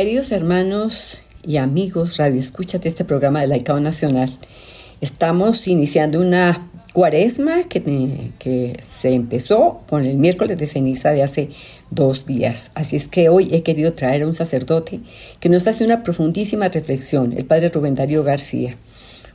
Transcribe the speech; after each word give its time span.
Queridos 0.00 0.32
hermanos 0.32 1.24
y 1.46 1.58
amigos, 1.58 2.16
radio 2.16 2.40
escuchas 2.40 2.80
de 2.80 2.88
este 2.88 3.04
programa 3.04 3.42
de 3.42 3.48
Laicado 3.48 3.80
Nacional, 3.80 4.30
estamos 5.02 5.68
iniciando 5.68 6.22
una 6.22 6.70
cuaresma 6.94 7.64
que, 7.64 7.82
que, 8.38 8.80
se 8.82 9.12
empezó 9.12 9.82
con 9.90 10.06
el 10.06 10.16
miércoles 10.16 10.56
de 10.56 10.66
ceniza 10.66 11.10
de 11.10 11.22
hace 11.22 11.50
dos 11.90 12.24
días. 12.24 12.70
Así 12.74 12.96
es 12.96 13.08
que 13.08 13.28
hoy 13.28 13.50
he 13.52 13.62
querido 13.62 13.92
traer 13.92 14.22
a 14.22 14.26
un 14.26 14.34
sacerdote 14.34 15.00
que 15.38 15.50
nos 15.50 15.66
hace 15.66 15.84
una 15.84 16.02
profundísima 16.02 16.70
reflexión, 16.70 17.34
el 17.36 17.44
padre 17.44 17.68
Rubén 17.68 17.94
Darío 17.94 18.24
García 18.24 18.76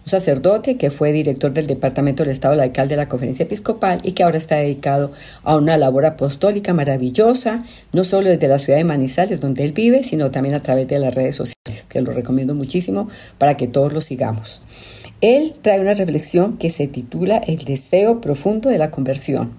un 0.06 0.10
sacerdote 0.10 0.78
que 0.78 0.92
fue 0.92 1.12
director 1.12 1.52
del 1.52 1.66
Departamento 1.66 2.22
del 2.22 2.32
Estado 2.32 2.54
Laical 2.54 2.88
de 2.88 2.96
la 2.96 3.10
Conferencia 3.10 3.44
Episcopal 3.44 4.02
y 4.04 4.12
que 4.12 4.22
ahora 4.22 4.38
está 4.38 4.58
dedicado 4.58 5.12
a 5.44 5.58
una 5.58 5.78
labor 5.78 6.06
apostólica 6.06 6.76
maravillosa, 6.76 7.66
no 7.92 8.04
solo 8.04 8.30
desde 8.30 8.48
la 8.48 8.60
ciudad 8.60 8.78
de 8.78 8.84
Manizales, 8.84 9.40
donde 9.40 9.64
él 9.64 9.72
vive, 9.72 10.04
sino 10.04 10.30
también 10.30 10.54
a 10.54 10.62
través 10.62 10.88
de 10.88 11.00
las 11.00 11.16
redes 11.16 11.36
sociales, 11.36 11.88
que 11.90 12.02
lo 12.02 12.12
recomiendo 12.12 12.54
muchísimo 12.54 13.10
para 13.40 13.58
que 13.58 13.68
todos 13.68 13.94
lo 13.94 14.02
sigamos. 14.02 14.62
Él 15.22 15.54
trae 15.64 15.80
una 15.80 15.96
reflexión 15.96 16.58
que 16.58 16.70
se 16.70 16.86
titula 16.86 17.38
El 17.38 17.66
deseo 17.66 18.22
profundo 18.22 18.70
de 18.70 18.78
la 18.78 18.92
conversión. 18.92 19.54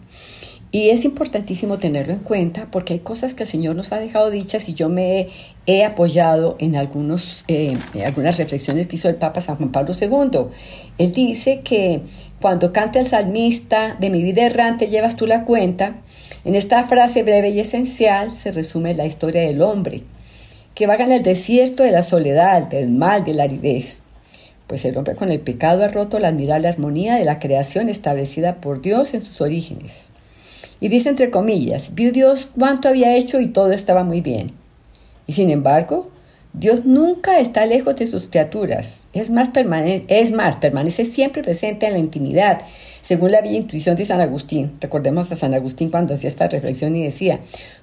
Y 0.76 0.90
es 0.90 1.06
importantísimo 1.06 1.78
tenerlo 1.78 2.12
en 2.12 2.18
cuenta 2.18 2.68
porque 2.70 2.92
hay 2.92 2.98
cosas 2.98 3.34
que 3.34 3.44
el 3.44 3.48
Señor 3.48 3.76
nos 3.76 3.92
ha 3.92 3.98
dejado 3.98 4.30
dichas 4.30 4.68
y 4.68 4.74
yo 4.74 4.90
me 4.90 5.28
he, 5.64 5.84
apoyado 5.86 6.56
en 6.58 6.76
algunos, 6.76 7.46
eh, 7.48 7.78
algunas 8.04 8.36
reflexiones 8.36 8.86
que 8.86 8.96
hizo 8.96 9.08
el 9.08 9.14
Papa 9.14 9.40
San 9.40 9.56
Juan 9.56 9.72
Pablo 9.72 9.94
II. 9.98 10.50
Él 10.98 11.12
dice 11.14 11.62
que 11.64 12.02
cuando 12.42 12.74
canta 12.74 13.00
el 13.00 13.06
salmista, 13.06 13.96
de 13.98 14.10
mi 14.10 14.22
vida 14.22 14.44
errante 14.44 14.88
llevas 14.88 15.16
tú 15.16 15.26
la 15.26 15.46
cuenta, 15.46 15.96
en 16.44 16.54
esta 16.54 16.86
frase 16.86 17.22
breve 17.22 17.48
y 17.48 17.60
esencial 17.60 18.30
se 18.30 18.52
resume 18.52 18.92
la 18.92 19.06
historia 19.06 19.40
del 19.40 19.62
hombre, 19.62 20.02
que 20.74 20.86
vaga 20.86 21.06
en 21.06 21.12
el 21.12 21.22
desierto 21.22 21.84
de 21.84 21.92
la 21.92 22.02
soledad, 22.02 22.64
del 22.64 22.90
mal, 22.90 23.24
de 23.24 23.32
la 23.32 23.44
aridez. 23.44 24.02
Pues 24.66 24.84
el 24.84 24.98
hombre 24.98 25.14
con 25.14 25.30
el 25.30 25.40
pecado 25.40 25.84
ha 25.84 25.88
roto 25.88 26.18
la 26.18 26.28
admirable 26.28 26.68
armonía 26.68 27.14
de 27.14 27.24
la 27.24 27.38
creación 27.38 27.88
establecida 27.88 28.56
por 28.56 28.82
Dios 28.82 29.14
en 29.14 29.22
sus 29.22 29.40
orígenes. 29.40 30.10
Y 30.80 30.88
dice 30.88 31.08
entre 31.08 31.30
comillas, 31.30 31.94
vio 31.94 32.12
Dios 32.12 32.52
cuánto 32.58 32.88
había 32.88 33.16
hecho 33.16 33.40
y 33.40 33.48
todo 33.48 33.72
estaba 33.72 34.04
muy 34.04 34.20
bien. 34.20 34.48
Y 35.26 35.32
sin 35.32 35.50
embargo, 35.50 36.10
Dios 36.58 36.86
nunca 36.86 37.38
está 37.38 37.66
lejos 37.66 37.96
de 37.96 38.06
sus 38.06 38.28
criaturas, 38.28 39.02
es 39.12 39.28
más, 39.28 39.50
es 40.08 40.32
más, 40.32 40.56
permanece 40.56 41.04
siempre 41.04 41.42
presente 41.42 41.84
en 41.84 41.92
la 41.92 41.98
intimidad, 41.98 42.62
según 43.02 43.30
la 43.30 43.42
bella 43.42 43.58
intuición 43.58 43.94
de 43.94 44.06
San 44.06 44.22
Agustín. 44.22 44.72
Recordemos 44.80 45.30
a 45.30 45.36
San 45.36 45.52
Agustín 45.52 45.90
cuando 45.90 46.14
hacía 46.14 46.28
esta 46.28 46.48
reflexión 46.48 46.96
y 46.96 47.04
decía, 47.04 47.40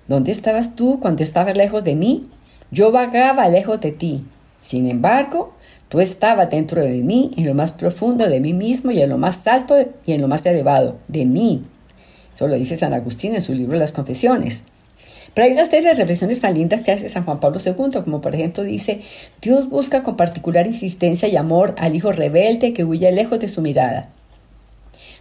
¿dónde 0.07 0.31
estabas 0.31 0.75
tú 0.75 0.99
cuando 0.99 1.21
estabas 1.21 1.55
lejos 1.55 1.83
de 1.83 1.93
mí? 1.93 2.27
Yo 2.71 2.91
vagaba 2.91 3.47
lejos 3.47 3.79
de 3.79 3.91
ti. 3.91 4.23
Sin 4.57 4.89
embargo, 4.89 5.53
tú 5.87 5.99
estabas 5.99 6.49
dentro 6.49 6.81
de 6.81 7.03
mí, 7.03 7.29
en 7.37 7.45
lo 7.45 7.53
más 7.53 7.73
profundo 7.73 8.27
de 8.27 8.39
mí 8.39 8.53
mismo 8.53 8.89
y 8.89 9.01
en 9.01 9.09
lo 9.09 9.19
más 9.19 9.45
alto 9.45 9.75
y 10.07 10.13
en 10.13 10.21
lo 10.21 10.27
más 10.27 10.43
elevado, 10.47 10.97
de 11.07 11.25
mí, 11.25 11.61
eso 12.33 12.47
lo 12.47 12.55
dice 12.55 12.77
San 12.77 12.93
Agustín 12.93 13.35
en 13.35 13.41
su 13.41 13.53
libro 13.53 13.77
Las 13.77 13.91
Confesiones. 13.91 14.63
Pero 15.33 15.47
hay 15.47 15.53
una 15.53 15.65
serie 15.65 15.89
de 15.89 15.95
reflexiones 15.95 16.41
tan 16.41 16.53
lindas 16.53 16.81
que 16.81 16.91
hace 16.91 17.09
San 17.09 17.25
Juan 17.25 17.39
Pablo 17.39 17.59
II, 17.63 18.01
como 18.03 18.21
por 18.21 18.35
ejemplo 18.35 18.63
dice, 18.63 19.01
Dios 19.41 19.69
busca 19.69 20.03
con 20.03 20.15
particular 20.15 20.67
insistencia 20.67 21.27
y 21.27 21.35
amor 21.37 21.73
al 21.77 21.95
hijo 21.95 22.11
rebelde 22.11 22.73
que 22.73 22.83
huye 22.83 23.11
lejos 23.11 23.39
de 23.39 23.49
su 23.49 23.61
mirada. 23.61 24.09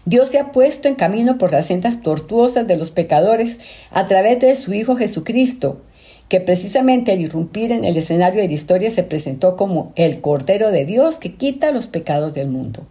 Dios 0.04 0.30
se 0.30 0.38
ha 0.38 0.50
puesto 0.50 0.88
en 0.88 0.96
camino 0.96 1.38
por 1.38 1.52
las 1.52 1.66
sendas 1.66 2.02
tortuosas 2.02 2.66
de 2.66 2.76
los 2.76 2.90
pecadores 2.90 3.60
a 3.90 4.06
través 4.06 4.40
de 4.40 4.56
su 4.56 4.72
Hijo 4.74 4.96
Jesucristo, 4.96 5.80
que 6.28 6.40
precisamente 6.40 7.12
al 7.12 7.20
irrumpir 7.20 7.70
en 7.70 7.84
el 7.84 7.96
escenario 7.96 8.42
de 8.42 8.48
la 8.48 8.54
historia 8.54 8.90
se 8.90 9.04
presentó 9.04 9.56
como 9.56 9.92
el 9.94 10.20
Cordero 10.20 10.72
de 10.72 10.84
Dios 10.84 11.18
que 11.18 11.34
quita 11.34 11.70
los 11.70 11.86
pecados 11.86 12.34
del 12.34 12.48
mundo. 12.48 12.84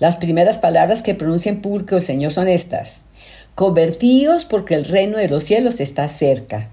Las 0.00 0.18
primeras 0.18 0.58
palabras 0.58 1.02
que 1.02 1.14
pronuncia 1.14 1.50
en 1.50 1.62
público 1.62 1.96
el 1.96 2.02
Señor 2.02 2.32
son 2.32 2.48
estas. 2.48 3.04
Convertíos 3.54 4.46
porque 4.46 4.74
el 4.74 4.86
reino 4.86 5.18
de 5.18 5.28
los 5.28 5.44
cielos 5.44 5.80
está 5.80 6.08
cerca. 6.08 6.70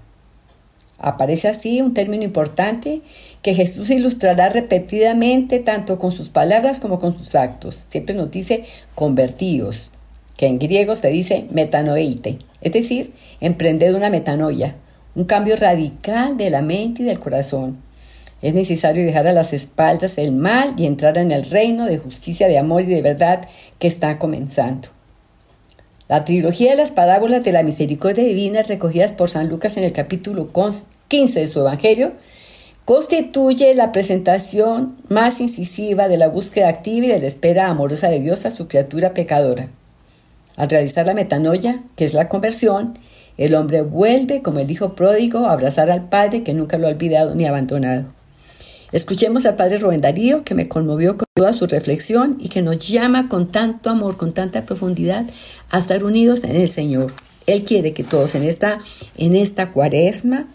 Aparece 0.98 1.48
así 1.48 1.82
un 1.82 1.92
término 1.92 2.24
importante 2.24 3.02
que 3.42 3.54
Jesús 3.54 3.90
ilustrará 3.90 4.48
repetidamente 4.48 5.58
tanto 5.58 5.98
con 5.98 6.10
sus 6.10 6.30
palabras 6.30 6.80
como 6.80 6.98
con 6.98 7.18
sus 7.18 7.34
actos. 7.34 7.84
Siempre 7.88 8.14
nos 8.14 8.30
dice 8.30 8.64
convertíos, 8.94 9.92
que 10.38 10.46
en 10.46 10.58
griego 10.58 10.96
se 10.96 11.08
dice 11.08 11.46
metanoeite, 11.50 12.38
es 12.62 12.72
decir, 12.72 13.12
emprended 13.40 13.94
una 13.94 14.08
metanoia, 14.08 14.74
un 15.14 15.24
cambio 15.24 15.56
radical 15.56 16.38
de 16.38 16.48
la 16.48 16.62
mente 16.62 17.02
y 17.02 17.04
del 17.04 17.20
corazón. 17.20 17.76
Es 18.40 18.54
necesario 18.54 19.04
dejar 19.04 19.26
a 19.26 19.34
las 19.34 19.52
espaldas 19.52 20.16
el 20.16 20.32
mal 20.32 20.72
y 20.78 20.86
entrar 20.86 21.18
en 21.18 21.30
el 21.30 21.44
reino 21.50 21.84
de 21.84 21.98
justicia, 21.98 22.48
de 22.48 22.56
amor 22.56 22.82
y 22.82 22.86
de 22.86 23.02
verdad 23.02 23.46
que 23.78 23.86
está 23.86 24.18
comenzando. 24.18 24.88
La 26.10 26.24
trilogía 26.24 26.72
de 26.72 26.76
las 26.76 26.90
parábolas 26.90 27.44
de 27.44 27.52
la 27.52 27.62
misericordia 27.62 28.24
divina 28.24 28.64
recogidas 28.64 29.12
por 29.12 29.30
San 29.30 29.48
Lucas 29.48 29.76
en 29.76 29.84
el 29.84 29.92
capítulo 29.92 30.48
15 31.06 31.38
de 31.38 31.46
su 31.46 31.60
Evangelio 31.60 32.14
constituye 32.84 33.76
la 33.76 33.92
presentación 33.92 34.96
más 35.08 35.40
incisiva 35.40 36.08
de 36.08 36.16
la 36.16 36.26
búsqueda 36.26 36.68
activa 36.68 37.06
y 37.06 37.10
de 37.10 37.20
la 37.20 37.28
espera 37.28 37.68
amorosa 37.68 38.08
de 38.08 38.18
Dios 38.18 38.44
a 38.44 38.50
su 38.50 38.66
criatura 38.66 39.14
pecadora. 39.14 39.68
Al 40.56 40.68
realizar 40.68 41.06
la 41.06 41.14
metanoia, 41.14 41.80
que 41.94 42.06
es 42.06 42.12
la 42.12 42.26
conversión, 42.28 42.98
el 43.38 43.54
hombre 43.54 43.82
vuelve 43.82 44.42
como 44.42 44.58
el 44.58 44.68
hijo 44.68 44.96
pródigo 44.96 45.46
a 45.46 45.52
abrazar 45.52 45.92
al 45.92 46.08
Padre 46.08 46.42
que 46.42 46.54
nunca 46.54 46.76
lo 46.76 46.88
ha 46.88 46.90
olvidado 46.90 47.36
ni 47.36 47.46
abandonado. 47.46 48.06
Escuchemos 48.92 49.46
al 49.46 49.54
Padre 49.54 49.78
Rubén 49.78 50.00
Darío, 50.00 50.42
que 50.42 50.54
me 50.54 50.68
conmovió 50.68 51.16
con 51.16 51.26
toda 51.34 51.52
su 51.52 51.66
reflexión 51.66 52.36
y 52.40 52.48
que 52.48 52.60
nos 52.60 52.88
llama 52.88 53.28
con 53.28 53.52
tanto 53.52 53.88
amor, 53.90 54.16
con 54.16 54.32
tanta 54.32 54.62
profundidad 54.62 55.26
a 55.70 55.78
estar 55.78 56.02
unidos 56.02 56.42
en 56.42 56.56
el 56.56 56.66
Señor. 56.66 57.12
Él 57.46 57.64
quiere 57.64 57.92
que 57.92 58.02
todos 58.02 58.34
en 58.34 58.44
esta, 58.44 58.80
en 59.16 59.36
esta 59.36 59.70
cuaresma 59.70 60.48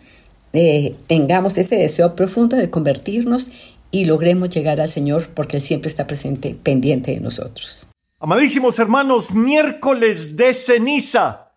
eh, 0.51 0.95
tengamos 1.07 1.57
ese 1.57 1.77
deseo 1.77 2.15
profundo 2.15 2.57
de 2.57 2.69
convertirnos 2.69 3.51
y 3.91 4.05
logremos 4.05 4.49
llegar 4.49 4.81
al 4.81 4.89
Señor 4.89 5.29
porque 5.33 5.57
Él 5.57 5.63
siempre 5.63 5.87
está 5.87 6.05
presente, 6.05 6.57
pendiente 6.61 7.11
de 7.11 7.21
nosotros. 7.21 7.87
Amadísimos 8.19 8.79
hermanos, 8.79 9.33
miércoles 9.33 10.35
de 10.35 10.53
ceniza. 10.53 11.53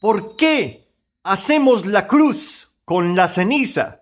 ¿Por 0.00 0.34
qué 0.36 0.88
hacemos 1.22 1.86
la 1.86 2.08
cruz 2.08 2.68
con 2.84 3.14
la 3.14 3.28
ceniza? 3.28 3.99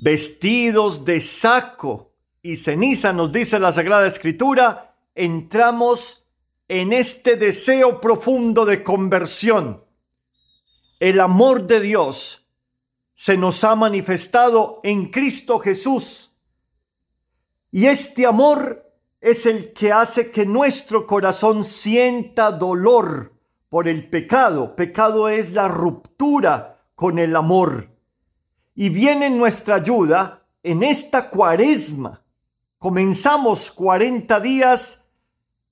Vestidos 0.00 1.04
de 1.04 1.20
saco 1.20 2.12
y 2.42 2.56
ceniza, 2.56 3.12
nos 3.12 3.30
dice 3.30 3.58
la 3.58 3.70
Sagrada 3.70 4.06
Escritura, 4.06 4.96
entramos 5.14 6.26
en 6.68 6.92
este 6.92 7.36
deseo 7.36 8.00
profundo 8.00 8.64
de 8.64 8.82
conversión. 8.82 9.84
El 11.00 11.20
amor 11.20 11.66
de 11.66 11.80
Dios 11.80 12.48
se 13.14 13.36
nos 13.36 13.62
ha 13.64 13.74
manifestado 13.74 14.80
en 14.82 15.10
Cristo 15.10 15.58
Jesús. 15.58 16.38
Y 17.70 17.86
este 17.86 18.24
amor 18.24 18.90
es 19.20 19.44
el 19.44 19.74
que 19.74 19.92
hace 19.92 20.30
que 20.30 20.46
nuestro 20.46 21.06
corazón 21.06 21.62
sienta 21.62 22.50
dolor 22.52 23.34
por 23.68 23.86
el 23.86 24.08
pecado. 24.08 24.74
Pecado 24.76 25.28
es 25.28 25.52
la 25.52 25.68
ruptura 25.68 26.82
con 26.94 27.18
el 27.18 27.36
amor 27.36 27.89
y 28.74 28.88
viene 28.88 29.30
nuestra 29.30 29.76
ayuda 29.76 30.46
en 30.62 30.82
esta 30.82 31.30
cuaresma. 31.30 32.22
Comenzamos 32.78 33.70
40 33.70 34.40
días 34.40 35.08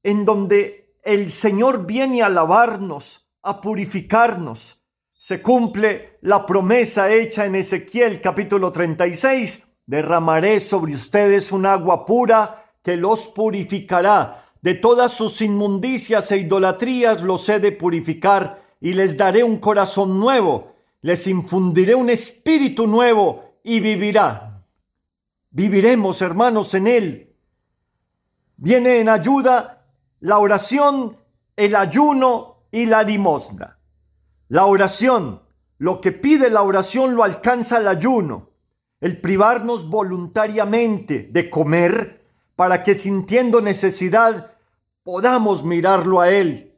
en 0.02 0.24
donde 0.24 0.94
el 1.02 1.30
Señor 1.30 1.86
viene 1.86 2.22
a 2.22 2.28
lavarnos, 2.28 3.28
a 3.42 3.60
purificarnos. 3.60 4.84
Se 5.14 5.42
cumple 5.42 6.18
la 6.20 6.44
promesa 6.44 7.10
hecha 7.12 7.46
en 7.46 7.54
Ezequiel 7.54 8.20
capítulo 8.20 8.70
36. 8.70 9.66
Derramaré 9.86 10.60
sobre 10.60 10.92
ustedes 10.92 11.50
un 11.50 11.66
agua 11.66 12.04
pura 12.04 12.62
que 12.82 12.96
los 12.96 13.28
purificará. 13.28 14.44
De 14.60 14.74
todas 14.74 15.12
sus 15.12 15.40
inmundicias 15.40 16.30
e 16.32 16.38
idolatrías 16.38 17.22
los 17.22 17.48
he 17.48 17.58
de 17.60 17.72
purificar 17.72 18.62
y 18.80 18.92
les 18.92 19.16
daré 19.16 19.44
un 19.44 19.58
corazón 19.58 20.20
nuevo 20.20 20.77
les 21.02 21.26
infundiré 21.26 21.94
un 21.94 22.10
espíritu 22.10 22.86
nuevo 22.86 23.58
y 23.62 23.80
vivirá. 23.80 24.64
Viviremos, 25.50 26.20
hermanos, 26.22 26.74
en 26.74 26.86
Él. 26.86 27.36
Viene 28.56 29.00
en 29.00 29.08
ayuda 29.08 29.86
la 30.20 30.38
oración, 30.38 31.16
el 31.56 31.76
ayuno 31.76 32.64
y 32.70 32.86
la 32.86 33.02
limosna. 33.02 33.78
La 34.48 34.66
oración, 34.66 35.42
lo 35.78 36.00
que 36.00 36.12
pide 36.12 36.50
la 36.50 36.62
oración 36.62 37.14
lo 37.14 37.22
alcanza 37.22 37.78
el 37.78 37.88
ayuno, 37.88 38.50
el 39.00 39.20
privarnos 39.20 39.88
voluntariamente 39.88 41.28
de 41.30 41.48
comer 41.48 42.24
para 42.56 42.82
que 42.82 42.94
sintiendo 42.94 43.60
necesidad 43.60 44.52
podamos 45.04 45.62
mirarlo 45.62 46.20
a 46.20 46.30
Él. 46.30 46.74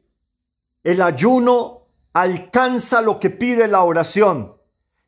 El 0.83 1.01
ayuno 1.01 1.80
alcanza 2.13 3.01
lo 3.01 3.19
que 3.19 3.29
pide 3.29 3.67
la 3.67 3.83
oración 3.83 4.55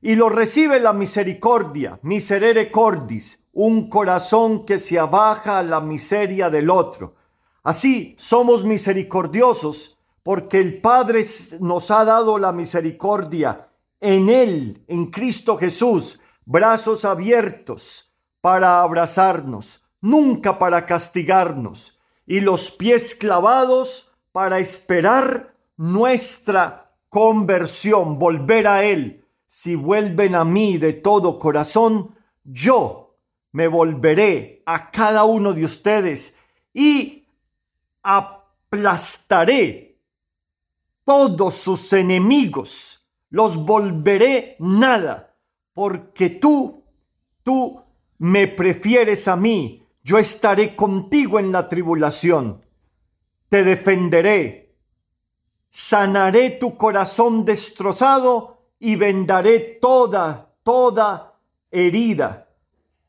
y 0.01 0.15
lo 0.15 0.29
recibe 0.29 0.79
la 0.79 0.93
misericordia, 0.93 1.99
miserere 2.01 2.71
cordis, 2.71 3.47
un 3.53 3.89
corazón 3.89 4.65
que 4.65 4.77
se 4.77 4.99
abaja 4.99 5.59
a 5.59 5.63
la 5.63 5.79
miseria 5.79 6.49
del 6.49 6.69
otro. 6.69 7.15
Así 7.63 8.15
somos 8.17 8.65
misericordiosos 8.65 9.99
porque 10.23 10.59
el 10.59 10.81
Padre 10.81 11.25
nos 11.59 11.91
ha 11.91 12.03
dado 12.03 12.37
la 12.37 12.51
misericordia 12.51 13.69
en 14.01 14.29
Él, 14.29 14.83
en 14.87 15.05
Cristo 15.11 15.57
Jesús, 15.57 16.19
brazos 16.45 17.05
abiertos 17.05 18.13
para 18.41 18.81
abrazarnos, 18.81 19.81
nunca 20.01 20.59
para 20.59 20.85
castigarnos, 20.85 22.01
y 22.25 22.41
los 22.41 22.71
pies 22.71 23.15
clavados 23.15 24.15
para 24.33 24.59
esperar 24.59 25.55
nuestra 25.77 26.82
conversión, 27.13 28.17
volver 28.17 28.65
a 28.67 28.83
Él. 28.83 29.23
Si 29.45 29.75
vuelven 29.75 30.33
a 30.33 30.43
mí 30.43 30.79
de 30.79 30.93
todo 30.93 31.37
corazón, 31.37 32.15
yo 32.43 33.19
me 33.51 33.67
volveré 33.67 34.63
a 34.65 34.89
cada 34.89 35.23
uno 35.23 35.53
de 35.53 35.63
ustedes 35.63 36.35
y 36.73 37.27
aplastaré 38.01 39.99
todos 41.05 41.53
sus 41.53 41.93
enemigos, 41.93 43.07
los 43.29 43.63
volveré 43.63 44.55
nada, 44.57 45.35
porque 45.71 46.31
tú, 46.31 46.83
tú 47.43 47.79
me 48.17 48.47
prefieres 48.47 49.27
a 49.27 49.35
mí, 49.35 49.85
yo 50.03 50.17
estaré 50.17 50.75
contigo 50.75 51.37
en 51.37 51.51
la 51.51 51.69
tribulación, 51.69 52.59
te 53.49 53.63
defenderé, 53.63 54.62
sanaré 55.73 56.51
tu 56.51 56.77
corazón 56.77 57.43
destrozado 57.45 58.59
y 58.77 58.95
vendaré 58.95 59.79
toda, 59.81 60.53
toda 60.61 61.39
herida, 61.71 62.47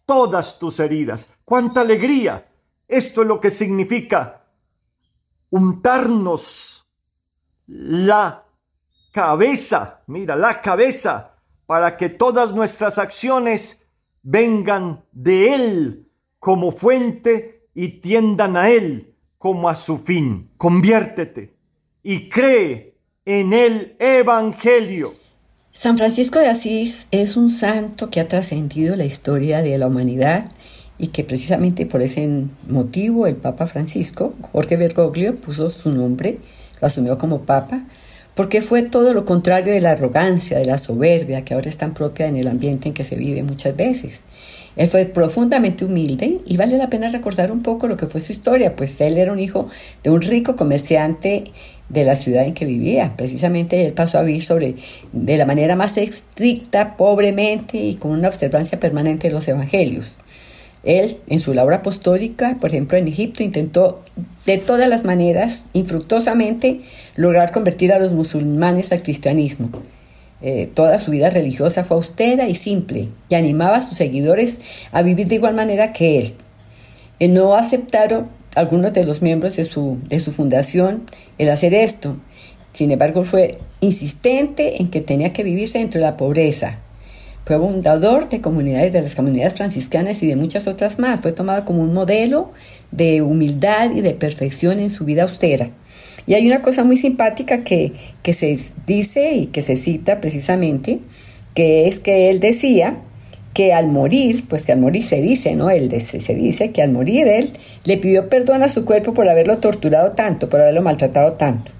todas 0.06 0.58
tus 0.58 0.80
heridas. 0.80 1.30
¡Cuánta 1.44 1.82
alegría! 1.82 2.48
Esto 2.88 3.20
es 3.20 3.28
lo 3.28 3.38
que 3.38 3.50
significa 3.50 4.46
untarnos 5.50 6.88
la 7.66 8.46
cabeza, 9.12 10.02
mira, 10.06 10.34
la 10.34 10.62
cabeza, 10.62 11.34
para 11.66 11.98
que 11.98 12.08
todas 12.08 12.54
nuestras 12.54 12.96
acciones 12.96 13.90
vengan 14.22 15.04
de 15.12 15.54
Él 15.54 16.08
como 16.38 16.72
fuente 16.72 17.68
y 17.74 18.00
tiendan 18.00 18.56
a 18.56 18.70
Él 18.70 19.14
como 19.36 19.68
a 19.68 19.74
su 19.74 19.98
fin. 19.98 20.50
Conviértete 20.56 21.53
y 22.04 22.28
cree 22.28 22.94
en 23.24 23.54
el 23.54 23.96
Evangelio. 23.98 25.14
San 25.72 25.96
Francisco 25.96 26.38
de 26.38 26.48
Asís 26.48 27.08
es 27.10 27.36
un 27.36 27.50
santo 27.50 28.10
que 28.10 28.20
ha 28.20 28.28
trascendido 28.28 28.94
la 28.94 29.06
historia 29.06 29.62
de 29.62 29.76
la 29.78 29.88
humanidad 29.88 30.50
y 30.98 31.08
que 31.08 31.24
precisamente 31.24 31.86
por 31.86 32.02
ese 32.02 32.46
motivo 32.68 33.26
el 33.26 33.36
Papa 33.36 33.66
Francisco, 33.66 34.34
Jorge 34.52 34.76
Bergoglio, 34.76 35.34
puso 35.34 35.70
su 35.70 35.90
nombre, 35.90 36.36
lo 36.80 36.86
asumió 36.86 37.18
como 37.18 37.40
Papa, 37.40 37.82
porque 38.34 38.62
fue 38.62 38.82
todo 38.82 39.14
lo 39.14 39.24
contrario 39.24 39.72
de 39.72 39.80
la 39.80 39.92
arrogancia, 39.92 40.58
de 40.58 40.66
la 40.66 40.78
soberbia 40.78 41.44
que 41.44 41.54
ahora 41.54 41.68
es 41.68 41.78
tan 41.78 41.94
propia 41.94 42.26
en 42.26 42.36
el 42.36 42.48
ambiente 42.48 42.88
en 42.88 42.94
que 42.94 43.04
se 43.04 43.16
vive 43.16 43.42
muchas 43.42 43.76
veces. 43.76 44.22
Él 44.76 44.88
fue 44.88 45.06
profundamente 45.06 45.84
humilde 45.84 46.40
y 46.44 46.56
vale 46.56 46.76
la 46.76 46.90
pena 46.90 47.08
recordar 47.08 47.52
un 47.52 47.62
poco 47.62 47.86
lo 47.86 47.96
que 47.96 48.06
fue 48.06 48.20
su 48.20 48.32
historia, 48.32 48.74
pues 48.74 49.00
él 49.00 49.18
era 49.18 49.32
un 49.32 49.38
hijo 49.38 49.68
de 50.02 50.10
un 50.10 50.20
rico 50.20 50.56
comerciante 50.56 51.44
de 51.88 52.04
la 52.04 52.16
ciudad 52.16 52.44
en 52.44 52.54
que 52.54 52.64
vivía. 52.64 53.14
Precisamente 53.16 53.84
él 53.84 53.92
pasó 53.92 54.18
a 54.18 54.22
vivir 54.22 54.42
sobre, 54.42 54.74
de 55.12 55.36
la 55.36 55.46
manera 55.46 55.76
más 55.76 55.96
estricta, 55.96 56.96
pobremente 56.96 57.78
y 57.78 57.94
con 57.94 58.10
una 58.10 58.28
observancia 58.28 58.80
permanente 58.80 59.28
de 59.28 59.34
los 59.34 59.46
evangelios. 59.48 60.20
Él, 60.82 61.16
en 61.28 61.38
su 61.38 61.54
labor 61.54 61.74
apostólica, 61.74 62.58
por 62.60 62.70
ejemplo, 62.70 62.98
en 62.98 63.08
Egipto, 63.08 63.42
intentó 63.42 64.02
de 64.44 64.58
todas 64.58 64.88
las 64.88 65.04
maneras, 65.04 65.66
infructuosamente, 65.72 66.80
lograr 67.16 67.52
convertir 67.52 67.92
a 67.92 67.98
los 67.98 68.12
musulmanes 68.12 68.92
al 68.92 69.02
cristianismo. 69.02 69.70
Eh, 70.42 70.70
toda 70.74 70.98
su 70.98 71.10
vida 71.10 71.30
religiosa 71.30 71.84
fue 71.84 71.96
austera 71.96 72.48
y 72.48 72.54
simple 72.54 73.08
y 73.30 73.34
animaba 73.34 73.78
a 73.78 73.82
sus 73.82 73.96
seguidores 73.96 74.60
a 74.92 75.00
vivir 75.00 75.26
de 75.26 75.36
igual 75.36 75.54
manera 75.54 75.92
que 75.92 76.18
él. 76.18 76.34
Eh, 77.18 77.28
no 77.28 77.54
aceptaron 77.54 78.28
algunos 78.54 78.92
de 78.92 79.04
los 79.04 79.22
miembros 79.22 79.56
de 79.56 79.64
su, 79.64 79.98
de 80.08 80.20
su 80.20 80.32
fundación 80.32 81.04
el 81.38 81.50
hacer 81.50 81.74
esto. 81.74 82.16
Sin 82.72 82.90
embargo, 82.90 83.24
fue 83.24 83.58
insistente 83.80 84.80
en 84.80 84.88
que 84.88 85.00
tenía 85.00 85.32
que 85.32 85.44
vivirse 85.44 85.78
dentro 85.78 86.00
de 86.00 86.06
la 86.06 86.16
pobreza, 86.16 86.78
fue 87.44 87.58
fundador 87.58 88.30
de 88.30 88.40
comunidades, 88.40 88.92
de 88.92 89.02
las 89.02 89.14
comunidades 89.14 89.54
franciscanas 89.54 90.22
y 90.22 90.26
de 90.26 90.36
muchas 90.36 90.66
otras 90.66 90.98
más. 90.98 91.20
Fue 91.20 91.32
tomado 91.32 91.66
como 91.66 91.82
un 91.82 91.92
modelo 91.92 92.52
de 92.90 93.20
humildad 93.20 93.90
y 93.94 94.00
de 94.00 94.14
perfección 94.14 94.80
en 94.80 94.88
su 94.88 95.04
vida 95.04 95.24
austera. 95.24 95.70
Y 96.26 96.34
hay 96.34 96.46
una 96.46 96.62
cosa 96.62 96.84
muy 96.84 96.96
simpática 96.96 97.62
que, 97.62 97.92
que 98.22 98.32
se 98.32 98.58
dice 98.86 99.34
y 99.34 99.46
que 99.48 99.60
se 99.60 99.76
cita 99.76 100.22
precisamente, 100.22 101.00
que 101.54 101.86
es 101.86 102.00
que 102.00 102.30
él 102.30 102.40
decía 102.40 102.96
que 103.54 103.72
al 103.72 103.86
morir, 103.86 104.44
pues 104.48 104.66
que 104.66 104.72
al 104.72 104.80
morir 104.80 105.02
se 105.02 105.22
dice, 105.22 105.54
¿no? 105.54 105.70
Él 105.70 105.88
se 106.00 106.34
dice 106.34 106.72
que 106.72 106.82
al 106.82 106.90
morir 106.90 107.28
él 107.28 107.52
le 107.84 107.96
pidió 107.96 108.28
perdón 108.28 108.62
a 108.62 108.68
su 108.68 108.84
cuerpo 108.84 109.14
por 109.14 109.28
haberlo 109.28 109.58
torturado 109.58 110.10
tanto, 110.10 110.48
por 110.48 110.60
haberlo 110.60 110.82
maltratado 110.82 111.34
tanto 111.34 111.72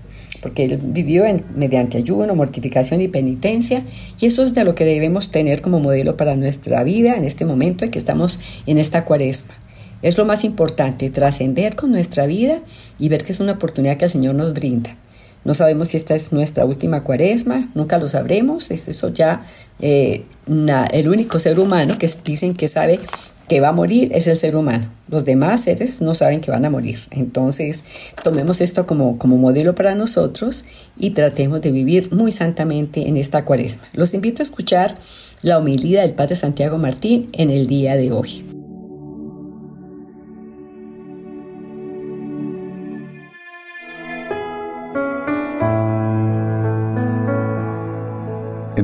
porque 0.44 0.67
él 0.67 0.79
vivió 0.79 1.25
mediante 1.56 1.97
ayuno, 1.97 2.35
mortificación 2.35 3.00
y 3.00 3.09
penitencia, 3.09 3.82
y 4.21 4.26
eso 4.26 4.44
es 4.44 4.53
de 4.53 4.62
lo 4.62 4.75
que 4.75 4.85
debemos 4.85 5.31
tener 5.31 5.62
como 5.62 5.81
modelo 5.81 6.19
para 6.19 6.37
nuestra 6.37 6.85
vida 6.85 7.17
en 7.17 7.25
este 7.25 7.47
momento 7.47 7.87
en 7.87 7.91
que 7.91 7.99
estamos 7.99 8.41
en 8.67 8.77
esta 8.77 9.06
cuaresma. 9.06 9.55
Es 10.03 10.19
lo 10.19 10.27
más 10.27 10.44
importante, 10.44 11.09
trascender 11.09 11.77
con 11.77 11.93
nuestra 11.93 12.27
vida 12.27 12.59
y 12.99 13.09
ver 13.09 13.25
que 13.25 13.32
es 13.32 13.41
una 13.41 13.53
oportunidad 13.53 13.97
que 13.97 14.05
el 14.05 14.11
Señor 14.11 14.35
nos 14.35 14.53
brinda. 14.53 14.98
No 15.44 15.55
sabemos 15.55 15.89
si 15.89 15.96
esta 15.96 16.15
es 16.15 16.32
nuestra 16.32 16.65
última 16.65 17.05
cuaresma, 17.05 17.69
nunca 17.74 17.98
lo 17.98 18.08
sabremos, 18.08 18.70
es 18.70 18.89
eso 18.89 19.10
ya 19.10 19.44
eh, 19.81 20.24
el 20.46 21.08
único 21.08 21.39
ser 21.39 21.58
humano 21.58 21.98
que 21.98 22.10
dicen 22.24 22.55
que 22.55 22.69
sabe 22.69 23.01
que 23.48 23.60
va 23.60 23.69
a 23.69 23.72
morir 23.72 24.10
es 24.15 24.27
el 24.27 24.36
ser 24.36 24.56
humano. 24.56 24.91
Los 25.08 25.24
demás 25.24 25.63
seres 25.63 26.01
no 26.01 26.15
saben 26.15 26.41
que 26.41 26.51
van 26.51 26.65
a 26.65 26.70
morir. 26.70 26.98
Entonces, 27.10 27.84
tomemos 28.22 28.63
esto 28.63 28.86
como, 28.86 29.19
como 29.19 29.36
modelo 29.36 29.74
para 29.74 29.94
nosotros 29.94 30.65
y 30.96 31.10
tratemos 31.10 31.60
de 31.60 31.70
vivir 31.70 32.13
muy 32.13 32.32
santamente 32.32 33.06
en 33.06 33.19
esta 33.19 33.44
cuaresma. 33.44 33.84
Los 33.93 34.15
invito 34.15 34.41
a 34.41 34.44
escuchar 34.44 34.96
la 35.43 35.58
homilía 35.58 36.03
del 36.03 36.15
Padre 36.15 36.36
Santiago 36.36 36.79
Martín 36.79 37.29
en 37.32 37.51
el 37.51 37.67
día 37.67 37.96
de 37.96 38.13
hoy. 38.13 38.64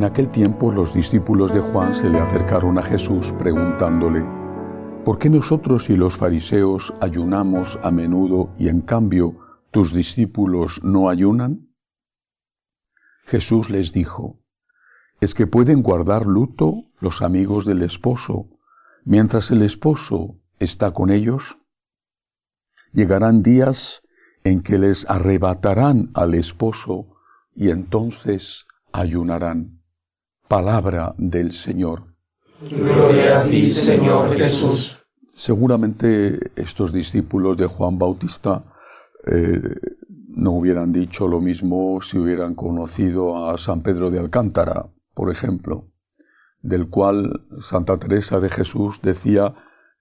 En 0.01 0.07
aquel 0.07 0.31
tiempo 0.31 0.73
los 0.73 0.95
discípulos 0.95 1.53
de 1.53 1.61
Juan 1.61 1.95
se 1.95 2.09
le 2.09 2.19
acercaron 2.19 2.79
a 2.79 2.83
Jesús 2.83 3.35
preguntándole, 3.39 4.25
¿Por 5.05 5.19
qué 5.19 5.29
nosotros 5.29 5.91
y 5.91 5.97
los 5.99 6.17
fariseos 6.17 6.95
ayunamos 7.03 7.79
a 7.83 7.91
menudo 7.91 8.51
y 8.59 8.69
en 8.69 8.81
cambio 8.81 9.37
tus 9.71 9.93
discípulos 9.93 10.83
no 10.83 11.11
ayunan? 11.11 11.69
Jesús 13.27 13.69
les 13.69 13.93
dijo, 13.93 14.41
¿es 15.21 15.35
que 15.35 15.47
pueden 15.47 15.83
guardar 15.83 16.25
luto 16.25 16.85
los 16.99 17.21
amigos 17.21 17.67
del 17.67 17.83
esposo 17.83 18.49
mientras 19.05 19.51
el 19.51 19.61
esposo 19.61 20.41
está 20.61 20.95
con 20.95 21.11
ellos? 21.11 21.59
Llegarán 22.95 23.43
días 23.43 24.01
en 24.45 24.63
que 24.63 24.79
les 24.79 25.05
arrebatarán 25.11 26.11
al 26.15 26.33
esposo 26.33 27.19
y 27.55 27.69
entonces 27.69 28.65
ayunarán. 28.93 29.80
Palabra 30.51 31.15
del 31.17 31.53
Señor. 31.53 32.03
Gloria 32.69 33.43
a 33.43 33.45
ti, 33.45 33.71
Señor 33.71 34.37
Jesús. 34.37 34.99
Seguramente 35.33 36.41
estos 36.57 36.93
discípulos 36.93 37.57
de 37.57 37.69
Juan 37.69 38.01
Bautista 38.01 38.65
eh, 39.29 39.61
no 40.09 40.51
hubieran 40.51 40.93
dicho 40.93 41.29
lo 41.29 41.41
mismo 41.41 42.01
si 42.03 42.19
hubieran 42.19 42.57
conocido 42.57 43.49
a 43.49 43.57
San 43.59 43.83
Pedro 43.83 44.11
de 44.11 44.19
Alcántara, 44.19 44.87
por 45.15 45.31
ejemplo, 45.31 45.87
del 46.63 46.89
cual 46.89 47.47
Santa 47.63 47.97
Teresa 48.01 48.41
de 48.41 48.51
Jesús 48.51 49.01
decía 49.03 49.55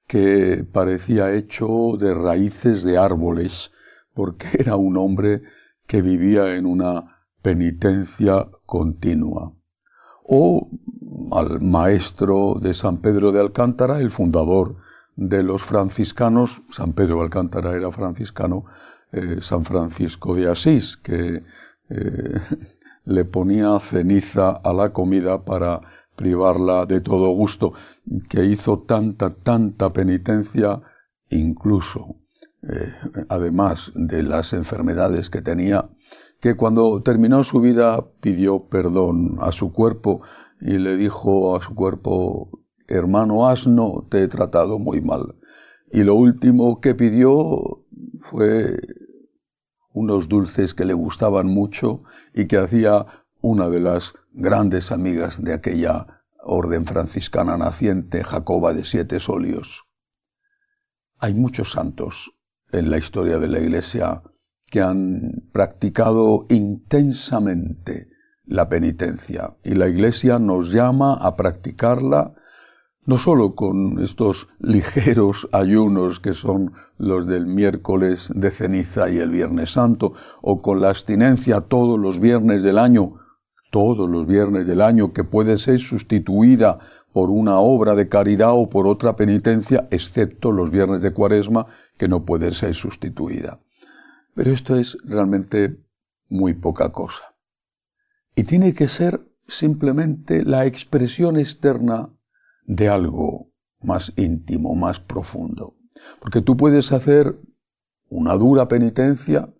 que 0.08 0.64
parecía 0.64 1.32
hecho 1.32 1.96
de 1.96 2.16
raíces 2.16 2.82
de 2.82 2.98
árboles, 2.98 3.72
porque 4.16 4.48
era 4.58 4.78
un 4.78 4.98
hombre 4.98 5.44
que 5.86 6.02
vivía 6.02 6.56
en 6.56 6.66
una 6.66 7.22
penitencia 7.44 8.48
continua 8.66 9.54
o 10.32 10.70
al 11.32 11.60
maestro 11.62 12.58
de 12.62 12.74
San 12.74 12.98
Pedro 12.98 13.32
de 13.32 13.40
Alcántara, 13.40 14.00
el 14.00 14.12
fundador 14.12 14.76
de 15.16 15.44
los 15.44 15.64
franciscanos, 15.64 16.62
San 16.70 16.94
Pedro 16.94 17.18
de 17.18 17.24
Alcántara 17.24 17.76
era 17.76 17.92
franciscano, 17.92 18.66
eh, 19.12 19.38
San 19.42 19.66
Francisco 19.66 20.36
de 20.36 20.50
Asís, 20.50 20.98
que 20.98 21.44
eh, 21.90 22.40
le 23.06 23.26
ponía 23.26 23.80
ceniza 23.80 24.50
a 24.52 24.72
la 24.72 24.94
comida 24.94 25.44
para, 25.44 25.82
privarla 26.20 26.86
de 26.86 27.00
todo 27.00 27.30
gusto, 27.30 27.72
que 28.28 28.44
hizo 28.44 28.80
tanta, 28.80 29.30
tanta 29.30 29.94
penitencia, 29.94 30.82
incluso, 31.30 32.18
eh, 32.62 32.94
además 33.30 33.94
de 33.96 34.24
las 34.24 34.52
enfermedades 34.52 35.30
que 35.30 35.42
tenía, 35.42 35.90
que 36.40 36.56
cuando 36.56 37.02
terminó 37.04 37.44
su 37.44 37.60
vida 37.60 38.06
pidió 38.22 38.68
perdón 38.68 39.38
a 39.42 39.52
su 39.52 39.74
cuerpo 39.74 40.22
y 40.62 40.78
le 40.78 40.96
dijo 40.96 41.56
a 41.56 41.62
su 41.62 41.76
cuerpo, 41.76 42.50
hermano 42.88 43.48
asno, 43.48 44.08
te 44.10 44.24
he 44.24 44.28
tratado 44.28 44.80
muy 44.80 45.02
mal. 45.02 45.36
Y 45.92 46.04
lo 46.04 46.16
último 46.16 46.80
que 46.80 46.96
pidió 46.96 47.84
fue 48.22 48.78
unos 49.94 50.30
dulces 50.30 50.74
que 50.74 50.86
le 50.86 50.94
gustaban 50.94 51.48
mucho 51.48 52.04
y 52.34 52.46
que 52.46 52.58
hacía 52.58 53.06
una 53.42 53.70
de 53.70 53.80
las 53.80 54.14
grandes 54.32 54.92
amigas 54.92 55.44
de 55.44 55.54
aquella 55.54 56.24
orden 56.42 56.86
franciscana 56.86 57.58
naciente, 57.58 58.24
Jacoba 58.24 58.74
de 58.74 58.86
Siete 58.86 59.20
Solios. 59.20 59.86
Hay 61.18 61.34
muchos 61.34 61.72
santos 61.72 62.32
en 62.72 62.90
la 62.90 62.98
historia 62.98 63.40
de 63.40 63.48
la 63.48 63.60
Iglesia 63.60 64.24
que 64.70 64.82
han 64.82 65.44
practicado 65.52 66.46
intensamente 66.50 68.10
la 68.46 68.68
penitencia 68.68 69.56
y 69.64 69.76
la 69.76 69.88
Iglesia 69.88 70.40
nos 70.40 70.72
llama 70.72 71.14
a 71.14 71.36
practicarla 71.36 72.34
no 73.06 73.18
solo 73.18 73.56
con 73.56 74.00
estos 74.04 74.48
ligeros 74.60 75.50
ayunos 75.52 76.20
que 76.20 76.34
son 76.34 76.74
los 76.98 77.26
del 77.28 77.48
miércoles 77.48 78.32
de 78.36 78.52
ceniza 78.52 79.10
y 79.10 79.18
el 79.18 79.32
viernes 79.32 79.72
santo, 79.72 80.14
o 80.42 80.62
con 80.62 80.80
la 80.80 80.90
abstinencia 80.90 81.62
todos 81.62 82.00
los 82.00 82.20
viernes 82.20 82.62
del 82.62 82.78
año, 82.78 83.16
todos 83.72 84.08
los 84.08 84.28
viernes 84.28 84.68
del 84.68 84.82
año 84.82 85.12
que 85.12 85.24
puede 85.24 85.58
ser 85.58 85.80
sustituida 85.80 86.80
por 87.12 87.32
una 87.32 87.58
obra 87.58 87.96
de 87.96 88.10
caridad 88.10 88.52
o 88.54 88.70
por 88.70 88.86
otra 88.86 89.16
penitencia, 89.16 89.88
excepto 89.90 90.52
los 90.52 90.70
viernes 90.70 91.02
de 91.02 91.12
cuaresma 91.12 91.66
que 91.98 92.08
no 92.08 92.26
puede 92.26 92.54
ser 92.54 92.76
sustituida. 92.76 93.60
Pero 94.40 94.54
esto 94.54 94.78
es 94.78 94.98
realmente 95.04 95.84
muy 96.30 96.54
poca 96.54 96.94
cosa. 96.94 97.36
Y 98.38 98.44
tiene 98.44 98.74
que 98.74 98.88
ser 98.88 99.20
simplemente 99.46 100.46
la 100.46 100.66
expresión 100.66 101.36
externa 101.36 102.10
de 102.64 102.88
algo 102.88 103.52
más 103.82 104.14
íntimo, 104.16 104.76
más 104.76 105.02
profundo. 105.02 105.76
Porque 106.22 106.40
tú 106.40 106.56
puedes 106.56 106.94
hacer 106.94 107.38
una 108.08 108.36
dura 108.36 108.70
penitencia, 108.70 109.54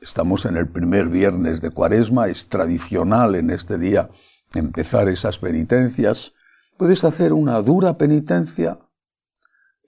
estamos 0.00 0.46
en 0.46 0.56
el 0.56 0.66
primer 0.66 1.10
viernes 1.10 1.60
de 1.60 1.68
cuaresma, 1.68 2.28
es 2.28 2.48
tradicional 2.48 3.34
en 3.34 3.50
este 3.50 3.76
día 3.76 4.08
empezar 4.54 5.08
esas 5.08 5.36
penitencias, 5.36 6.32
puedes 6.78 7.04
hacer 7.04 7.34
una 7.34 7.60
dura 7.60 7.98
penitencia 7.98 8.78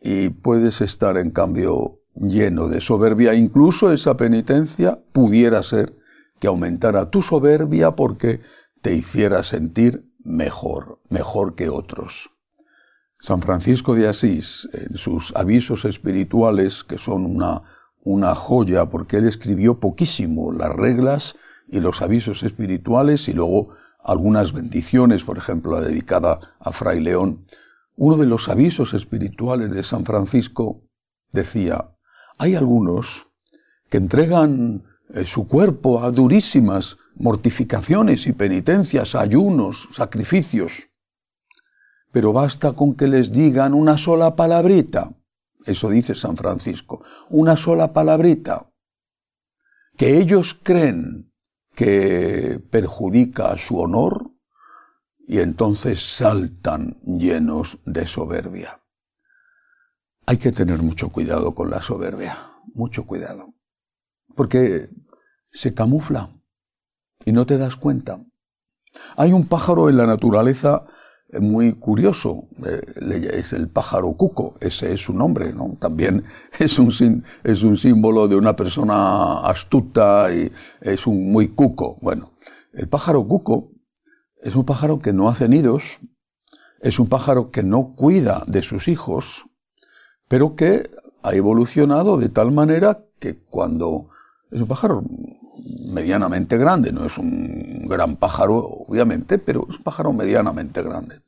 y 0.02 0.28
puedes 0.28 0.82
estar 0.82 1.16
en 1.16 1.30
cambio 1.30 2.03
lleno 2.14 2.68
de 2.68 2.80
soberbia, 2.80 3.34
incluso 3.34 3.92
esa 3.92 4.16
penitencia 4.16 5.00
pudiera 5.12 5.62
ser 5.62 5.96
que 6.38 6.46
aumentara 6.46 7.10
tu 7.10 7.22
soberbia 7.22 7.96
porque 7.96 8.40
te 8.82 8.94
hiciera 8.94 9.42
sentir 9.42 10.10
mejor, 10.22 11.00
mejor 11.08 11.54
que 11.54 11.68
otros. 11.68 12.30
San 13.20 13.40
Francisco 13.40 13.94
de 13.94 14.08
Asís, 14.08 14.68
en 14.72 14.96
sus 14.98 15.34
avisos 15.34 15.84
espirituales, 15.86 16.84
que 16.84 16.98
son 16.98 17.24
una, 17.24 17.62
una 18.02 18.34
joya, 18.34 18.90
porque 18.90 19.16
él 19.16 19.26
escribió 19.26 19.80
poquísimo 19.80 20.52
las 20.52 20.70
reglas 20.74 21.36
y 21.68 21.80
los 21.80 22.02
avisos 22.02 22.42
espirituales 22.42 23.28
y 23.28 23.32
luego 23.32 23.70
algunas 24.04 24.52
bendiciones, 24.52 25.24
por 25.24 25.38
ejemplo, 25.38 25.72
la 25.72 25.80
dedicada 25.80 26.38
a 26.60 26.72
Fray 26.72 27.00
León. 27.00 27.46
Uno 27.96 28.18
de 28.18 28.26
los 28.26 28.48
avisos 28.50 28.92
espirituales 28.92 29.70
de 29.70 29.82
San 29.82 30.04
Francisco 30.04 30.82
decía, 31.32 31.93
hay 32.38 32.54
algunos 32.54 33.26
que 33.88 33.98
entregan 33.98 34.84
eh, 35.10 35.24
su 35.24 35.46
cuerpo 35.46 36.02
a 36.02 36.10
durísimas 36.10 36.96
mortificaciones 37.14 38.26
y 38.26 38.32
penitencias, 38.32 39.14
ayunos, 39.14 39.88
sacrificios, 39.92 40.88
pero 42.10 42.32
basta 42.32 42.72
con 42.72 42.94
que 42.94 43.08
les 43.08 43.32
digan 43.32 43.74
una 43.74 43.98
sola 43.98 44.36
palabrita. 44.36 45.12
Eso 45.64 45.88
dice 45.88 46.14
San 46.14 46.36
Francisco, 46.36 47.02
una 47.30 47.56
sola 47.56 47.92
palabrita, 47.92 48.70
que 49.96 50.18
ellos 50.18 50.58
creen 50.62 51.32
que 51.74 52.60
perjudica 52.70 53.56
su 53.56 53.78
honor 53.78 54.30
y 55.26 55.40
entonces 55.40 56.02
saltan 56.02 57.00
llenos 57.02 57.78
de 57.84 58.06
soberbia. 58.06 58.83
Hay 60.26 60.38
que 60.38 60.52
tener 60.52 60.82
mucho 60.82 61.10
cuidado 61.10 61.54
con 61.54 61.70
la 61.70 61.82
soberbia, 61.82 62.38
mucho 62.74 63.04
cuidado, 63.04 63.54
porque 64.34 64.88
se 65.50 65.74
camufla 65.74 66.30
y 67.24 67.32
no 67.32 67.44
te 67.44 67.58
das 67.58 67.76
cuenta. 67.76 68.24
Hay 69.16 69.32
un 69.32 69.46
pájaro 69.46 69.90
en 69.90 69.96
la 69.98 70.06
naturaleza 70.06 70.86
muy 71.40 71.74
curioso, 71.74 72.48
eh, 72.64 72.80
es 73.32 73.52
el 73.52 73.68
pájaro 73.68 74.12
cuco, 74.12 74.54
ese 74.60 74.94
es 74.94 75.02
su 75.02 75.12
nombre, 75.12 75.52
¿no? 75.52 75.76
También 75.78 76.24
es 76.58 76.78
un, 76.78 77.24
es 77.42 77.62
un 77.62 77.76
símbolo 77.76 78.28
de 78.28 78.36
una 78.36 78.56
persona 78.56 79.40
astuta 79.40 80.34
y 80.34 80.50
es 80.80 81.06
un 81.06 81.32
muy 81.32 81.48
cuco. 81.48 81.98
Bueno, 82.00 82.32
el 82.72 82.88
pájaro 82.88 83.26
cuco 83.26 83.72
es 84.42 84.54
un 84.54 84.64
pájaro 84.64 85.00
que 85.00 85.12
no 85.12 85.28
hace 85.28 85.48
nidos, 85.48 85.98
es 86.80 86.98
un 86.98 87.08
pájaro 87.08 87.50
que 87.50 87.62
no 87.62 87.94
cuida 87.94 88.44
de 88.46 88.62
sus 88.62 88.88
hijos, 88.88 89.46
pero 90.34 90.56
que 90.56 90.90
ha 91.22 91.32
evolucionado 91.32 92.18
de 92.18 92.28
tal 92.28 92.50
manera 92.50 93.04
que 93.20 93.36
cuando 93.36 94.08
es 94.50 94.60
un 94.62 94.66
pájaro 94.66 95.04
medianamente 95.92 96.58
grande, 96.58 96.90
no 96.90 97.06
es 97.06 97.16
un 97.18 97.86
gran 97.86 98.16
pájaro, 98.16 98.56
obviamente, 98.56 99.38
pero 99.38 99.64
es 99.70 99.76
un 99.76 99.84
pájaro 99.84 100.12
medianamente 100.12 100.82
grande. 100.82 101.20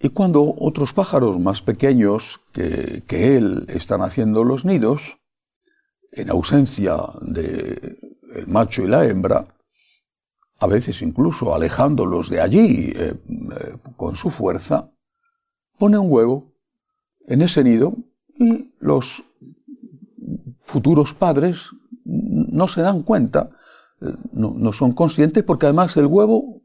Y 0.00 0.08
cuando 0.08 0.56
otros 0.58 0.92
pájaros 0.92 1.38
más 1.38 1.62
pequeños 1.62 2.40
que, 2.52 3.04
él 3.36 3.66
están 3.68 4.02
haciendo 4.02 4.42
los 4.42 4.64
nidos, 4.64 5.20
en 6.10 6.30
ausencia 6.30 6.96
del 7.20 7.94
macho 8.48 8.82
y 8.82 8.88
la 8.88 9.04
hembra, 9.06 9.54
a 10.58 10.66
veces 10.66 11.00
incluso 11.00 11.54
alejándolos 11.54 12.28
de 12.28 12.40
allí 12.40 12.92
eh, 12.96 13.14
eh, 13.14 13.76
con 13.96 14.16
su 14.16 14.30
fuerza, 14.30 14.90
pone 15.78 15.96
un 15.96 16.10
huevo 16.10 16.57
en 17.28 17.42
ese 17.42 17.62
nido 17.62 17.94
y 18.38 18.72
los 18.80 19.22
futuros 20.64 21.14
padres 21.14 21.70
no 22.04 22.68
se 22.68 22.82
dan 22.82 23.02
cuenta, 23.02 23.50
eh, 24.00 24.14
no, 24.32 24.72
son 24.72 24.92
conscientes 24.92 25.44
porque 25.44 25.66
además 25.66 25.96
el 25.96 26.06
huevo, 26.06 26.62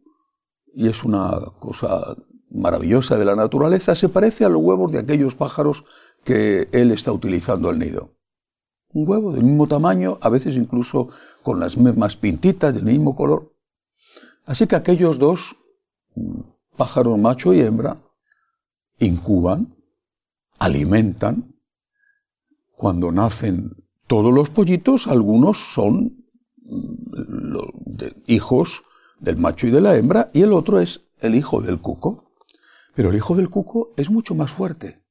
y 0.73 0.87
es 0.87 1.03
una 1.03 1.37
cosa 1.59 2.15
maravillosa 2.49 3.17
de 3.17 3.25
la 3.25 3.35
naturaleza 3.35 3.95
se 3.95 4.09
parece 4.09 4.45
a 4.45 4.49
los 4.49 4.61
huevos 4.61 4.91
de 4.91 4.99
aquellos 4.99 5.35
pájaros 5.35 5.83
que 6.23 6.69
él 6.71 6.91
está 6.91 7.11
utilizando 7.11 7.69
al 7.69 7.79
nido. 7.79 8.11
Un 8.93 9.09
huevo 9.09 9.33
del 9.33 9.43
mismo 9.43 9.67
tamaño, 9.67 10.19
a 10.21 10.29
veces 10.29 10.55
incluso 10.55 11.09
con 11.41 11.59
las 11.59 11.77
mismas 11.77 12.15
pintitas 12.15 12.73
del 12.73 12.85
mismo 12.85 13.15
color. 13.15 13.51
Así 14.45 14.67
que 14.67 14.75
aquellos 14.75 15.17
dos 15.17 15.55
mm, 16.15 16.41
pájaros 16.77 17.17
macho 17.17 17.53
y 17.53 17.61
hembra 17.61 17.97
incuban, 18.99 19.72
alimentan. 20.59 21.55
Cuando 22.75 23.11
nacen 23.11 23.71
todos 24.07 24.33
los 24.33 24.49
pollitos, 24.49 25.07
algunos 25.07 25.57
son 25.57 26.25
mm, 26.63 27.57
hijos 28.27 28.83
del 29.19 29.37
macho 29.37 29.67
y 29.67 29.71
de 29.71 29.81
la 29.81 29.95
hembra 29.95 30.29
y 30.33 30.41
el 30.41 30.53
otro 30.53 30.79
es 30.79 31.01
el 31.19 31.35
hijo 31.35 31.61
del 31.61 31.79
cuco. 31.79 32.31
Pero 32.95 33.09
el 33.09 33.15
hijo 33.15 33.35
del 33.35 33.49
cuco 33.49 33.93
es 33.97 34.09
mucho 34.09 34.35
más 34.35 34.51
fuerte 34.51 35.03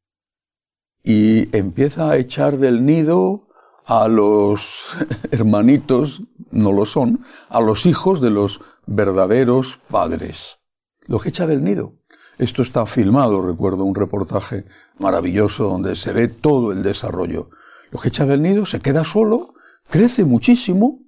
y 1.03 1.55
empieza 1.57 2.11
a 2.11 2.17
echar 2.17 2.59
del 2.59 2.85
nido 2.85 3.49
a 3.85 4.09
los 4.09 4.85
hermanitos, 5.31 6.23
no 6.51 6.73
lo 6.73 6.87
son, 6.87 7.25
a 7.49 7.61
los 7.61 7.87
hijos 7.87 8.21
de 8.21 8.31
los 8.31 8.61
verdaderos 8.87 9.81
padres. 9.91 10.59
Los 11.07 11.27
echa 11.27 11.47
del 11.47 11.65
nido. 11.65 11.95
Esto 12.43 12.63
está 12.63 12.87
filmado, 12.87 13.41
recuerdo 13.41 13.85
un 13.85 13.95
reportaje 13.95 14.65
maravilloso 14.99 15.63
donde 15.69 15.95
se 15.95 16.13
ve 16.13 16.27
todo 16.27 16.73
el 16.73 16.83
desarrollo. 16.83 17.51
Los 17.93 18.05
echa 18.05 18.27
del 18.27 18.43
nido, 18.43 18.67
se 18.67 18.81
queda 18.81 19.05
solo, 19.05 19.55
crece 19.89 20.25
muchísimo 20.25 20.99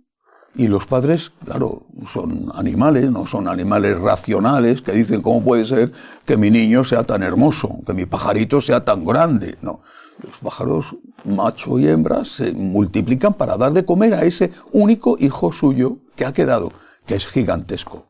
y 0.54 0.68
los 0.68 0.86
padres, 0.86 1.32
claro, 1.44 1.86
son 2.06 2.52
animales, 2.54 3.10
no 3.10 3.26
son 3.26 3.48
animales 3.48 3.98
racionales 3.98 4.80
que 4.80 4.92
dicen 4.92 5.22
cómo 5.22 5.42
puede 5.42 5.64
ser 5.64 5.90
que 6.24 6.36
mi 6.36 6.52
niño 6.52 6.84
sea 6.84 7.02
tan 7.02 7.24
hermoso, 7.24 7.80
que 7.84 7.94
mi 7.94 8.06
pajarito 8.06 8.60
sea 8.60 8.84
tan 8.84 9.04
grande. 9.04 9.56
No, 9.60 9.80
los 10.22 10.38
pájaros 10.38 10.94
macho 11.24 11.80
y 11.80 11.88
hembra 11.88 12.24
se 12.24 12.52
multiplican 12.52 13.34
para 13.34 13.56
dar 13.56 13.72
de 13.72 13.84
comer 13.84 14.14
a 14.14 14.22
ese 14.22 14.52
único 14.70 15.16
hijo 15.18 15.50
suyo 15.50 15.98
que 16.14 16.26
ha 16.26 16.32
quedado, 16.32 16.70
que 17.06 17.16
es 17.16 17.26
gigantesco. 17.26 18.06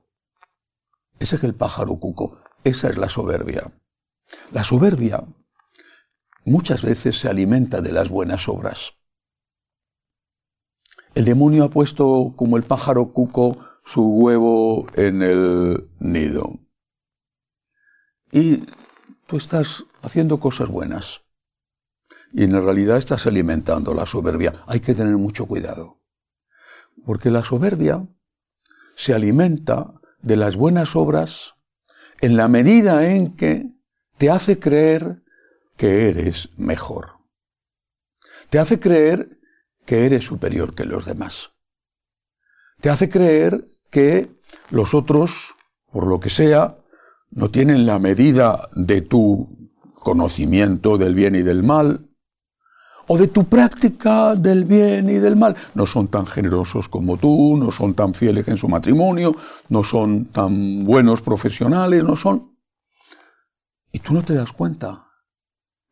Ese 1.19 1.37
es 1.37 1.45
el 1.45 1.55
pájaro 1.55 1.97
cuco. 1.97 2.44
Esa 2.65 2.89
es 2.89 2.97
la 2.97 3.09
soberbia. 3.09 3.73
La 4.53 4.65
soberbia 4.65 5.25
muchas 6.45 6.83
veces 6.83 7.21
se 7.21 7.29
alimenta 7.29 7.81
de 7.81 7.93
las 7.93 8.09
buenas 8.09 8.49
obras. 8.49 8.95
El 11.15 11.25
demonio 11.25 11.65
ha 11.65 11.71
puesto 11.71 12.35
como 12.37 12.57
el 12.57 12.65
pájaro 12.65 13.13
cuco 13.13 13.59
su 13.85 14.03
huevo 14.03 14.87
en 14.95 15.23
el 15.23 15.89
nido. 16.01 16.59
Y 18.33 18.65
tú 19.27 19.37
estás 19.37 19.85
haciendo 20.03 20.41
cosas 20.41 20.69
buenas. 20.69 21.23
Y 22.33 22.45
en 22.45 22.53
realidad 22.53 22.97
estás 22.97 23.27
alimentando 23.27 23.95
la 23.95 24.07
soberbia. 24.07 24.65
Hay 24.67 24.81
que 24.81 24.95
tener 24.95 25.17
mucho 25.17 25.47
cuidado. 25.47 26.01
Porque 27.05 27.31
la 27.31 27.45
soberbia 27.45 28.09
se 28.97 29.15
alimenta 29.15 30.01
de 30.21 30.37
las 30.37 30.57
buenas 30.57 30.97
obras 30.97 31.55
en 32.25 32.39
la 32.39 32.49
medida 32.49 33.07
en 33.07 33.37
que 33.37 33.71
te 34.17 34.31
hace 34.31 34.59
creer 34.59 35.23
que 35.77 36.09
eres 36.09 36.49
mejor. 36.57 37.19
Te 38.49 38.59
hace 38.59 38.81
creer 38.81 39.39
que 39.85 40.07
eres 40.07 40.25
superior 40.25 40.75
que 40.75 40.87
los 40.87 41.05
demás. 41.05 41.51
Te 42.81 42.89
hace 42.89 43.11
creer 43.11 43.69
que 43.91 44.31
los 44.71 44.95
otros, 44.95 45.55
por 45.93 46.07
lo 46.07 46.19
que 46.19 46.31
sea, 46.31 46.79
no 47.31 47.51
tienen 47.51 47.85
la 47.85 47.99
medida 47.99 48.71
de 48.75 49.03
tu 49.03 49.71
conocimiento 49.95 50.97
del 50.97 51.15
bien 51.15 51.35
y 51.35 51.43
del 51.43 51.63
mal, 51.63 52.09
o 53.07 53.19
de 53.19 53.29
tu 53.29 53.45
práctica 53.45 54.35
del 54.35 54.65
bien 54.65 55.09
y 55.09 55.15
del 55.15 55.37
mal. 55.37 55.57
No 55.75 55.87
son 55.87 56.09
tan 56.09 56.27
generosos 56.27 56.89
como 56.89 57.17
tú, 57.17 57.57
no 57.57 57.71
son 57.71 57.95
tan 57.95 58.15
fieles 58.15 58.49
en 58.49 58.57
su 58.57 58.69
matrimonio, 58.69 59.35
no 59.69 59.85
son 59.85 60.27
tan 60.27 60.85
buenos 60.85 61.23
profesionales, 61.23 62.05
no 62.05 62.17
son... 62.17 62.55
Y 63.93 64.01
tú 64.01 64.13
no 64.15 64.23
te 64.23 64.35
das 64.35 64.53
cuenta. 64.53 65.07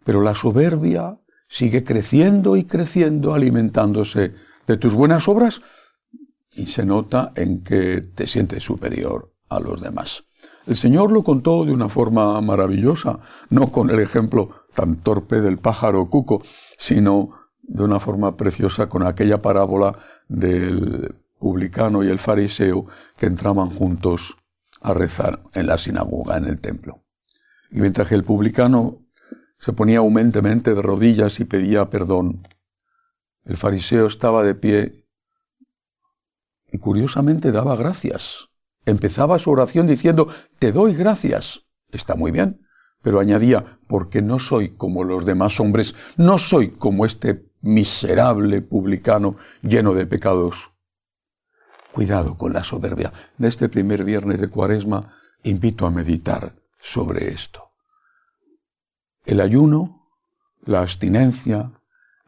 Pero 0.04 0.22
la 0.22 0.34
soberbia 0.34 1.18
sigue 1.48 1.84
creciendo 1.84 2.56
y 2.56 2.64
creciendo, 2.64 3.34
alimentándose 3.34 4.34
de 4.66 4.76
tus 4.76 4.94
buenas 4.94 5.28
obras 5.28 5.60
y 6.54 6.66
se 6.66 6.84
nota 6.84 7.32
en 7.36 7.62
que 7.62 8.00
te 8.00 8.26
sientes 8.26 8.62
superior 8.62 9.32
a 9.48 9.60
los 9.60 9.80
demás. 9.80 10.24
El 10.66 10.76
Señor 10.76 11.12
lo 11.12 11.22
contó 11.22 11.64
de 11.64 11.72
una 11.72 11.88
forma 11.88 12.40
maravillosa, 12.40 13.20
no 13.50 13.70
con 13.70 13.90
el 13.90 14.00
ejemplo 14.00 14.61
tan 14.74 14.96
torpe 14.96 15.40
del 15.40 15.58
pájaro 15.58 16.08
cuco, 16.08 16.42
sino 16.78 17.30
de 17.62 17.84
una 17.84 18.00
forma 18.00 18.36
preciosa 18.36 18.88
con 18.88 19.06
aquella 19.06 19.40
parábola 19.40 19.98
del 20.28 21.14
publicano 21.38 22.02
y 22.02 22.08
el 22.08 22.18
fariseo 22.18 22.86
que 23.16 23.26
entraban 23.26 23.70
juntos 23.70 24.36
a 24.80 24.94
rezar 24.94 25.40
en 25.54 25.66
la 25.66 25.78
sinagoga, 25.78 26.36
en 26.36 26.44
el 26.44 26.60
templo. 26.60 27.02
Y 27.70 27.80
mientras 27.80 28.08
que 28.08 28.14
el 28.14 28.24
publicano 28.24 28.98
se 29.58 29.72
ponía 29.72 30.02
humildemente 30.02 30.74
de 30.74 30.82
rodillas 30.82 31.40
y 31.40 31.44
pedía 31.44 31.88
perdón, 31.88 32.46
el 33.44 33.56
fariseo 33.56 34.06
estaba 34.06 34.42
de 34.42 34.54
pie 34.54 35.06
y 36.70 36.78
curiosamente 36.78 37.52
daba 37.52 37.76
gracias. 37.76 38.48
Empezaba 38.86 39.38
su 39.38 39.50
oración 39.50 39.86
diciendo, 39.86 40.28
te 40.58 40.72
doy 40.72 40.94
gracias. 40.94 41.64
Está 41.92 42.14
muy 42.14 42.30
bien, 42.30 42.61
pero 43.02 43.20
añadía, 43.20 43.78
porque 43.88 44.22
no 44.22 44.38
soy 44.38 44.70
como 44.70 45.04
los 45.04 45.26
demás 45.26 45.60
hombres, 45.60 45.94
no 46.16 46.38
soy 46.38 46.70
como 46.70 47.04
este 47.04 47.44
miserable 47.60 48.62
publicano 48.62 49.36
lleno 49.62 49.94
de 49.94 50.06
pecados. 50.06 50.70
Cuidado 51.92 52.38
con 52.38 52.52
la 52.52 52.64
soberbia. 52.64 53.12
De 53.36 53.48
este 53.48 53.68
primer 53.68 54.04
viernes 54.04 54.40
de 54.40 54.48
Cuaresma 54.48 55.14
invito 55.42 55.86
a 55.86 55.90
meditar 55.90 56.54
sobre 56.80 57.28
esto. 57.28 57.68
El 59.24 59.40
ayuno, 59.40 60.08
la 60.64 60.80
abstinencia, 60.80 61.70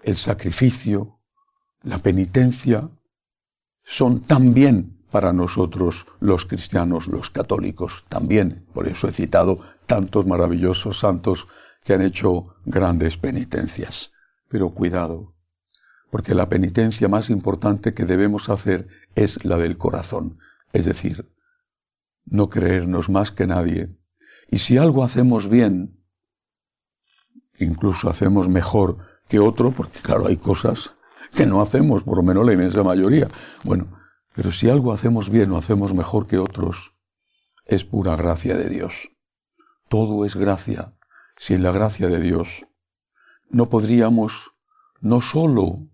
el 0.02 0.16
sacrificio, 0.16 1.18
la 1.82 1.98
penitencia 1.98 2.90
son 3.84 4.20
también 4.20 4.93
para 5.14 5.32
nosotros 5.32 6.06
los 6.18 6.44
cristianos, 6.44 7.06
los 7.06 7.30
católicos, 7.30 8.04
también. 8.08 8.66
Por 8.74 8.88
eso 8.88 9.06
he 9.06 9.12
citado 9.12 9.60
tantos 9.86 10.26
maravillosos 10.26 10.98
santos 10.98 11.46
que 11.84 11.94
han 11.94 12.02
hecho 12.02 12.56
grandes 12.64 13.16
penitencias. 13.16 14.10
Pero 14.48 14.70
cuidado, 14.70 15.36
porque 16.10 16.34
la 16.34 16.48
penitencia 16.48 17.06
más 17.06 17.30
importante 17.30 17.94
que 17.94 18.06
debemos 18.06 18.48
hacer 18.48 18.88
es 19.14 19.44
la 19.44 19.56
del 19.56 19.78
corazón, 19.78 20.36
es 20.72 20.84
decir, 20.84 21.32
no 22.24 22.50
creernos 22.50 23.08
más 23.08 23.30
que 23.30 23.46
nadie. 23.46 23.96
Y 24.50 24.58
si 24.58 24.78
algo 24.78 25.04
hacemos 25.04 25.48
bien, 25.48 25.96
incluso 27.60 28.10
hacemos 28.10 28.48
mejor 28.48 28.98
que 29.28 29.38
otro, 29.38 29.70
porque 29.70 30.00
claro, 30.00 30.26
hay 30.26 30.38
cosas 30.38 30.90
que 31.36 31.46
no 31.46 31.62
hacemos, 31.62 32.02
por 32.02 32.16
lo 32.16 32.24
menos 32.24 32.44
la 32.44 32.52
inmensa 32.52 32.82
mayoría. 32.82 33.28
Bueno, 33.62 33.86
pero 34.34 34.50
si 34.50 34.68
algo 34.68 34.92
hacemos 34.92 35.30
bien 35.30 35.52
o 35.52 35.56
hacemos 35.56 35.94
mejor 35.94 36.26
que 36.26 36.38
otros, 36.38 36.92
es 37.66 37.84
pura 37.84 38.16
gracia 38.16 38.56
de 38.56 38.68
Dios. 38.68 39.10
Todo 39.88 40.24
es 40.24 40.34
gracia. 40.34 40.92
Sin 41.36 41.62
la 41.62 41.72
gracia 41.72 42.08
de 42.08 42.20
Dios, 42.20 42.66
no 43.48 43.68
podríamos 43.68 44.52
no 45.00 45.20
sólo 45.20 45.88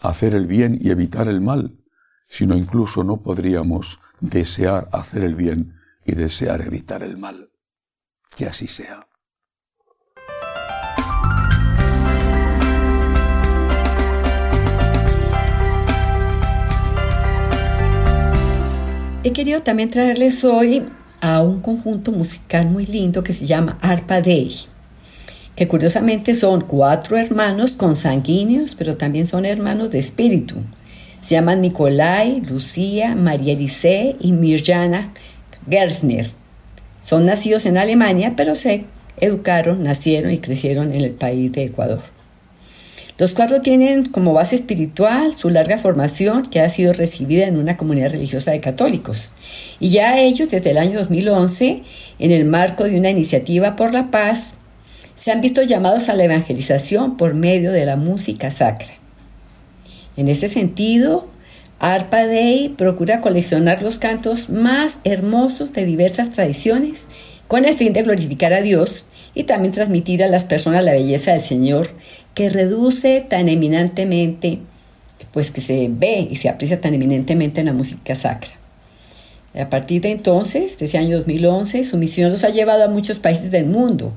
hacer 0.00 0.34
el 0.34 0.46
bien 0.46 0.78
y 0.80 0.90
evitar 0.90 1.28
el 1.28 1.40
mal, 1.40 1.78
sino 2.28 2.56
incluso 2.56 3.04
no 3.04 3.22
podríamos 3.22 4.00
desear 4.20 4.88
hacer 4.92 5.24
el 5.24 5.34
bien 5.34 5.78
y 6.04 6.12
desear 6.12 6.60
evitar 6.60 7.02
el 7.02 7.16
mal. 7.16 7.50
Que 8.36 8.46
así 8.46 8.66
sea. 8.66 9.08
He 19.26 19.32
querido 19.32 19.60
también 19.60 19.88
traerles 19.88 20.44
hoy 20.44 20.84
a 21.20 21.42
un 21.42 21.60
conjunto 21.60 22.12
musical 22.12 22.66
muy 22.66 22.86
lindo 22.86 23.24
que 23.24 23.32
se 23.32 23.44
llama 23.44 23.76
Arpa 23.80 24.20
Day, 24.20 24.52
que 25.56 25.66
curiosamente 25.66 26.32
son 26.36 26.60
cuatro 26.60 27.16
hermanos 27.16 27.72
consanguíneos, 27.72 28.76
pero 28.76 28.96
también 28.96 29.26
son 29.26 29.44
hermanos 29.44 29.90
de 29.90 29.98
espíritu. 29.98 30.54
Se 31.20 31.34
llaman 31.34 31.60
Nicolai, 31.60 32.40
Lucía, 32.42 33.16
María 33.16 33.54
Elise 33.54 34.14
y 34.20 34.30
Mirjana 34.30 35.12
Gersner. 35.68 36.30
Son 37.02 37.26
nacidos 37.26 37.66
en 37.66 37.78
Alemania, 37.78 38.34
pero 38.36 38.54
se 38.54 38.84
educaron, 39.20 39.82
nacieron 39.82 40.30
y 40.30 40.38
crecieron 40.38 40.94
en 40.94 41.00
el 41.00 41.10
país 41.10 41.50
de 41.50 41.64
Ecuador. 41.64 42.15
Los 43.18 43.32
cuatro 43.32 43.62
tienen 43.62 44.04
como 44.04 44.34
base 44.34 44.56
espiritual 44.56 45.34
su 45.38 45.48
larga 45.48 45.78
formación 45.78 46.42
que 46.42 46.60
ha 46.60 46.68
sido 46.68 46.92
recibida 46.92 47.46
en 47.46 47.56
una 47.56 47.78
comunidad 47.78 48.10
religiosa 48.10 48.50
de 48.50 48.60
católicos. 48.60 49.32
Y 49.80 49.88
ya 49.88 50.20
ellos 50.20 50.50
desde 50.50 50.72
el 50.72 50.78
año 50.78 50.98
2011, 50.98 51.82
en 52.18 52.30
el 52.30 52.44
marco 52.44 52.84
de 52.84 52.98
una 52.98 53.08
iniciativa 53.08 53.74
por 53.74 53.94
la 53.94 54.10
paz, 54.10 54.56
se 55.14 55.32
han 55.32 55.40
visto 55.40 55.62
llamados 55.62 56.10
a 56.10 56.14
la 56.14 56.24
evangelización 56.24 57.16
por 57.16 57.32
medio 57.32 57.72
de 57.72 57.86
la 57.86 57.96
música 57.96 58.50
sacra. 58.50 58.92
En 60.18 60.28
ese 60.28 60.48
sentido, 60.48 61.26
Arpa 61.78 62.26
Dei 62.26 62.68
procura 62.68 63.22
coleccionar 63.22 63.82
los 63.82 63.96
cantos 63.96 64.50
más 64.50 64.98
hermosos 65.04 65.72
de 65.72 65.86
diversas 65.86 66.32
tradiciones 66.32 67.08
con 67.48 67.64
el 67.64 67.74
fin 67.74 67.94
de 67.94 68.02
glorificar 68.02 68.52
a 68.52 68.60
Dios 68.60 69.06
y 69.34 69.44
también 69.44 69.72
transmitir 69.72 70.22
a 70.22 70.28
las 70.28 70.44
personas 70.44 70.84
la 70.84 70.92
belleza 70.92 71.32
del 71.32 71.40
Señor 71.40 71.88
que 72.36 72.50
reduce 72.50 73.22
tan 73.22 73.48
eminentemente, 73.48 74.58
pues 75.32 75.50
que 75.50 75.62
se 75.62 75.88
ve 75.90 76.28
y 76.30 76.36
se 76.36 76.50
aprecia 76.50 76.82
tan 76.82 76.92
eminentemente 76.92 77.60
en 77.60 77.66
la 77.66 77.72
música 77.72 78.14
sacra. 78.14 78.50
A 79.58 79.70
partir 79.70 80.02
de 80.02 80.10
entonces, 80.10 80.76
desde 80.78 80.98
el 80.98 81.06
año 81.06 81.16
2011, 81.16 81.82
su 81.84 81.96
misión 81.96 82.30
los 82.30 82.44
ha 82.44 82.50
llevado 82.50 82.84
a 82.84 82.88
muchos 82.88 83.18
países 83.18 83.50
del 83.50 83.64
mundo. 83.64 84.12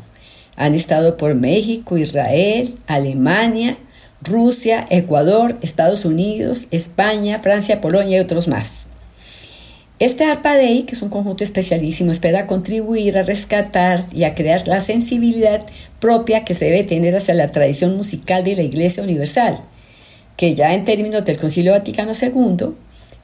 Han 0.57 0.75
estado 0.75 1.15
por 1.15 1.33
México, 1.33 1.97
Israel, 1.97 2.75
Alemania, 2.87 3.77
Rusia, 4.21 4.85
Ecuador, 4.89 5.55
Estados 5.61 6.03
Unidos, 6.03 6.67
España, 6.71 7.39
Francia, 7.39 7.79
Polonia 7.79 8.17
y 8.17 8.19
otros 8.19 8.49
más. 8.49 8.88
Este 9.99 10.23
Arpa 10.23 10.55
Dei, 10.55 10.83
que 10.83 10.95
es 10.95 11.01
un 11.01 11.09
conjunto 11.09 11.43
especialísimo, 11.43 12.13
espera 12.13 12.47
contribuir 12.47 13.17
a 13.17 13.23
rescatar 13.23 14.05
y 14.13 14.23
a 14.23 14.33
crear 14.33 14.65
la 14.65 14.79
sensibilidad 14.79 15.61
propia 15.99 16.45
que 16.45 16.53
se 16.53 16.65
debe 16.65 16.85
tener 16.85 17.17
hacia 17.17 17.33
la 17.33 17.49
tradición 17.49 17.97
musical 17.97 18.45
de 18.45 18.55
la 18.55 18.61
Iglesia 18.61 19.03
Universal, 19.03 19.59
que 20.37 20.55
ya 20.55 20.73
en 20.73 20.85
términos 20.85 21.25
del 21.25 21.37
Concilio 21.37 21.73
Vaticano 21.73 22.13
II 22.13 22.75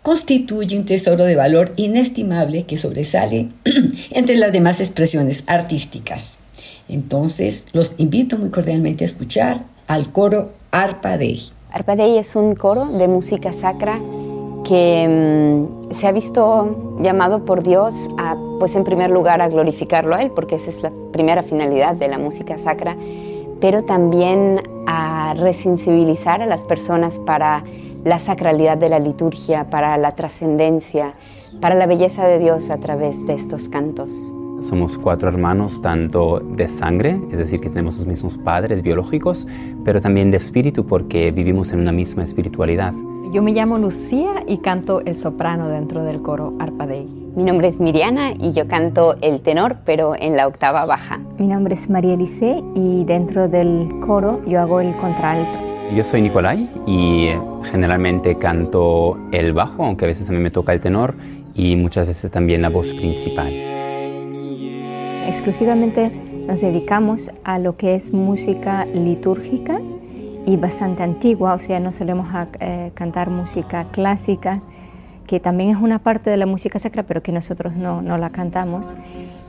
constituye 0.01 0.77
un 0.77 0.85
tesoro 0.85 1.23
de 1.23 1.38
valor 1.38 1.71
inestimable 1.77 2.65
que 2.65 2.75
sobresale 2.75 3.47
entre 4.11 4.35
las 4.35 4.51
demás 4.51 4.81
expresiones 4.81 5.45
artísticas. 5.47 6.39
Entonces, 6.89 7.67
los 7.71 7.95
invito 7.99 8.38
muy 8.38 8.49
cordialmente 8.49 9.05
a 9.05 9.07
escuchar 9.07 9.63
al 9.88 10.11
coro 10.11 10.51
Arpa 10.71 11.17
Dei. 11.17 11.41
Arpa 11.71 11.95
Dei 11.95 12.17
es 12.17 12.35
un 12.35 12.53
coro 12.53 12.85
de 12.85 13.07
música 13.07 13.53
sacra 13.53 14.01
que 14.67 15.67
mm, 15.88 15.93
se 15.93 16.08
ha 16.08 16.12
visto 16.12 16.97
llamado 16.99 17.45
por 17.45 17.63
Dios 17.63 18.10
a, 18.17 18.36
pues 18.60 18.75
en 18.75 18.84
primer 18.84 19.12
lugar, 19.12 19.41
a 19.41 19.47
glorificarlo 19.47 20.15
a 20.15 20.21
Él, 20.21 20.32
porque 20.32 20.56
esa 20.56 20.69
es 20.69 20.84
la 20.84 20.91
primera 21.13 21.43
finalidad 21.43 21.95
de 21.95 22.08
la 22.08 22.17
música 22.17 22.58
sacra, 22.58 22.97
pero 23.62 23.84
también 23.84 24.62
a 24.88 25.34
resensibilizar 25.38 26.41
a 26.41 26.45
las 26.45 26.65
personas 26.65 27.19
para 27.19 27.63
la 28.04 28.19
sacralidad 28.19 28.78
de 28.78 28.89
la 28.89 28.99
liturgia, 28.99 29.69
para 29.69 29.97
la 29.97 30.12
trascendencia, 30.12 31.13
para 31.62 31.75
la 31.75 31.86
belleza 31.86 32.28
de 32.28 32.39
Dios 32.39 32.69
a 32.69 32.78
través 32.78 33.25
de 33.25 33.34
estos 33.34 33.69
cantos. 33.69 34.34
Somos 34.62 34.97
cuatro 34.97 35.28
hermanos, 35.28 35.82
tanto 35.82 36.39
de 36.39 36.67
sangre, 36.67 37.19
es 37.32 37.38
decir, 37.38 37.60
que 37.60 37.69
tenemos 37.69 37.97
los 37.97 38.08
mismos 38.08 38.38
padres 38.38 38.82
biológicos, 38.82 39.47
pero 39.84 40.01
también 40.01 40.32
de 40.32 40.38
espíritu 40.38 40.86
porque 40.86 41.32
vivimos 41.32 41.71
en 41.71 41.82
una 41.82 41.91
misma 41.91 42.23
espiritualidad. 42.23 42.93
Yo 43.31 43.41
me 43.41 43.51
llamo 43.51 43.77
Lucía 43.77 44.43
y 44.47 44.59
canto 44.59 45.01
el 45.01 45.15
soprano 45.15 45.67
dentro 45.67 46.03
del 46.03 46.21
coro 46.21 46.53
Arpadei. 46.59 47.05
Mi 47.35 47.43
nombre 47.43 47.67
es 47.67 47.79
Miriana 47.79 48.31
y 48.31 48.51
yo 48.51 48.67
canto 48.67 49.15
el 49.21 49.41
tenor, 49.41 49.77
pero 49.83 50.15
en 50.15 50.38
la 50.38 50.47
octava 50.47 50.85
baja. 50.85 51.19
Mi 51.38 51.47
nombre 51.47 51.73
es 51.73 51.89
María 51.89 52.13
Elise 52.13 52.63
y 52.75 53.03
dentro 53.03 53.49
del 53.49 53.89
coro 53.99 54.41
yo 54.45 54.61
hago 54.61 54.79
el 54.79 54.95
contralto. 54.95 55.57
Yo 55.93 56.03
soy 56.03 56.21
Nicolai 56.21 56.65
y 56.85 57.29
generalmente 57.71 58.38
canto 58.38 59.17
el 59.31 59.53
bajo, 59.53 59.83
aunque 59.83 60.05
a 60.05 60.07
veces 60.07 60.29
a 60.29 60.31
mí 60.31 60.39
me 60.39 60.51
toca 60.51 60.71
el 60.71 60.79
tenor 60.79 61.15
y 61.55 61.75
muchas 61.75 62.07
veces 62.07 62.31
también 62.31 62.61
la 62.61 62.69
voz 62.69 62.93
principal. 62.93 63.51
Exclusivamente 65.27 66.11
nos 66.47 66.61
dedicamos 66.61 67.31
a 67.43 67.57
lo 67.59 67.75
que 67.75 67.95
es 67.95 68.13
música 68.13 68.85
litúrgica 68.85 69.81
y 70.45 70.58
bastante 70.58 71.03
antigua, 71.03 71.53
o 71.53 71.60
sea, 71.60 71.79
no 71.79 71.91
solemos 71.91 72.27
eh, 72.60 72.91
cantar 72.93 73.29
música 73.29 73.86
clásica, 73.91 74.62
que 75.27 75.39
también 75.39 75.71
es 75.71 75.77
una 75.77 75.99
parte 75.99 76.29
de 76.29 76.38
la 76.38 76.45
música 76.45 76.77
sacra, 76.77 77.03
pero 77.03 77.23
que 77.23 77.31
nosotros 77.31 77.75
no, 77.75 78.01
no 78.01 78.17
la 78.17 78.29
cantamos. 78.29 78.93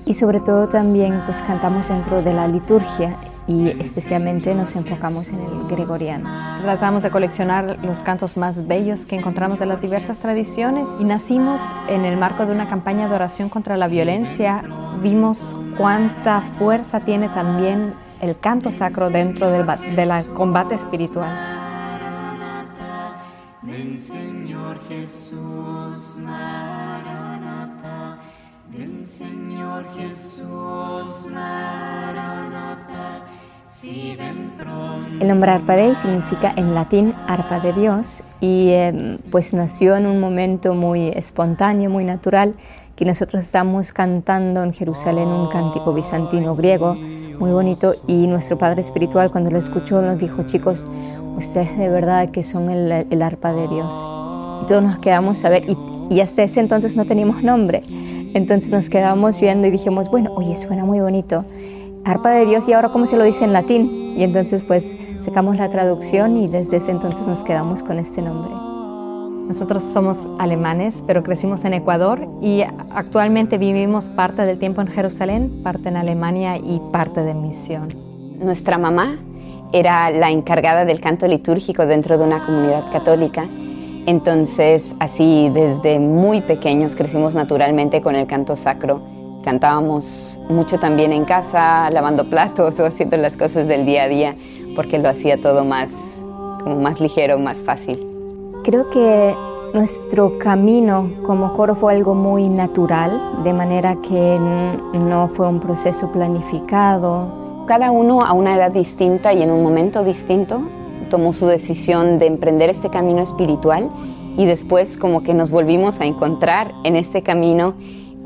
Y 0.06 0.14
sobre 0.14 0.40
todo 0.40 0.68
también 0.68 1.20
pues 1.26 1.42
cantamos 1.42 1.88
dentro 1.88 2.22
de 2.22 2.32
la 2.32 2.48
liturgia 2.48 3.16
y 3.46 3.68
especialmente 3.78 4.54
nos 4.54 4.74
enfocamos 4.74 5.30
en 5.30 5.40
el 5.40 5.68
gregoriano. 5.68 6.28
Tratamos 6.62 7.02
de 7.02 7.10
coleccionar 7.10 7.78
los 7.84 7.98
cantos 7.98 8.36
más 8.36 8.66
bellos 8.66 9.04
que 9.04 9.16
encontramos 9.16 9.58
de 9.58 9.66
las 9.66 9.80
diversas 9.80 10.20
tradiciones 10.20 10.88
y 10.98 11.04
nacimos 11.04 11.60
en 11.88 12.04
el 12.04 12.16
marco 12.16 12.46
de 12.46 12.52
una 12.52 12.68
campaña 12.68 13.08
de 13.08 13.14
oración 13.14 13.48
contra 13.48 13.76
la 13.76 13.88
violencia. 13.88 14.62
Vimos 15.02 15.54
cuánta 15.76 16.40
fuerza 16.40 17.00
tiene 17.00 17.28
también 17.28 17.94
el 18.20 18.38
canto 18.38 18.72
sacro 18.72 19.10
dentro 19.10 19.50
del 19.50 19.66
de 19.66 20.24
combate 20.34 20.74
espiritual. 20.74 21.30
Ven 23.62 23.96
Señor 23.96 24.80
Jesús, 24.88 26.16
Maranata. 26.18 28.18
Ven 28.68 29.04
Señor 29.04 29.84
Jesús, 29.94 31.26
Maranata. 31.32 32.26
El 35.20 35.26
nombre 35.26 35.50
Arpa 35.50 35.94
significa 35.96 36.52
en 36.56 36.74
latín 36.74 37.14
arpa 37.26 37.58
de 37.58 37.72
Dios 37.72 38.22
y 38.40 38.70
em, 38.70 39.18
pues 39.30 39.54
nació 39.54 39.96
en 39.96 40.06
un 40.06 40.20
momento 40.20 40.74
muy 40.74 41.08
espontáneo, 41.08 41.90
muy 41.90 42.04
natural, 42.04 42.54
que 42.96 43.04
nosotros 43.04 43.42
estamos 43.42 43.92
cantando 43.92 44.62
en 44.62 44.72
Jerusalén 44.72 45.28
un 45.28 45.48
cántico 45.48 45.92
bizantino 45.92 46.56
griego 46.56 46.96
muy 47.38 47.50
bonito 47.50 47.94
y 48.06 48.26
nuestro 48.26 48.56
padre 48.56 48.80
espiritual 48.80 49.30
cuando 49.30 49.50
lo 49.50 49.58
escuchó 49.58 50.00
nos 50.00 50.20
dijo, 50.20 50.42
chicos, 50.44 50.86
ustedes 51.36 51.76
de 51.76 51.88
verdad 51.90 52.30
que 52.30 52.42
son 52.42 52.70
el, 52.70 53.22
arpa 53.22 53.52
de 53.52 53.68
Dios. 53.68 53.94
Y 54.62 54.66
todos 54.66 54.82
nos 54.82 54.98
quedamos 54.98 55.44
a 55.44 55.50
ver 55.50 55.68
y, 55.68 55.76
y, 56.08 56.20
hasta 56.20 56.42
ese 56.42 56.60
entonces 56.60 56.96
no 56.96 57.04
teníamos 57.04 57.42
nombre. 57.42 57.82
Entonces 58.32 58.70
nos 58.72 58.88
quedamos 58.88 59.38
viendo 59.38 59.66
y 59.66 59.70
dijimos, 59.70 60.10
bueno, 60.10 60.32
oye, 60.34 60.56
suena 60.56 60.84
muy 60.84 61.00
bonito. 61.00 61.44
Arpa 62.04 62.30
de 62.30 62.46
Dios 62.46 62.66
y 62.68 62.72
ahora 62.72 62.88
cómo 62.88 63.04
se 63.06 63.18
lo 63.18 63.24
dice 63.24 63.44
en 63.44 63.52
latín. 63.52 64.14
Y 64.16 64.22
entonces 64.22 64.62
pues 64.62 64.94
sacamos 65.20 65.58
la 65.58 65.68
traducción 65.68 66.38
y 66.38 66.48
desde 66.48 66.78
ese 66.78 66.90
entonces 66.90 67.26
nos 67.26 67.44
quedamos 67.44 67.82
con 67.82 67.98
este 67.98 68.22
nombre. 68.22 68.75
Nosotros 69.46 69.84
somos 69.84 70.28
alemanes, 70.40 71.04
pero 71.06 71.22
crecimos 71.22 71.64
en 71.64 71.74
Ecuador 71.74 72.26
y 72.42 72.62
actualmente 72.62 73.58
vivimos 73.58 74.06
parte 74.06 74.42
del 74.42 74.58
tiempo 74.58 74.80
en 74.80 74.88
Jerusalén, 74.88 75.60
parte 75.62 75.88
en 75.88 75.96
Alemania 75.96 76.56
y 76.56 76.80
parte 76.90 77.22
de 77.22 77.32
misión. 77.32 77.88
Nuestra 78.40 78.76
mamá 78.76 79.18
era 79.72 80.10
la 80.10 80.30
encargada 80.30 80.84
del 80.84 81.00
canto 81.00 81.28
litúrgico 81.28 81.86
dentro 81.86 82.18
de 82.18 82.24
una 82.24 82.44
comunidad 82.44 82.90
católica. 82.90 83.48
Entonces, 84.06 84.94
así 84.98 85.48
desde 85.54 86.00
muy 86.00 86.40
pequeños 86.40 86.96
crecimos 86.96 87.36
naturalmente 87.36 88.02
con 88.02 88.16
el 88.16 88.26
canto 88.26 88.56
sacro. 88.56 89.00
Cantábamos 89.44 90.40
mucho 90.48 90.78
también 90.78 91.12
en 91.12 91.24
casa, 91.24 91.88
lavando 91.90 92.28
platos 92.28 92.80
o 92.80 92.86
haciendo 92.86 93.16
las 93.16 93.36
cosas 93.36 93.68
del 93.68 93.86
día 93.86 94.04
a 94.04 94.08
día, 94.08 94.34
porque 94.74 94.98
lo 94.98 95.08
hacía 95.08 95.40
todo 95.40 95.64
más, 95.64 95.90
como 96.62 96.80
más 96.80 97.00
ligero, 97.00 97.38
más 97.38 97.58
fácil. 97.58 98.05
Creo 98.66 98.90
que 98.90 99.32
nuestro 99.74 100.40
camino 100.40 101.12
como 101.22 101.52
coro 101.52 101.76
fue 101.76 101.94
algo 101.94 102.16
muy 102.16 102.48
natural, 102.48 103.44
de 103.44 103.52
manera 103.52 103.94
que 104.02 104.40
no 104.92 105.28
fue 105.28 105.46
un 105.46 105.60
proceso 105.60 106.10
planificado. 106.10 107.64
Cada 107.68 107.92
uno 107.92 108.22
a 108.22 108.32
una 108.32 108.56
edad 108.56 108.72
distinta 108.72 109.32
y 109.32 109.44
en 109.44 109.52
un 109.52 109.62
momento 109.62 110.02
distinto 110.02 110.62
tomó 111.10 111.32
su 111.32 111.46
decisión 111.46 112.18
de 112.18 112.26
emprender 112.26 112.68
este 112.68 112.90
camino 112.90 113.22
espiritual 113.22 113.88
y 114.36 114.46
después 114.46 114.98
como 114.98 115.22
que 115.22 115.32
nos 115.32 115.52
volvimos 115.52 116.00
a 116.00 116.04
encontrar 116.06 116.74
en 116.82 116.96
este 116.96 117.22
camino 117.22 117.74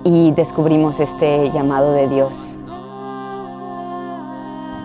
y 0.05 0.31
descubrimos 0.31 1.01
este 1.01 1.51
llamado 1.51 1.93
de 1.93 2.09
Dios. 2.09 2.59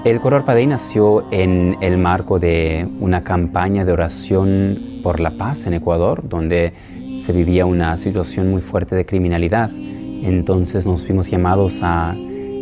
El 0.06 0.22
coro 0.22 0.36
Arpadei 0.36 0.68
nació 0.68 1.26
en 1.32 1.78
el 1.82 1.98
marco 1.98 2.38
de 2.38 2.88
una 3.00 3.24
campaña 3.24 3.86
de 3.86 3.92
oración 3.92 5.00
por 5.02 5.20
la 5.20 5.32
paz 5.32 5.66
en 5.66 5.74
Ecuador, 5.74 6.30
donde 6.30 6.74
se 7.18 7.34
vivía 7.34 7.66
una 7.66 7.98
situación 7.98 8.52
muy 8.52 8.62
fuerte 8.62 8.96
de 8.96 9.08
criminalidad. 9.08 9.72
Entonces 9.74 10.86
nos 10.86 11.08
vimos 11.08 11.32
llamados 11.32 11.80
a 11.82 12.16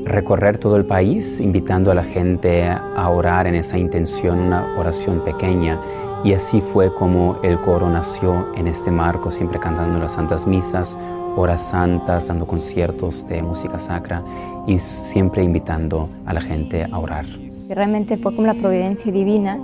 recorrer 0.06 0.58
todo 0.58 0.78
el 0.78 0.86
país, 0.86 1.42
invitando 1.42 1.92
a 1.92 1.96
la 1.96 2.06
gente 2.06 2.64
a 2.64 3.10
orar 3.10 3.46
en 3.46 3.56
esa 3.56 3.78
intención, 3.78 4.40
una 4.40 4.78
oración 4.78 5.22
pequeña. 5.26 5.82
Y 6.24 6.32
así 6.32 6.62
fue 6.62 6.94
como 6.94 7.42
el 7.44 7.60
coro 7.60 7.90
nació 7.90 8.56
en 8.56 8.68
este 8.68 8.90
marco, 8.90 9.32
siempre 9.32 9.60
cantando 9.60 10.00
las 10.00 10.14
santas 10.14 10.48
misas, 10.48 10.96
horas 11.36 11.62
santas, 11.62 12.28
dando 12.28 12.46
conciertos 12.46 13.28
de 13.28 13.42
música 13.42 13.80
sacra 13.80 14.24
y 14.68 14.80
siempre 14.80 15.44
invitando 15.44 16.10
a 16.26 16.34
la 16.34 16.42
gente 16.42 16.86
a 16.90 17.00
orar. 17.00 17.26
Realmente 17.70 18.18
fue 18.18 18.36
como 18.36 18.48
la 18.48 18.54
providencia 18.54 19.12
divina 19.12 19.60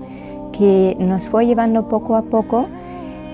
que 0.52 0.96
nos 1.00 1.28
fue 1.28 1.46
llevando 1.46 1.88
poco 1.88 2.16
a 2.16 2.24
poco 2.24 2.68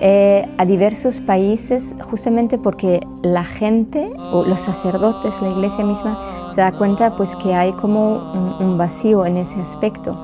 eh, 0.00 0.46
a 0.58 0.66
diversos 0.66 1.20
países 1.20 1.96
justamente 2.10 2.58
porque 2.58 3.00
la 3.22 3.44
gente 3.44 4.12
o 4.30 4.44
los 4.44 4.60
sacerdotes, 4.60 5.40
la 5.40 5.48
iglesia 5.48 5.84
misma, 5.84 6.52
se 6.52 6.60
da 6.60 6.70
cuenta 6.70 7.16
pues 7.16 7.34
que 7.34 7.54
hay 7.54 7.72
como 7.72 8.58
un 8.60 8.76
vacío 8.76 9.24
en 9.24 9.38
ese 9.38 9.58
aspecto, 9.58 10.14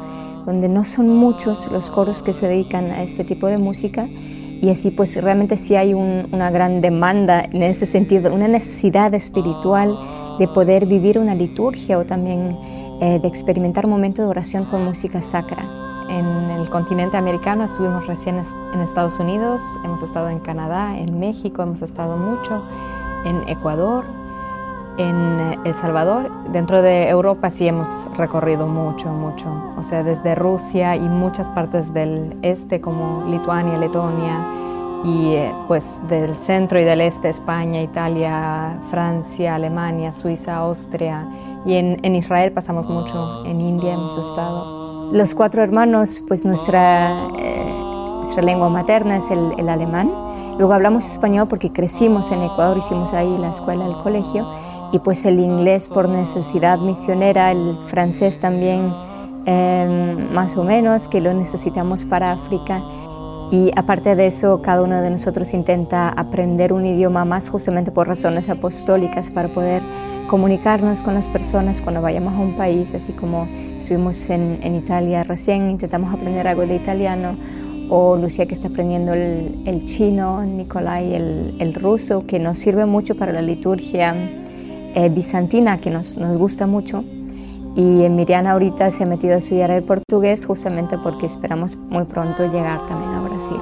donde 0.44 0.68
no 0.68 0.84
son 0.84 1.08
muchos 1.08 1.72
los 1.72 1.90
coros 1.90 2.22
que 2.22 2.34
se 2.34 2.48
dedican 2.48 2.90
a 2.90 3.02
este 3.02 3.24
tipo 3.24 3.46
de 3.46 3.56
música 3.56 4.08
y 4.62 4.70
así 4.70 4.92
pues 4.92 5.20
realmente 5.20 5.56
sí 5.56 5.74
hay 5.74 5.92
una 5.92 6.50
gran 6.52 6.80
demanda 6.80 7.40
en 7.40 7.64
ese 7.64 7.84
sentido, 7.84 8.32
una 8.32 8.46
necesidad 8.46 9.12
espiritual 9.12 9.98
de 10.38 10.46
poder 10.46 10.86
vivir 10.86 11.18
una 11.18 11.34
liturgia 11.34 11.98
o 11.98 12.04
también 12.04 12.56
eh, 13.00 13.18
de 13.20 13.26
experimentar 13.26 13.88
momentos 13.88 14.24
de 14.24 14.30
oración 14.30 14.64
con 14.64 14.84
música 14.84 15.20
sacra. 15.20 15.68
En 16.08 16.50
el 16.52 16.70
continente 16.70 17.16
americano 17.16 17.64
estuvimos 17.64 18.06
recién 18.06 18.40
en 18.72 18.80
Estados 18.80 19.18
Unidos, 19.18 19.60
hemos 19.84 20.00
estado 20.00 20.28
en 20.28 20.38
Canadá, 20.38 20.96
en 20.96 21.18
México, 21.18 21.62
hemos 21.62 21.82
estado 21.82 22.16
mucho, 22.16 22.62
en 23.24 23.48
Ecuador, 23.48 24.04
en 25.02 25.40
eh, 25.40 25.58
El 25.64 25.74
Salvador. 25.74 26.30
Dentro 26.52 26.82
de 26.82 27.08
Europa 27.08 27.50
sí 27.50 27.66
hemos 27.66 27.88
recorrido 28.16 28.66
mucho, 28.66 29.08
mucho. 29.08 29.46
O 29.76 29.82
sea, 29.82 30.02
desde 30.02 30.34
Rusia 30.34 30.96
y 30.96 31.08
muchas 31.08 31.48
partes 31.50 31.92
del 31.92 32.38
este 32.42 32.80
como 32.80 33.24
Lituania, 33.28 33.78
Letonia 33.78 34.46
y 35.04 35.34
eh, 35.34 35.52
pues 35.66 35.98
del 36.08 36.36
centro 36.36 36.80
y 36.80 36.84
del 36.84 37.00
este, 37.00 37.28
España, 37.28 37.82
Italia, 37.82 38.78
Francia, 38.90 39.56
Alemania, 39.56 40.12
Suiza, 40.12 40.56
Austria. 40.56 41.26
Y 41.64 41.74
en, 41.74 42.14
Israel 42.14 42.52
pasamos 42.52 42.88
mucho, 42.88 43.44
en 43.44 43.60
India 43.60 43.94
hemos 43.94 44.28
estado. 44.28 45.12
Los 45.12 45.34
cuatro 45.34 45.62
hermanos, 45.62 46.22
pues 46.26 46.44
nuestra, 46.44 47.28
eh, 47.38 47.74
nuestra 48.16 48.42
lengua 48.42 48.68
materna 48.68 49.18
es 49.18 49.30
el, 49.30 49.54
el 49.58 49.68
alemán. 49.68 50.10
Luego 50.58 50.74
hablamos 50.74 51.08
español 51.08 51.48
porque 51.48 51.72
crecimos 51.72 52.30
en 52.30 52.42
Ecuador, 52.42 52.76
hicimos 52.76 53.12
ahí 53.12 53.36
la 53.38 53.50
escuela, 53.50 53.86
el 53.86 53.96
colegio 54.02 54.46
y 54.92 54.98
pues 54.98 55.24
el 55.24 55.40
inglés 55.40 55.88
por 55.88 56.08
necesidad 56.08 56.78
misionera, 56.78 57.50
el 57.50 57.78
francés 57.86 58.38
también 58.38 58.92
em, 59.46 60.30
más 60.32 60.56
o 60.56 60.64
menos, 60.64 61.08
que 61.08 61.20
lo 61.20 61.32
necesitamos 61.32 62.04
para 62.04 62.32
África. 62.32 62.82
Y 63.50 63.70
aparte 63.74 64.14
de 64.14 64.26
eso, 64.26 64.60
cada 64.62 64.82
uno 64.82 65.00
de 65.00 65.10
nosotros 65.10 65.52
intenta 65.54 66.10
aprender 66.10 66.72
un 66.72 66.86
idioma 66.86 67.24
más 67.24 67.48
justamente 67.48 67.90
por 67.90 68.06
razones 68.06 68.48
apostólicas 68.50 69.30
para 69.30 69.48
poder 69.48 69.82
comunicarnos 70.26 71.02
con 71.02 71.14
las 71.14 71.28
personas 71.28 71.80
cuando 71.80 72.00
vayamos 72.00 72.34
a 72.34 72.38
un 72.38 72.54
país, 72.54 72.94
así 72.94 73.12
como 73.12 73.46
estuvimos 73.78 74.30
en, 74.30 74.60
en 74.62 74.74
Italia 74.74 75.24
recién, 75.24 75.70
intentamos 75.70 76.12
aprender 76.12 76.46
algo 76.48 76.66
de 76.66 76.76
italiano, 76.76 77.36
o 77.88 78.16
Lucía 78.16 78.46
que 78.46 78.54
está 78.54 78.68
aprendiendo 78.68 79.12
el, 79.12 79.84
chino, 79.84 80.42
Nicolai 80.44 81.14
el, 81.14 81.56
el, 81.58 81.74
ruso, 81.74 82.26
que 82.26 82.38
nos 82.38 82.58
sirve 82.58 82.86
mucho 82.86 83.16
para 83.16 83.32
la 83.32 83.42
liturgia 83.42 84.14
eh, 84.94 85.08
bizantina, 85.08 85.78
que 85.78 85.90
nos, 85.90 86.16
nos 86.16 86.36
gusta 86.36 86.66
mucho. 86.66 87.04
Y 87.74 87.80
Miriana 87.80 88.52
ahorita 88.52 88.90
se 88.90 89.04
ha 89.04 89.06
metido 89.06 89.34
a 89.34 89.38
estudiar 89.38 89.70
el 89.70 89.82
portugués 89.82 90.44
justamente 90.44 90.98
porque 90.98 91.24
esperamos 91.24 91.76
muy 91.76 92.04
pronto 92.04 92.44
llegar 92.50 92.86
también 92.86 93.12
a 93.12 93.22
Brasil. 93.22 93.56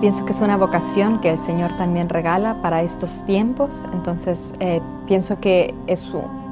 Pienso 0.00 0.26
que 0.26 0.32
es 0.32 0.40
una 0.40 0.56
vocación 0.56 1.20
que 1.20 1.30
el 1.30 1.38
Señor 1.38 1.70
también 1.78 2.08
regala 2.08 2.60
para 2.60 2.82
estos 2.82 3.24
tiempos, 3.24 3.70
entonces 3.94 4.52
eh, 4.60 4.82
pienso 5.06 5.40
que 5.40 5.72
es 5.86 6.06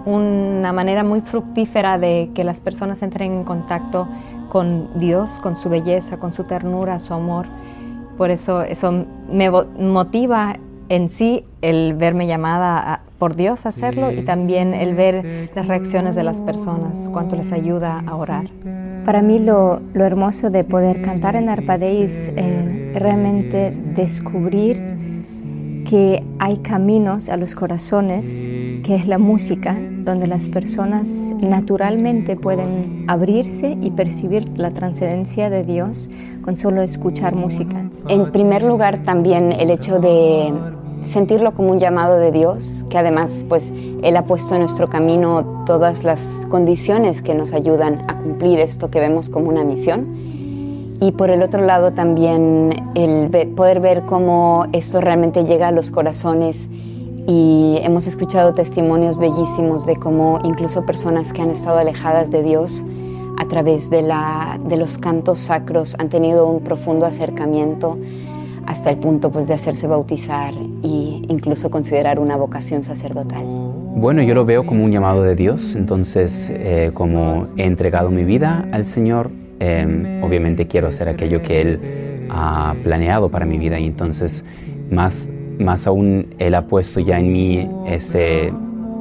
una 0.07 0.73
manera 0.73 1.05
muy 1.05 1.21
fructífera 1.21 1.99
de 1.99 2.31
que 2.35 2.45
las 2.45 2.61
personas 2.61 3.03
entren 3.03 3.33
en 3.33 3.45
contacto 3.45 4.09
con 4.49 4.89
Dios, 4.99 5.33
con 5.33 5.59
su 5.59 5.69
belleza, 5.69 6.19
con 6.19 6.33
su 6.33 6.45
ternura, 6.45 6.99
su 6.99 7.13
amor 7.13 7.47
por 8.23 8.31
eso 8.31 8.63
eso 8.63 9.05
me 9.29 9.51
motiva 9.51 10.57
en 10.89 11.09
sí 11.09 11.43
el 11.61 11.95
verme 11.95 12.29
llamada 12.29 13.01
por 13.19 13.35
Dios 13.35 13.67
a 13.67 13.71
hacerlo 13.71 14.13
y 14.13 14.23
también 14.23 14.75
el 14.75 14.95
ver 14.95 15.51
las 15.57 15.67
reacciones 15.67 16.15
de 16.15 16.23
las 16.23 16.41
personas, 16.41 17.09
cuánto 17.13 17.35
les 17.35 17.51
ayuda 17.51 18.01
a 18.07 18.15
orar. 18.15 18.45
Para 19.05 19.23
mí 19.23 19.41
lo, 19.41 19.81
lo 19.93 20.05
hermoso 20.05 20.51
de 20.51 20.63
poder 20.63 21.03
cantar 21.03 21.35
en 21.35 21.49
Arpadeis 21.49 22.29
es 22.29 22.33
eh, 22.37 22.93
realmente 22.95 23.77
descubrir 23.93 24.81
que 25.93 26.25
hay 26.39 26.57
caminos 26.57 27.29
a 27.29 27.37
los 27.37 27.55
corazones, 27.55 28.49
que 28.83 28.95
es 28.95 29.07
la 29.07 29.19
música, 29.19 29.77
donde 29.79 30.27
las 30.27 30.49
personas 30.49 31.35
naturalmente 31.39 32.35
pueden 32.35 33.05
abrirse 33.09 33.77
y 33.79 33.91
percibir 33.91 34.49
la 34.59 34.71
trascendencia 34.71 35.51
de 35.51 35.65
Dios 35.65 36.09
con 36.41 36.57
solo 36.57 36.81
escuchar 36.81 37.37
música. 37.37 37.91
En 38.09 38.33
primer 38.33 38.63
lugar, 38.63 39.03
también 39.03 39.53
el 39.53 39.69
hecho 39.69 39.99
de 39.99 40.55
sentirlo 41.03 41.53
como 41.53 41.73
un 41.73 41.79
llamado 41.79 42.17
de 42.17 42.33
Dios, 42.33 42.87
que 42.89 42.97
además 42.97 43.45
pues 43.47 43.71
Él 44.03 44.17
ha 44.17 44.25
puesto 44.25 44.55
en 44.55 44.63
nuestro 44.63 44.89
camino 44.89 45.63
todas 45.67 46.05
las 46.05 46.47
condiciones 46.49 47.21
que 47.21 47.35
nos 47.35 47.53
ayudan 47.53 48.07
a 48.09 48.17
cumplir 48.17 48.61
esto 48.61 48.91
que 48.91 48.99
vemos 48.99 49.29
como 49.29 49.51
una 49.51 49.63
misión 49.63 50.33
y 51.01 51.13
por 51.13 51.31
el 51.31 51.43
otro 51.43 51.65
lado 51.65 51.93
también 51.93 52.75
el 52.95 53.29
poder 53.55 53.81
ver 53.81 54.03
cómo 54.03 54.67
esto 54.73 55.01
realmente 55.01 55.45
llega 55.45 55.69
a 55.69 55.73
los 55.73 55.91
corazones 55.91 56.69
y 57.27 57.79
hemos 57.83 58.07
escuchado 58.07 58.55
testimonios 58.55 59.17
bellísimos 59.17 59.87
de 59.87 59.97
cómo 59.97 60.41
incluso 60.45 60.85
personas 60.85 61.33
que 61.33 61.43
han 61.43 61.51
estado 61.51 61.79
alejadas 61.79 62.31
de 62.31 62.43
Dios 62.43 62.85
a 63.39 63.47
través 63.47 63.91
de, 63.91 64.03
la, 64.03 64.59
de 64.65 64.77
los 64.77 64.99
cantos 64.99 65.39
sacros 65.39 65.97
han 65.99 66.09
tenido 66.09 66.47
un 66.49 66.63
profundo 66.63 67.07
acercamiento 67.07 67.99
hasta 68.67 68.91
el 68.91 68.99
punto 68.99 69.31
pues, 69.31 69.49
de 69.49 69.55
hacerse 69.55 69.87
bautizar 69.87 70.55
e 70.55 71.23
incluso 71.29 71.71
considerar 71.71 72.19
una 72.19 72.37
vocación 72.37 72.83
sacerdotal. 72.83 73.45
Bueno, 73.95 74.23
yo 74.23 74.35
lo 74.35 74.45
veo 74.45 74.65
como 74.65 74.85
un 74.85 74.91
llamado 74.91 75.23
de 75.23 75.35
Dios, 75.35 75.75
entonces 75.75 76.51
eh, 76.53 76.91
como 76.95 77.47
he 77.57 77.65
entregado 77.65 78.11
mi 78.11 78.25
vida 78.25 78.67
al 78.73 78.85
Señor, 78.85 79.31
Em, 79.65 80.21
obviamente 80.25 80.67
quiero 80.67 80.89
hacer 80.89 81.09
aquello 81.09 81.41
que 81.41 81.61
Él 81.61 82.27
ha 82.31 82.75
planeado 82.83 83.31
para 83.31 83.47
mi 83.47 83.59
vida 83.59 83.79
y 83.79 83.87
entonces 83.87 84.45
más, 84.91 85.31
más 85.61 85.87
aún 85.87 86.35
Él 86.41 86.57
ha 86.57 86.67
puesto 86.67 86.99
ya 86.99 87.21
en 87.21 87.33
mí 87.33 87.71
ese, 87.87 88.53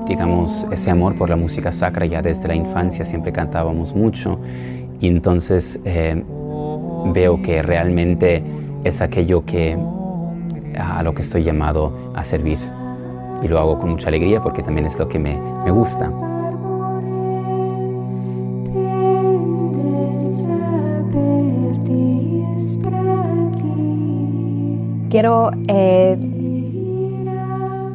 digamos, 0.07 0.67
ese 0.71 0.91
amor 0.91 1.15
por 1.15 1.31
la 1.31 1.35
música 1.35 1.71
sacra 1.71 2.05
ya 2.05 2.21
desde 2.21 2.47
la 2.47 2.53
infancia, 2.53 3.05
siempre 3.05 3.31
cantábamos 3.31 3.95
mucho 3.95 4.39
y 4.99 5.07
entonces 5.07 5.79
em, 5.83 6.23
veo 7.11 7.41
que 7.41 7.63
realmente 7.63 8.43
es 8.83 9.01
aquello 9.01 9.43
que 9.43 9.75
a 10.77 11.01
lo 11.01 11.15
que 11.15 11.23
estoy 11.23 11.41
llamado 11.41 12.11
a 12.13 12.23
servir 12.23 12.59
y 13.41 13.47
lo 13.47 13.57
hago 13.57 13.79
con 13.79 13.89
mucha 13.89 14.09
alegría 14.09 14.43
porque 14.43 14.61
también 14.61 14.85
es 14.85 14.99
lo 14.99 15.07
que 15.07 15.17
me, 15.17 15.35
me 15.65 15.71
gusta. 15.71 16.11
Quiero 25.11 25.51
eh, 25.67 26.15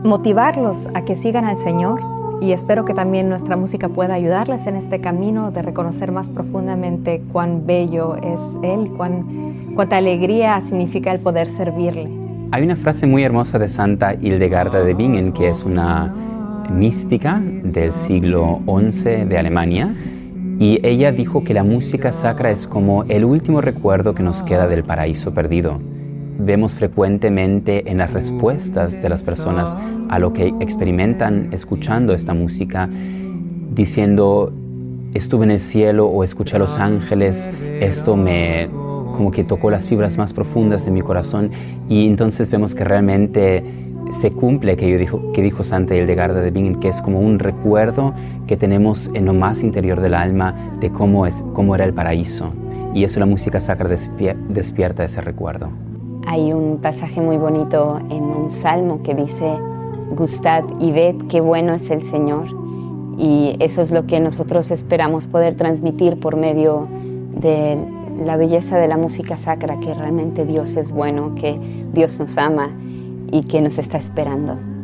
motivarlos 0.05 0.87
a 0.93 1.07
que 1.07 1.17
sigan 1.17 1.47
al 1.47 1.57
Señor 1.57 2.03
y 2.43 2.53
espero 2.53 2.85
que 2.85 2.93
también 2.93 3.31
nuestra 3.31 3.57
música 3.57 3.89
pueda 3.89 4.13
ayudarles 4.13 4.67
en 4.67 4.77
este 4.77 5.01
camino 5.01 5.51
de 5.51 5.63
reconocer 5.63 6.13
más 6.13 6.29
profundamente 6.29 7.23
cuán 7.33 7.65
bello 7.65 8.17
es 8.17 8.41
Él, 8.63 8.91
cuán, 8.99 9.73
cuánta 9.75 9.97
alegría 9.97 10.61
significa 10.61 11.11
el 11.11 11.21
poder 11.21 11.49
servirle. 11.49 12.07
Hay 12.53 12.65
una 12.65 12.77
frase 12.77 13.07
muy 13.07 13.23
hermosa 13.25 13.59
de 13.59 13.71
Santa 13.71 14.13
Hildegarda 14.13 14.85
de 14.85 14.93
Bingen, 14.93 15.33
que 15.33 15.49
es 15.49 15.65
una 15.65 16.15
mística 16.71 17.41
del 17.41 17.93
siglo 17.93 18.61
XI 18.67 19.25
de 19.25 19.39
Alemania, 19.39 19.95
y 20.59 20.87
ella 20.87 21.13
dijo 21.13 21.43
que 21.45 21.55
la 21.55 21.65
música 21.65 22.13
sacra 22.13 22.51
es 22.51 22.69
como 22.69 23.05
el 23.05 23.25
último 23.25 23.63
recuerdo 23.63 24.15
que 24.15 24.23
nos 24.23 24.43
queda 24.43 24.69
del 24.69 24.85
paraíso 24.85 25.33
perdido 25.33 25.81
vemos 26.39 26.75
frecuentemente 26.75 27.91
en 27.91 27.99
las 27.99 28.13
respuestas 28.13 29.01
de 29.03 29.09
las 29.09 29.23
personas 29.23 29.77
a 30.09 30.19
lo 30.19 30.33
que 30.33 30.55
experimentan 30.61 31.49
escuchando 31.53 32.13
esta 32.13 32.35
música, 32.35 32.89
diciendo, 33.73 34.53
estuve 35.15 35.45
en 35.45 35.53
el 35.53 35.61
cielo 35.61 36.07
o 36.07 36.25
escuché 36.25 36.57
a 36.57 36.59
los 36.59 36.79
ángeles, 36.79 37.49
esto 37.81 38.17
me 38.17 38.69
como 39.17 39.31
que 39.31 39.45
tocó 39.45 39.71
las 39.71 39.87
fibras 39.87 40.19
más 40.19 40.35
profundas 40.35 40.85
de 40.85 40.91
mi 40.91 41.01
corazón 41.01 41.51
y 41.89 42.07
entonces 42.07 42.51
vemos 42.51 42.75
que 42.75 42.85
realmente 42.85 43.65
se 44.11 44.31
cumple 44.31 44.73
aquello 44.73 44.99
dijo, 44.99 45.33
que 45.33 45.41
dijo 45.41 45.65
Santa 45.65 45.97
Hildegarda 45.97 46.43
de 46.43 46.51
Bingen, 46.51 46.81
que 46.81 46.89
es 46.89 47.01
como 47.01 47.21
un 47.21 47.39
recuerdo 47.39 48.13
que 48.47 48.59
tenemos 48.59 49.11
en 49.15 49.25
lo 49.25 49.33
más 49.33 49.63
interior 49.63 50.01
del 50.01 50.15
alma 50.15 50.55
de 50.81 50.91
cómo, 50.91 51.27
es, 51.27 51.43
cómo 51.55 51.75
era 51.75 51.85
el 51.85 51.95
paraíso. 51.95 52.53
Y 52.95 53.05
eso 53.05 53.19
la 53.19 53.27
música 53.27 53.59
sacra 53.59 53.89
despierta 53.89 55.05
ese 55.05 55.21
recuerdo. 55.21 55.71
Hay 56.27 56.53
un 56.53 56.79
pasaje 56.79 57.21
muy 57.21 57.37
bonito 57.37 57.99
en 58.11 58.25
un 58.25 58.51
salmo 58.51 59.01
que 59.03 59.15
dice, 59.15 59.57
gustad 60.11 60.65
y 60.81 60.91
ved 60.91 61.15
qué 61.29 61.41
bueno 61.41 61.73
es 61.73 61.89
el 61.91 62.03
Señor. 62.03 62.49
Y 63.17 63.57
eso 63.61 63.81
es 63.81 63.93
lo 63.93 64.07
que 64.07 64.21
nosotros 64.21 64.71
esperamos 64.71 65.27
poder 65.27 65.55
transmitir 65.55 66.19
por 66.19 66.37
medio 66.37 66.89
de 67.41 67.79
la 68.25 68.37
belleza 68.37 68.77
de 68.79 68.89
la 68.89 68.97
música 68.97 69.37
sacra, 69.37 69.79
que 69.79 69.95
realmente 69.95 70.45
Dios 70.45 70.77
es 70.77 70.91
bueno, 70.91 71.35
que 71.35 71.59
Dios 71.93 72.19
nos 72.19 72.37
ama 72.39 72.71
y 73.31 73.43
que 73.43 73.61
nos 73.61 73.79
está 73.79 73.99
esperando. 73.99 74.76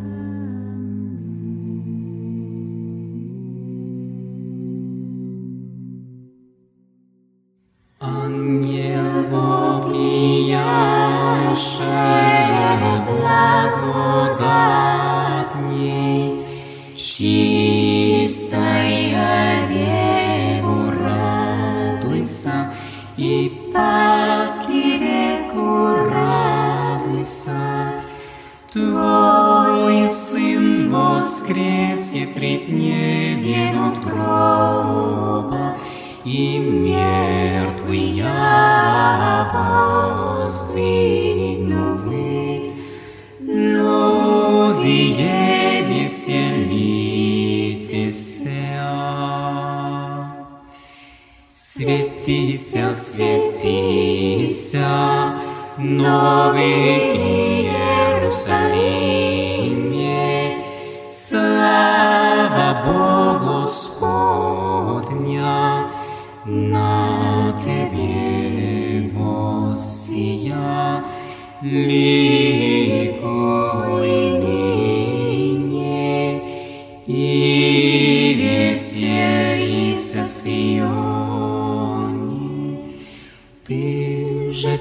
Светися, 51.45 52.95
светися, 52.95 54.89
Новый 55.79 57.17
Иерусалиме, 57.67 58.63
Слава 61.07 62.83
Богу 62.87 63.63
Господня 63.63 64.73
на 66.45 67.53
Тебе 67.65 69.11
воссия. 69.13 71.03
Лишь 71.63 72.42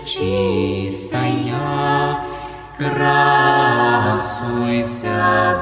Ty, 0.06 0.08
że 0.08 0.14
czysta 0.14 1.28
ja, 1.28 2.22
krasujся 2.78 3.14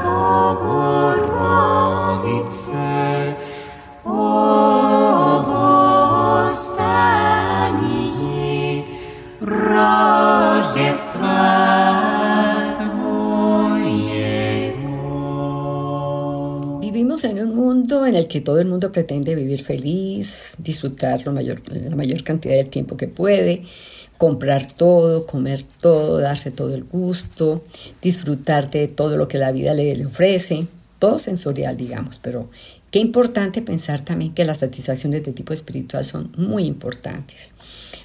Bogorodice, 0.03 1.29
Vivimos 16.81 17.23
en 17.23 17.39
un 17.39 17.55
mundo 17.55 18.05
en 18.05 18.15
el 18.15 18.27
que 18.27 18.41
todo 18.41 18.59
el 18.59 18.67
mundo 18.67 18.91
pretende 18.91 19.35
vivir 19.35 19.61
feliz, 19.61 20.53
disfrutar 20.57 21.25
la 21.25 21.31
mayor, 21.31 21.61
la 21.71 21.95
mayor 21.95 22.23
cantidad 22.23 22.55
de 22.55 22.63
tiempo 22.63 22.97
que 22.97 23.07
puede, 23.07 23.63
comprar 24.19 24.71
todo, 24.71 25.25
comer 25.25 25.63
todo, 25.63 26.19
darse 26.19 26.51
todo 26.51 26.75
el 26.75 26.83
gusto, 26.83 27.63
disfrutar 28.03 28.69
de 28.69 28.87
todo 28.87 29.17
lo 29.17 29.27
que 29.27 29.39
la 29.39 29.51
vida 29.51 29.73
le, 29.73 29.95
le 29.95 30.05
ofrece, 30.05 30.67
todo 30.99 31.17
sensorial, 31.17 31.75
digamos, 31.77 32.19
pero 32.21 32.49
Qué 32.91 32.97
importante 32.97 33.61
pensar 33.61 34.01
también 34.01 34.33
que 34.33 34.45
las 34.45 34.57
satisfacciones 34.57 35.23
de 35.23 35.31
tipo 35.31 35.53
espiritual 35.53 36.03
son 36.03 36.31
muy 36.37 36.65
importantes. 36.65 37.53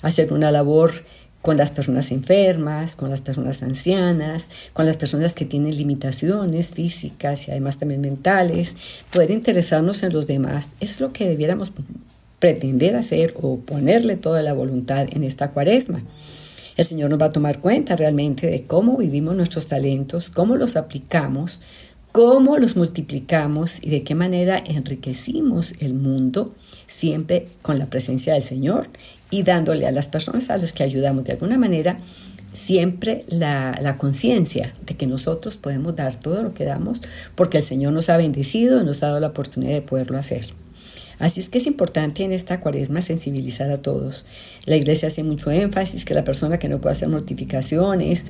Hacer 0.03 0.31
una 0.31 0.50
labor 0.50 0.92
con 1.40 1.57
las 1.57 1.72
personas 1.72 2.11
enfermas, 2.11 2.94
con 2.94 3.09
las 3.09 3.22
personas 3.22 3.62
ancianas, 3.62 4.46
con 4.74 4.85
las 4.85 4.98
personas 4.98 5.35
que 5.35 5.46
tienen 5.46 5.77
limitaciones 5.77 6.72
físicas 6.72 7.48
y 7.48 7.50
además 7.50 7.79
también 7.79 8.03
mentales, 8.03 8.77
poder 9.11 9.31
interesarnos 9.31 10.03
en 10.03 10.12
los 10.12 10.27
demás 10.27 10.70
es 10.81 11.00
lo 11.00 11.12
que 11.12 11.29
debiéramos 11.29 11.70
pretender 12.44 12.94
hacer 12.94 13.33
o 13.40 13.61
ponerle 13.61 14.16
toda 14.16 14.42
la 14.42 14.52
voluntad 14.52 15.07
en 15.11 15.24
esta 15.24 15.48
cuaresma. 15.48 16.02
El 16.76 16.85
Señor 16.85 17.09
nos 17.09 17.18
va 17.18 17.26
a 17.26 17.33
tomar 17.33 17.59
cuenta 17.59 17.96
realmente 17.96 18.48
de 18.48 18.64
cómo 18.64 18.98
vivimos 18.98 19.35
nuestros 19.35 19.66
talentos, 19.66 20.28
cómo 20.28 20.54
los 20.57 20.76
aplicamos, 20.76 21.62
cómo 22.12 22.59
los 22.59 22.76
multiplicamos 22.76 23.83
y 23.83 23.88
de 23.88 24.02
qué 24.04 24.14
manera 24.14 24.62
enriquecimos 24.62 25.72
el 25.80 25.94
mundo 25.94 26.54
siempre 26.87 27.46
con 27.62 27.78
la 27.78 27.87
presencia 27.87 28.35
del 28.35 28.42
Señor 28.42 28.88
y 29.30 29.42
dándole 29.42 29.87
a 29.87 29.90
las 29.90 30.09
personas 30.09 30.50
a 30.50 30.59
las 30.59 30.74
que 30.74 30.83
ayudamos 30.83 31.24
de 31.24 31.33
alguna 31.33 31.57
manera 31.57 31.96
siempre 32.52 33.24
la, 33.26 33.78
la 33.80 33.96
conciencia 33.96 34.74
de 34.85 34.96
que 34.96 35.07
nosotros 35.07 35.57
podemos 35.57 35.96
dar 35.96 36.16
todo 36.16 36.42
lo 36.42 36.52
que 36.52 36.64
damos 36.64 37.00
porque 37.37 37.57
el 37.57 37.64
Señor 37.64 37.94
nos 37.94 38.11
ha 38.11 38.18
bendecido 38.18 38.83
y 38.83 38.85
nos 38.85 39.02
ha 39.02 39.07
dado 39.07 39.20
la 39.20 39.28
oportunidad 39.28 39.72
de 39.72 39.80
poderlo 39.80 40.18
hacer. 40.18 40.44
Así 41.18 41.40
es 41.40 41.48
que 41.48 41.59
es 41.59 41.66
importante 41.66 42.24
en 42.24 42.33
esta 42.33 42.61
cuaresma 42.61 43.03
sensibilizar 43.03 43.70
a 43.70 43.79
todos. 43.79 44.27
La 44.66 44.77
iglesia 44.77 45.09
hace 45.09 45.22
mucho 45.22 45.50
énfasis 45.50 46.05
que 46.05 46.14
la 46.14 46.24
persona 46.24 46.59
que 46.59 46.68
no 46.68 46.81
puede 46.81 46.94
hacer 46.94 47.09
mortificaciones, 47.09 48.27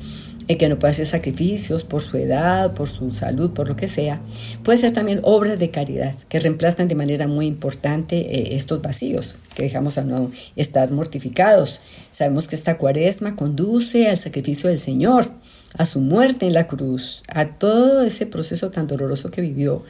eh, 0.49 0.59
que 0.59 0.69
no 0.69 0.79
puede 0.79 0.93
hacer 0.93 1.07
sacrificios 1.07 1.85
por 1.85 2.03
su 2.03 2.17
edad, 2.17 2.75
por 2.75 2.89
su 2.89 3.15
salud, 3.15 3.53
por 3.53 3.69
lo 3.69 3.77
que 3.77 3.89
sea, 3.89 4.21
puede 4.63 4.79
ser 4.79 4.93
también 4.93 5.21
obras 5.23 5.59
de 5.59 5.71
caridad 5.71 6.15
que 6.29 6.41
reemplazan 6.41 6.89
de 6.89 6.95
manera 6.95 7.27
muy 7.27 7.47
importante 7.47 8.17
eh, 8.17 8.55
estos 8.55 8.83
vacíos 8.83 9.37
que 9.55 9.63
dejamos 9.63 9.97
a 9.99 10.05
no 10.05 10.31
estar 10.57 10.91
mortificados. 10.91 11.81
Sabemos 12.11 12.49
que 12.49 12.57
esta 12.57 12.79
cuaresma 12.79 13.37
conduce 13.37 14.09
al 14.09 14.19
sacrificio 14.19 14.69
del 14.69 14.79
Señor 14.79 15.31
a 15.77 15.87
su 15.87 16.01
muerte 16.01 16.47
en 16.47 16.53
la 16.53 16.69
cruz, 16.69 17.23
a 17.29 17.47
todo 17.47 18.05
ese 18.05 18.27
proceso 18.27 18.71
tan 18.71 18.87
doloroso 18.87 19.31
que 19.31 19.41
vivió, 19.41 19.83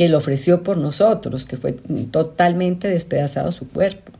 que 0.00 0.08
lo 0.08 0.16
ofreció 0.16 0.62
por 0.62 0.78
nosotros, 0.78 1.44
que 1.44 1.58
fue 1.58 1.72
totalmente 2.10 2.88
despedazado 2.88 3.52
su 3.52 3.68
cuerpo 3.68 4.12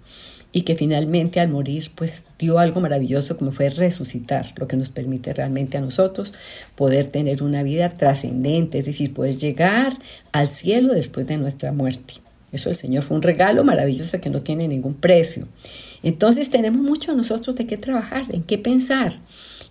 y 0.53 0.61
que 0.61 0.77
finalmente 0.77 1.41
al 1.41 1.49
morir 1.49 1.91
pues 1.95 2.25
dio 2.39 2.59
algo 2.59 2.83
maravilloso 2.83 3.39
como 3.39 3.51
fue 3.51 3.71
resucitar, 3.71 4.53
lo 4.59 4.69
que 4.69 4.77
nos 4.77 4.91
permite 4.91 5.33
realmente 5.33 5.79
a 5.79 5.81
nosotros 5.81 6.35
poder 6.75 7.07
tener 7.07 7.43
una 7.43 7.63
vida 7.63 7.89
trascendente, 7.89 8.81
es 8.81 8.85
decir, 8.85 9.15
poder 9.15 9.39
llegar 9.39 9.95
al 10.33 10.49
cielo 10.49 10.93
después 10.93 11.27
de 11.27 11.39
nuestra 11.39 11.73
muerte. 11.73 12.13
Eso 12.53 12.69
el 12.69 12.75
Señor 12.75 13.03
fue 13.03 13.17
un 13.17 13.23
regalo 13.23 13.65
maravilloso 13.65 14.21
que 14.21 14.29
no 14.29 14.43
tiene 14.43 14.69
ningún 14.69 14.93
precio. 14.93 15.49
Entonces 16.03 16.51
tenemos 16.51 16.83
mucho 16.83 17.15
nosotros 17.15 17.57
de 17.57 17.67
qué 17.67 17.79
trabajar, 17.79 18.27
en 18.35 18.43
qué 18.43 18.59
pensar. 18.59 19.15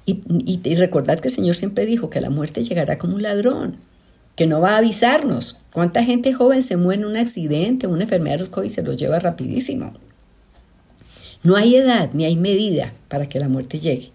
Y, 0.07 0.21
y, 0.27 0.73
recordad 0.73 1.19
que 1.19 1.27
el 1.27 1.33
Señor 1.35 1.53
siempre 1.53 1.85
dijo 1.85 2.09
que 2.09 2.19
la 2.19 2.31
muerte 2.31 2.63
llegará 2.63 2.97
como 2.97 3.13
un 3.13 3.21
ladrón, 3.21 3.75
que 4.39 4.47
no 4.47 4.61
va 4.61 4.75
a 4.75 4.77
avisarnos. 4.77 5.57
¿Cuánta 5.73 6.01
gente 6.01 6.31
joven 6.31 6.61
se 6.61 6.77
muere 6.77 7.01
en 7.01 7.09
un 7.09 7.17
accidente, 7.17 7.87
una 7.87 8.03
enfermedad 8.03 8.35
de 8.35 8.39
los 8.39 8.47
COVID 8.47 8.69
se 8.69 8.83
los 8.83 8.95
lleva 8.95 9.19
rapidísimo? 9.19 9.91
No 11.43 11.57
hay 11.57 11.75
edad 11.75 12.11
ni 12.13 12.23
hay 12.23 12.37
medida 12.37 12.93
para 13.09 13.27
que 13.27 13.37
la 13.37 13.49
muerte 13.49 13.79
llegue. 13.79 14.11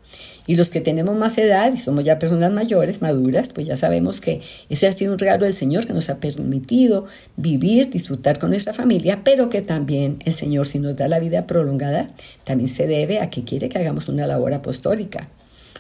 Y 0.47 0.57
los 0.57 0.71
que 0.71 0.81
tenemos 0.81 1.15
más 1.15 1.37
edad 1.37 1.71
y 1.75 1.77
somos 1.77 2.07
ya 2.07 2.19
personas 2.19 2.51
mayores, 2.55 3.03
maduras, 3.03 3.51
pues 3.51 3.67
ya 3.67 3.77
sabemos 3.77 4.23
que 4.23 4.41
ese 4.71 4.87
ha 4.87 4.93
sido 4.95 5.13
un 5.13 5.19
regalo 5.19 5.45
del 5.45 5.53
Señor 5.53 5.87
que 5.87 5.93
nos 5.93 6.09
ha 6.09 6.21
permitido 6.21 7.05
vivir, 7.37 7.91
disfrutar 7.91 8.39
con 8.39 8.49
nuestra 8.49 8.73
familia, 8.73 9.21
pero 9.25 9.51
que 9.51 9.61
también 9.61 10.17
el 10.25 10.33
Señor, 10.33 10.67
si 10.67 10.79
nos 10.79 10.97
da 10.97 11.07
la 11.07 11.19
vida 11.19 11.47
prolongada, 11.47 12.07
también 12.45 12.71
se 12.71 12.87
debe 12.87 13.21
a 13.21 13.29
que 13.29 13.45
quiere 13.45 13.69
que 13.69 13.77
hagamos 13.77 14.09
una 14.09 14.27
labor 14.27 14.55
apostólica. 14.55 15.29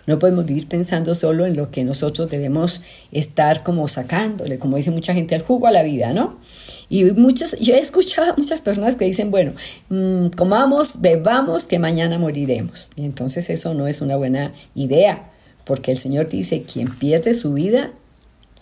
No 0.07 0.19
podemos 0.19 0.45
vivir 0.45 0.69
pensando 0.69 1.15
solo 1.15 1.47
en 1.47 1.57
lo 1.57 1.71
que 1.71 1.85
nosotros 1.85 2.31
debemos 2.31 2.83
estar 3.11 3.63
como 3.63 3.89
sacándole, 3.89 4.59
como 4.59 4.77
dice 4.77 4.91
mucha 4.91 5.15
gente, 5.15 5.35
al 5.35 5.43
jugo 5.43 5.67
a 5.67 5.71
la 5.71 5.83
vida, 5.83 6.13
¿no? 6.13 6.39
Y 6.89 7.05
muchos, 7.05 7.59
yo 7.59 7.75
he 7.75 7.79
escuchado 7.79 8.33
a 8.33 8.37
muchas 8.37 8.61
personas 8.61 8.97
que 8.97 9.07
dicen, 9.07 9.31
bueno, 9.31 9.53
mm, 9.89 10.29
comamos, 10.29 11.01
bebamos, 11.01 11.65
que 11.65 11.79
mañana 11.79 12.19
moriremos. 12.19 12.91
Y 12.97 13.05
entonces 13.05 13.49
eso 13.51 13.75
no 13.75 13.87
es 13.87 14.03
una 14.03 14.17
buena 14.17 14.53
idea, 14.75 15.31
porque 15.65 15.93
el 15.93 15.99
Señor 15.99 16.29
dice, 16.29 16.63
quien 16.63 16.89
pierde 16.89 17.33
su 17.33 17.55
vida, 17.55 17.93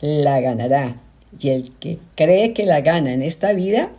la 0.00 0.40
ganará. 0.40 0.96
Y 1.40 1.48
el 1.48 1.72
que 1.72 1.98
cree 2.14 2.52
que 2.52 2.64
la 2.64 2.80
gana 2.80 3.12
en 3.12 3.22
esta 3.22 3.52
vida, 3.52 3.90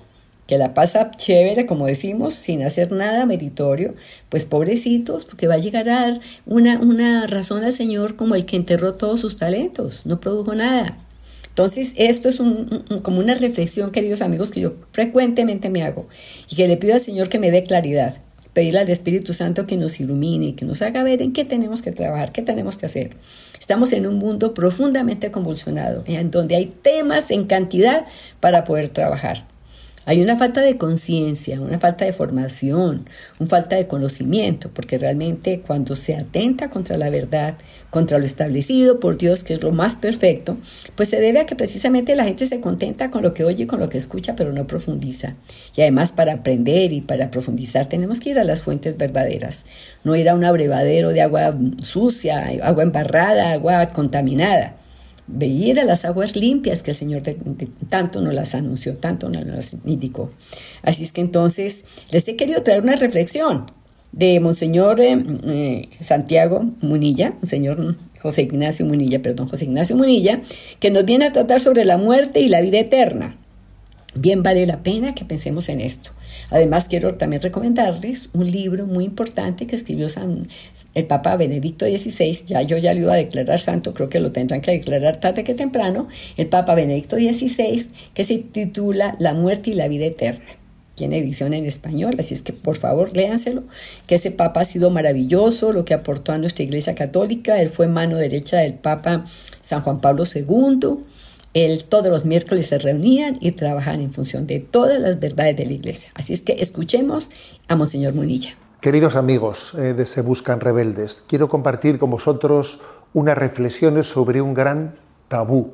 que 0.54 0.60
la 0.60 0.76
pasa 0.76 1.10
chévere, 1.10 1.66
como 1.66 1.88
decimos, 1.88 2.36
sin 2.36 2.62
hacer 2.62 2.92
nada 2.92 3.26
meritorio, 3.26 3.96
pues 4.30 4.46
pobrecitos, 4.46 5.26
porque 5.26 5.48
va 5.48 5.56
a 5.56 5.58
llegar 5.58 5.90
a 5.90 6.02
dar 6.02 6.20
una, 6.46 6.78
una 6.80 7.26
razón 7.26 7.64
al 7.64 7.74
Señor 7.74 8.16
como 8.16 8.36
el 8.36 8.46
que 8.46 8.56
enterró 8.56 8.94
todos 8.94 9.20
sus 9.20 9.38
talentos, 9.38 10.06
no 10.06 10.22
produjo 10.22 10.54
nada. 10.54 10.96
Entonces, 11.48 11.96
esto 11.98 12.30
es 12.30 12.40
como 13.02 13.18
una 13.18 13.34
reflexión, 13.34 13.90
queridos 13.90 14.22
amigos, 14.22 14.52
que 14.52 14.60
yo 14.60 14.76
frecuentemente 14.92 15.72
me 15.72 15.82
hago 15.82 16.08
y 16.48 16.56
que 16.56 16.68
le 16.68 16.78
pido 16.78 16.94
al 16.94 17.00
Señor 17.00 17.30
que 17.30 17.40
me 17.40 17.50
dé 17.50 17.64
claridad, 17.64 18.20
pedirle 18.54 18.82
al 18.82 18.90
Espíritu 18.92 19.34
Santo 19.34 19.66
que 19.66 19.76
nos 19.76 20.00
ilumine, 20.00 20.54
que 20.54 20.66
nos 20.66 20.84
haga 20.84 21.02
ver 21.02 21.24
en 21.24 21.34
qué 21.34 21.46
tenemos 21.46 21.82
que 21.82 21.92
trabajar, 21.92 22.32
qué 22.32 22.44
tenemos 22.44 22.78
que 22.78 22.86
hacer. 22.86 23.16
Estamos 23.60 23.92
en 23.92 24.06
un 24.06 24.20
mundo 24.20 24.54
profundamente 24.54 25.32
convulsionado, 25.32 26.04
en 26.06 26.30
donde 26.30 26.58
hay 26.58 26.68
temas 26.68 27.32
en 27.32 27.46
cantidad 27.46 28.06
para 28.40 28.66
poder 28.66 28.90
trabajar. 28.90 29.48
Hay 30.06 30.22
una 30.22 30.38
falta 30.38 30.62
de 30.62 30.78
conciencia, 30.78 31.62
una 31.62 31.80
falta 31.80 32.04
de 32.04 32.12
formación, 32.12 33.06
una 33.40 33.50
falta 33.50 33.78
de 33.78 33.88
conocimiento, 33.88 34.70
porque 34.74 34.98
realmente 34.98 35.62
cuando 35.66 35.96
se 35.96 36.16
atenta 36.16 36.70
contra 36.70 36.98
la 36.98 37.10
verdad, 37.10 37.56
contra 37.90 38.18
lo 38.18 38.26
establecido 38.26 39.00
por 39.00 39.18
Dios, 39.18 39.46
que 39.46 39.54
es 39.54 39.64
lo 39.64 39.72
más 39.72 39.96
perfecto, 39.96 40.58
pues 40.96 41.08
se 41.08 41.22
debe 41.22 41.40
a 41.40 41.46
que 41.46 41.56
precisamente 41.56 42.18
la 42.18 42.26
gente 42.26 42.48
se 42.48 42.60
contenta 42.60 43.12
con 43.12 43.24
lo 43.24 43.34
que 43.34 43.46
oye 43.46 43.64
y 43.64 43.68
con 43.68 43.80
lo 43.80 43.88
que 43.88 43.98
escucha, 43.98 44.36
pero 44.36 44.52
no 44.52 44.68
profundiza. 44.68 45.36
Y 45.78 45.82
además 45.82 46.12
para 46.12 46.34
aprender 46.34 46.92
y 46.92 47.00
para 47.00 47.32
profundizar 47.32 47.86
tenemos 47.86 48.20
que 48.20 48.32
ir 48.32 48.40
a 48.40 48.44
las 48.44 48.62
fuentes 48.62 48.98
verdaderas, 48.98 49.68
no 50.04 50.18
ir 50.18 50.28
a 50.28 50.36
un 50.36 50.44
abrevadero 50.44 51.12
de 51.12 51.22
agua 51.22 51.58
sucia, 51.82 52.50
agua 52.62 52.84
embarrada, 52.84 53.54
agua 53.54 53.88
contaminada 53.88 54.76
venir 55.28 55.80
a 55.80 55.86
las 55.86 56.06
aguas 56.06 56.36
limpias 56.36 56.84
que 56.84 56.92
el 56.92 56.98
Señor 56.98 57.24
tanto 57.90 58.22
nos 58.22 58.34
las 58.34 58.56
anunció, 58.56 58.98
tanto 58.98 59.30
nos 59.30 59.46
las 59.46 59.78
indicó. 59.86 60.30
Así 60.82 61.04
es 61.04 61.14
que 61.14 61.22
entonces 61.22 61.86
les 62.12 62.28
he 62.28 62.36
querido 62.36 62.64
traer 62.64 62.84
una 62.84 62.96
reflexión 62.96 63.72
de 64.12 64.40
Monseñor 64.40 65.02
eh, 65.02 65.18
eh, 65.46 65.90
Santiago 66.02 66.64
Munilla, 66.82 67.32
Monseñor 67.32 67.98
José 68.22 68.44
Ignacio 68.44 68.86
Munilla, 68.86 69.22
perdón, 69.22 69.48
José 69.48 69.66
Ignacio 69.66 69.96
Munilla, 69.96 70.42
que 70.80 70.92
nos 70.92 71.06
viene 71.06 71.26
a 71.26 71.34
tratar 71.34 71.60
sobre 71.60 71.84
la 71.84 71.98
muerte 71.98 72.40
y 72.40 72.48
la 72.48 72.62
vida 72.62 72.80
eterna. 72.80 73.36
Bien 74.16 74.44
vale 74.44 74.66
la 74.68 74.84
pena 74.84 75.16
que 75.16 75.26
pensemos 75.26 75.68
en 75.70 75.82
esto. 75.82 76.12
Además, 76.50 76.86
quiero 76.86 77.16
también 77.16 77.42
recomendarles 77.42 78.30
un 78.34 78.50
libro 78.50 78.86
muy 78.86 79.06
importante 79.06 79.68
que 79.68 79.76
escribió 79.76 80.10
San, 80.10 80.48
el 80.94 81.06
Papa 81.06 81.36
Benedicto 81.36 81.86
XVI. 81.86 82.46
Ya 82.46 82.62
yo 82.62 82.78
ya 82.78 82.94
lo 82.94 83.02
iba 83.02 83.14
a 83.14 83.18
declarar 83.18 83.60
santo, 83.60 83.94
creo 83.94 84.10
que 84.10 84.20
lo 84.20 84.32
tendrán 84.32 84.62
que 84.62 84.72
declarar 84.72 85.18
tarde 85.18 85.44
que 85.44 85.54
temprano. 85.54 86.08
El 86.38 86.48
Papa 86.48 86.76
Benedicto 86.76 87.16
XVI, 87.16 87.88
que 88.14 88.24
se 88.24 88.38
titula 88.40 89.16
La 89.20 89.34
muerte 89.34 89.72
y 89.72 89.74
la 89.74 89.88
vida 89.88 90.06
eterna. 90.06 90.46
tiene 90.96 91.18
edición 91.18 91.56
en 91.56 91.66
español, 91.66 92.16
así 92.20 92.36
es 92.36 92.44
que 92.44 92.54
por 92.54 92.78
favor 92.78 93.16
léanselo, 93.16 93.64
que 94.06 94.16
ese 94.16 94.30
Papa 94.30 94.62
ha 94.62 94.66
sido 94.66 94.92
maravilloso, 94.92 95.74
lo 95.74 95.86
que 95.86 95.96
aportó 95.96 96.34
a 96.34 96.38
nuestra 96.38 96.64
Iglesia 96.64 96.94
Católica, 96.94 97.60
él 97.60 97.70
fue 97.70 97.88
mano 97.88 98.18
derecha 98.18 98.58
del 98.60 98.76
Papa 98.76 99.26
San 99.60 99.82
Juan 99.82 100.02
Pablo 100.02 100.24
II, 100.32 101.00
él 101.54 101.86
todos 101.86 102.08
los 102.08 102.26
miércoles 102.26 102.68
se 102.68 102.80
reunían 102.80 103.38
y 103.40 103.52
trabajaban 103.52 104.02
en 104.02 104.12
función 104.12 104.48
de 104.48 104.60
todas 104.60 105.00
las 105.00 105.20
verdades 105.20 105.56
de 105.56 105.66
la 105.66 105.74
Iglesia. 105.74 106.12
Así 106.16 106.34
es 106.34 106.42
que 106.42 106.54
escuchemos 106.54 107.30
a 107.68 107.76
Monseñor 107.76 108.14
Munilla. 108.14 108.56
Queridos 108.82 109.16
amigos 109.16 109.74
eh, 109.76 109.94
de 109.94 110.06
Se 110.06 110.22
Buscan 110.22 110.60
Rebeldes, 110.60 111.24
quiero 111.28 111.48
compartir 111.48 112.00
con 112.00 112.10
vosotros 112.10 112.82
unas 113.14 113.38
reflexiones 113.38 114.08
sobre 114.08 114.42
un 114.42 114.54
gran 114.54 114.96
tabú. 115.28 115.74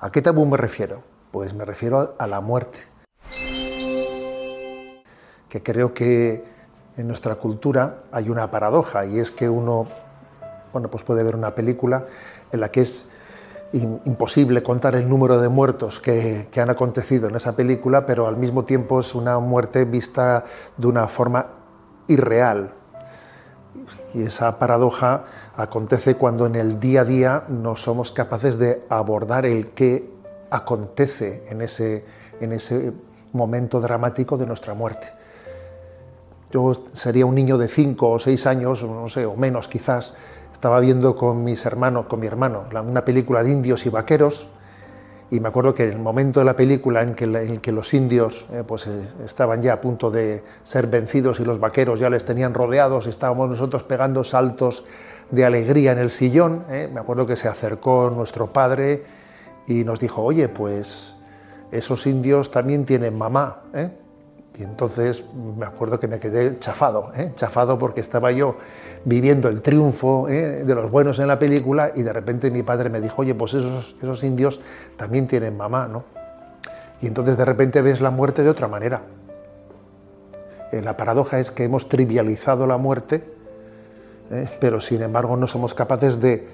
¿A 0.00 0.10
qué 0.10 0.22
tabú 0.22 0.46
me 0.46 0.56
refiero? 0.56 1.02
Pues 1.32 1.52
me 1.54 1.64
refiero 1.64 2.14
a 2.18 2.26
la 2.26 2.40
muerte 2.40 2.78
que 5.48 5.62
creo 5.62 5.94
que 5.94 6.44
en 6.96 7.06
nuestra 7.06 7.36
cultura 7.36 8.04
hay 8.10 8.28
una 8.28 8.50
paradoja 8.50 9.06
y 9.06 9.18
es 9.18 9.30
que 9.30 9.48
uno 9.48 9.88
bueno, 10.72 10.90
pues 10.90 11.04
puede 11.04 11.22
ver 11.22 11.36
una 11.36 11.54
película 11.54 12.06
en 12.50 12.58
la 12.60 12.72
que 12.72 12.80
es 12.80 13.06
imposible 13.74 14.62
contar 14.62 14.94
el 14.94 15.08
número 15.08 15.40
de 15.40 15.48
muertos 15.48 15.98
que, 15.98 16.48
han 16.56 16.70
acontecido 16.70 17.28
en 17.28 17.36
esa 17.36 17.56
película, 17.56 18.06
pero 18.06 18.28
al 18.28 18.36
mismo 18.36 18.64
tiempo 18.64 19.00
es 19.00 19.14
una 19.14 19.38
muerte 19.40 19.84
vista 19.84 20.44
de 20.76 20.86
una 20.86 21.08
forma 21.08 21.46
irreal. 22.06 22.72
Y 24.14 24.22
esa 24.22 24.58
paradoja 24.60 25.24
acontece 25.56 26.14
cuando 26.14 26.46
en 26.46 26.54
el 26.54 26.78
día 26.78 27.00
a 27.00 27.04
día 27.04 27.44
no 27.48 27.74
somos 27.74 28.12
capaces 28.12 28.58
de 28.58 28.84
abordar 28.88 29.44
el 29.44 29.70
qué 29.70 30.08
acontece 30.50 31.44
en 31.48 31.60
ese, 31.60 32.04
en 32.40 32.52
ese 32.52 32.92
momento 33.32 33.80
dramático 33.80 34.36
de 34.36 34.46
nuestra 34.46 34.74
muerte. 34.74 35.08
Yo 36.52 36.72
sería 36.92 37.26
un 37.26 37.34
niño 37.34 37.58
de 37.58 37.66
cinco 37.66 38.12
o 38.12 38.18
seis 38.20 38.46
años, 38.46 38.84
no 38.84 39.08
sé, 39.08 39.26
o 39.26 39.34
menos 39.34 39.66
quizás, 39.66 40.14
estaba 40.64 40.80
viendo 40.80 41.14
con 41.14 41.44
mis 41.44 41.66
hermanos, 41.66 42.06
con 42.06 42.20
mi 42.20 42.26
hermano, 42.26 42.64
una 42.88 43.04
película 43.04 43.42
de 43.42 43.50
indios 43.50 43.84
y 43.84 43.90
vaqueros, 43.90 44.48
y 45.30 45.38
me 45.38 45.48
acuerdo 45.48 45.74
que 45.74 45.84
en 45.84 45.92
el 45.92 45.98
momento 45.98 46.40
de 46.40 46.46
la 46.46 46.56
película 46.56 47.02
en 47.02 47.14
que, 47.14 47.58
que 47.60 47.70
los 47.70 47.92
indios 47.92 48.46
eh, 48.50 48.64
pues, 48.66 48.86
eh, 48.86 49.02
estaban 49.26 49.60
ya 49.60 49.74
a 49.74 49.80
punto 49.82 50.10
de 50.10 50.42
ser 50.62 50.86
vencidos 50.86 51.38
y 51.38 51.44
los 51.44 51.60
vaqueros 51.60 52.00
ya 52.00 52.08
les 52.08 52.24
tenían 52.24 52.54
rodeados, 52.54 53.06
estábamos 53.06 53.50
nosotros 53.50 53.82
pegando 53.82 54.24
saltos 54.24 54.86
de 55.30 55.44
alegría 55.44 55.92
en 55.92 55.98
el 55.98 56.08
sillón, 56.08 56.64
eh, 56.70 56.88
me 56.90 56.98
acuerdo 56.98 57.26
que 57.26 57.36
se 57.36 57.46
acercó 57.46 58.08
nuestro 58.08 58.50
padre 58.50 59.02
y 59.66 59.84
nos 59.84 60.00
dijo, 60.00 60.22
oye, 60.22 60.48
pues 60.48 61.14
esos 61.72 62.06
indios 62.06 62.50
también 62.50 62.86
tienen 62.86 63.18
mamá. 63.18 63.64
Y 64.56 64.62
entonces 64.62 65.24
me 65.58 65.66
acuerdo 65.66 66.00
que 66.00 66.08
me 66.08 66.18
quedé 66.18 66.58
chafado, 66.58 67.10
¿eh? 67.16 67.32
chafado 67.34 67.78
porque 67.78 68.00
estaba 68.00 68.32
yo 68.32 68.56
viviendo 69.04 69.48
el 69.48 69.60
triunfo 69.62 70.28
¿eh? 70.28 70.64
de 70.64 70.74
los 70.74 70.90
buenos 70.90 71.18
en 71.18 71.26
la 71.26 71.38
película 71.38 71.92
y 71.94 72.02
de 72.02 72.12
repente 72.12 72.50
mi 72.50 72.62
padre 72.62 72.88
me 72.90 73.00
dijo, 73.00 73.22
oye, 73.22 73.34
pues 73.34 73.54
esos, 73.54 73.96
esos 74.00 74.24
indios 74.24 74.60
también 74.96 75.26
tienen 75.26 75.56
mamá, 75.56 75.86
¿no? 75.86 76.04
Y 77.00 77.06
entonces 77.06 77.36
de 77.36 77.44
repente 77.44 77.82
ves 77.82 78.00
la 78.00 78.10
muerte 78.10 78.42
de 78.42 78.48
otra 78.48 78.68
manera. 78.68 79.02
Eh, 80.72 80.80
la 80.80 80.96
paradoja 80.96 81.38
es 81.38 81.50
que 81.50 81.64
hemos 81.64 81.88
trivializado 81.88 82.66
la 82.66 82.78
muerte, 82.78 83.24
pero 84.58 84.80
sin 84.80 85.02
embargo 85.02 85.36
no 85.36 85.46
somos 85.46 85.74
capaces 85.74 86.18
de 86.18 86.48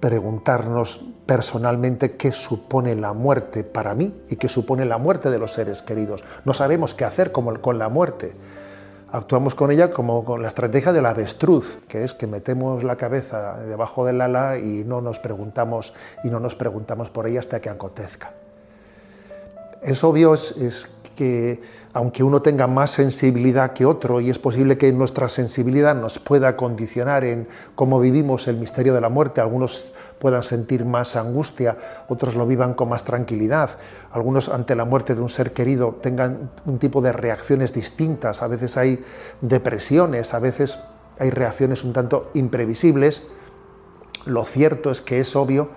preguntarnos 0.00 1.00
personalmente 1.26 2.16
qué 2.16 2.32
supone 2.32 2.96
la 2.96 3.12
muerte 3.12 3.62
para 3.62 3.94
mí 3.94 4.12
y 4.28 4.34
qué 4.34 4.48
supone 4.48 4.84
la 4.84 4.98
muerte 4.98 5.30
de 5.30 5.38
los 5.38 5.52
seres 5.52 5.80
queridos. 5.80 6.24
No 6.44 6.52
sabemos 6.54 6.94
qué 6.94 7.04
hacer 7.04 7.30
con 7.30 7.78
la 7.78 7.88
muerte. 7.88 8.34
Actuamos 9.14 9.54
con 9.54 9.70
ella 9.70 9.90
como 9.90 10.24
con 10.24 10.40
la 10.40 10.48
estrategia 10.48 10.90
del 10.90 11.04
avestruz, 11.04 11.78
que 11.86 12.02
es 12.02 12.14
que 12.14 12.26
metemos 12.26 12.82
la 12.82 12.96
cabeza 12.96 13.58
debajo 13.58 14.06
del 14.06 14.22
ala 14.22 14.56
y 14.56 14.84
no 14.84 15.02
nos 15.02 15.18
preguntamos 15.18 15.92
y 16.24 16.30
no 16.30 16.40
nos 16.40 16.54
preguntamos 16.54 17.10
por 17.10 17.26
ella 17.26 17.40
hasta 17.40 17.60
que 17.60 17.68
acontezca. 17.68 18.32
Es 19.82 20.02
obvio 20.02 20.32
es 20.32 20.88
que 21.22 21.60
aunque 21.92 22.24
uno 22.24 22.42
tenga 22.42 22.66
más 22.66 22.90
sensibilidad 22.90 23.74
que 23.74 23.86
otro 23.86 24.20
y 24.20 24.28
es 24.28 24.40
posible 24.40 24.76
que 24.76 24.92
nuestra 24.92 25.28
sensibilidad 25.28 25.94
nos 25.94 26.18
pueda 26.18 26.56
condicionar 26.56 27.22
en 27.22 27.46
cómo 27.76 28.00
vivimos 28.00 28.48
el 28.48 28.56
misterio 28.56 28.92
de 28.92 29.00
la 29.00 29.08
muerte, 29.08 29.40
algunos 29.40 29.92
puedan 30.18 30.42
sentir 30.42 30.84
más 30.84 31.14
angustia, 31.14 31.78
otros 32.08 32.34
lo 32.34 32.44
vivan 32.44 32.74
con 32.74 32.88
más 32.88 33.04
tranquilidad, 33.04 33.70
algunos 34.10 34.48
ante 34.48 34.74
la 34.74 34.84
muerte 34.84 35.14
de 35.14 35.20
un 35.20 35.28
ser 35.28 35.52
querido 35.52 35.96
tengan 36.02 36.50
un 36.66 36.80
tipo 36.80 37.00
de 37.00 37.12
reacciones 37.12 37.72
distintas, 37.72 38.42
a 38.42 38.48
veces 38.48 38.76
hay 38.76 39.00
depresiones, 39.42 40.34
a 40.34 40.40
veces 40.40 40.80
hay 41.20 41.30
reacciones 41.30 41.84
un 41.84 41.92
tanto 41.92 42.32
imprevisibles, 42.34 43.22
lo 44.24 44.44
cierto 44.44 44.90
es 44.90 45.02
que 45.02 45.20
es 45.20 45.36
obvio 45.36 45.68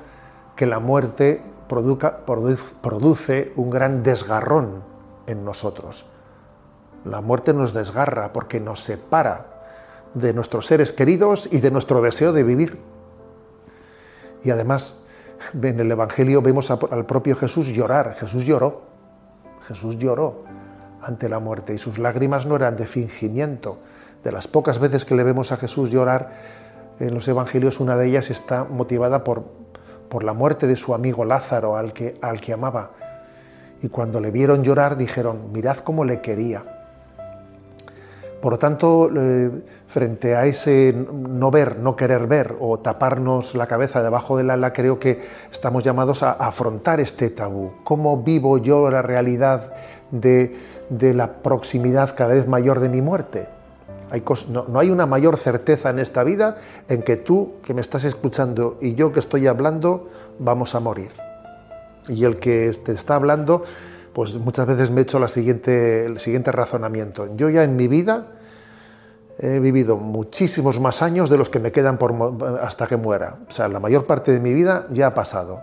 que 0.56 0.66
la 0.66 0.80
muerte 0.80 1.43
produce 1.68 3.54
un 3.56 3.70
gran 3.70 4.02
desgarrón 4.02 4.95
en 5.28 5.45
nosotros. 5.45 6.05
La 7.03 7.21
muerte 7.21 7.53
nos 7.53 7.73
desgarra 7.73 8.34
porque 8.34 8.59
nos 8.59 8.84
separa 8.84 9.45
de 10.13 10.34
nuestros 10.34 10.65
seres 10.65 10.91
queridos 10.91 11.47
y 11.51 11.59
de 11.59 11.71
nuestro 11.71 12.01
deseo 12.01 12.34
de 12.34 12.43
vivir. 12.43 12.80
Y 14.43 14.49
además, 14.49 14.95
en 15.53 15.80
el 15.80 15.91
Evangelio 15.91 16.41
vemos 16.41 16.71
al 16.71 17.05
propio 17.05 17.36
Jesús 17.36 17.67
llorar. 17.67 18.15
Jesús 18.15 18.45
lloró. 18.45 18.84
Jesús 19.67 19.97
lloró 19.97 20.43
ante 21.01 21.30
la 21.30 21.39
muerte 21.39 21.73
y 21.73 21.78
sus 21.78 21.99
lágrimas 21.99 22.45
no 22.45 22.55
eran 22.55 22.76
de 22.76 22.88
fingimiento. 22.88 23.78
De 24.23 24.32
las 24.32 24.47
pocas 24.47 24.80
veces 24.80 25.05
que 25.05 25.15
le 25.15 25.23
vemos 25.23 25.51
a 25.51 25.57
Jesús 25.57 25.91
llorar 25.91 26.32
en 26.99 27.13
los 27.13 27.28
Evangelios, 27.28 27.80
una 27.80 27.97
de 27.97 28.07
ellas 28.07 28.30
está 28.32 28.63
motivada 28.63 29.23
por, 29.23 29.43
por 30.09 30.23
la 30.23 30.34
muerte 30.34 30.65
de 30.65 30.76
su 30.76 30.95
amigo 30.95 31.26
Lázaro, 31.26 31.78
al 31.78 31.93
que, 31.93 32.17
al 32.21 32.39
que 32.39 32.53
amaba 32.53 32.91
y 33.86 33.90
cuando 33.90 34.20
le 34.20 34.32
vieron 34.32 34.64
llorar 34.64 34.98
dijeron, 34.98 35.52
mirad 35.54 35.78
cómo 35.78 36.06
le 36.06 36.20
quería. 36.20 36.64
Por 38.42 38.54
lo 38.54 38.58
tanto, 38.58 39.12
eh, 39.16 39.52
frente 39.86 40.36
a 40.36 40.46
ese 40.46 40.92
no 40.92 41.52
ver, 41.52 41.78
no 41.78 41.96
querer 41.96 42.26
ver 42.26 42.56
o 42.60 42.80
taparnos 42.80 43.54
la 43.54 43.68
cabeza 43.68 44.02
debajo 44.02 44.38
del 44.38 44.50
ala, 44.50 44.74
creo 44.74 44.98
que 44.98 45.20
estamos 45.52 45.84
llamados 45.84 46.24
a 46.24 46.32
afrontar 46.32 47.00
este 47.00 47.30
tabú. 47.30 47.74
¿Cómo 47.84 48.24
vivo 48.24 48.58
yo 48.58 48.90
la 48.90 49.04
realidad 49.04 49.72
de, 50.10 50.56
la 50.90 51.34
proximidad 51.34 52.16
cada 52.16 52.34
vez 52.34 52.48
mayor 52.48 52.80
de 52.80 52.90
mi 52.90 53.04
muerte? 53.04 53.50
no, 54.50 54.80
hay 54.80 54.90
una 54.90 55.06
mayor 55.06 55.38
certeza 55.38 55.92
en 55.92 56.00
esta 56.00 56.24
vida 56.24 56.56
en 56.90 57.04
que 57.04 57.18
tú 57.18 57.54
que 57.64 57.76
me 57.76 57.82
estás 57.82 58.04
escuchando 58.04 58.78
y 58.82 58.96
yo 58.96 59.12
que 59.12 59.20
estoy 59.20 59.46
hablando 59.46 60.10
vamos 60.40 60.74
a 60.74 60.80
morir 60.80 61.24
y 62.08 62.24
el 62.26 62.38
que 62.39 62.72
te 62.84 62.91
está 62.91 63.16
hablando, 63.16 63.64
pues 64.14 64.36
muchas 64.36 64.68
veces 64.68 64.91
me 64.91 65.01
he 65.01 65.03
hecho 65.03 65.18
el 65.18 65.30
siguiente 65.30 66.51
razonamiento. 66.51 67.36
Yo 67.36 67.49
ya 67.49 67.64
en 67.64 67.76
mi 67.76 67.88
vida 67.88 68.28
he 69.38 69.60
vivido 69.60 69.97
muchísimos 69.97 70.80
más 70.80 71.01
años 71.01 71.30
de 71.30 71.38
los 71.38 71.49
que 71.49 71.60
me 71.60 71.72
quedan 71.72 71.99
hasta 72.62 72.88
que 72.88 72.95
muera. 72.95 73.39
O 73.49 73.51
sea, 73.51 73.68
la 73.68 73.80
mayor 73.80 74.06
parte 74.06 74.32
de 74.32 74.39
mi 74.39 74.53
vida 74.53 74.88
ya 74.89 75.08
ha 75.08 75.14
pasado. 75.14 75.62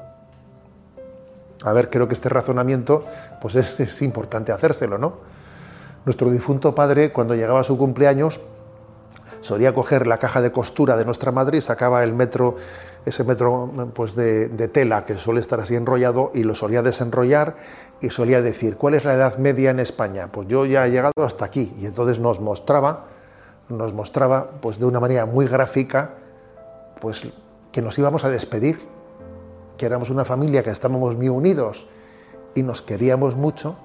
A 1.65 1.73
ver, 1.73 1.91
creo 1.91 2.09
que 2.09 2.15
este 2.15 2.29
razonamiento 2.29 3.05
pues 3.41 3.55
es, 3.55 3.79
es 3.81 4.03
importante 4.03 4.53
hacérselo, 4.53 4.99
¿no? 4.99 5.19
Nuestro 6.05 6.31
difunto 6.31 6.75
padre, 6.75 7.13
cuando 7.13 7.35
llegaba 7.35 7.61
a 7.61 7.63
su 7.63 7.79
cumpleaños, 7.79 8.41
solía 9.41 9.73
coger 9.73 10.07
la 10.07 10.19
caja 10.19 10.41
de 10.41 10.51
costura 10.51 10.97
de 10.97 11.05
nuestra 11.05 11.31
madre 11.31 11.59
y 11.59 11.61
sacaba 11.61 12.03
el 12.03 12.13
metro 12.13 12.57
ese 13.05 13.25
metro 13.25 13.71
pues, 13.95 14.15
de, 14.15 14.49
tela 14.69 15.05
que 15.05 15.19
suele 15.19 15.41
estar 15.41 15.61
así 15.61 15.75
enrollado 15.75 16.31
y 16.35 16.45
lo 16.45 16.55
solía 16.55 16.83
desenrollar 16.83 17.57
y 18.01 18.11
solía 18.11 18.43
decir, 18.43 18.77
¿cuál 18.77 18.95
es 18.95 19.05
la 19.05 19.15
edad 19.15 19.39
media 19.39 19.71
en 19.71 19.81
España? 19.81 20.29
Pues 20.31 20.49
yo 20.49 20.67
ya 20.67 20.87
he 20.87 20.91
llegado 20.91 21.13
hasta 21.25 21.45
aquí 21.45 21.73
y 21.79 21.87
entonces 21.87 22.21
nos 22.21 22.41
mostraba, 22.41 23.07
nos 23.69 23.93
mostraba 23.93 24.51
pues 24.61 24.79
de 24.79 24.87
una 24.87 25.01
manera 25.01 25.27
muy 25.27 25.47
gráfica 25.47 26.15
pues 27.01 27.27
que 27.73 27.83
nos 27.83 27.99
íbamos 27.99 28.25
a 28.25 28.29
despedir, 28.29 28.79
que 29.77 29.87
éramos 29.87 30.11
una 30.11 30.25
familia 30.25 30.63
que 30.63 30.71
estábamos 30.71 31.17
muy 31.17 31.29
unidos 31.29 31.89
y 32.55 32.63
nos 32.63 32.83
queríamos 32.83 33.37
mucho, 33.37 33.77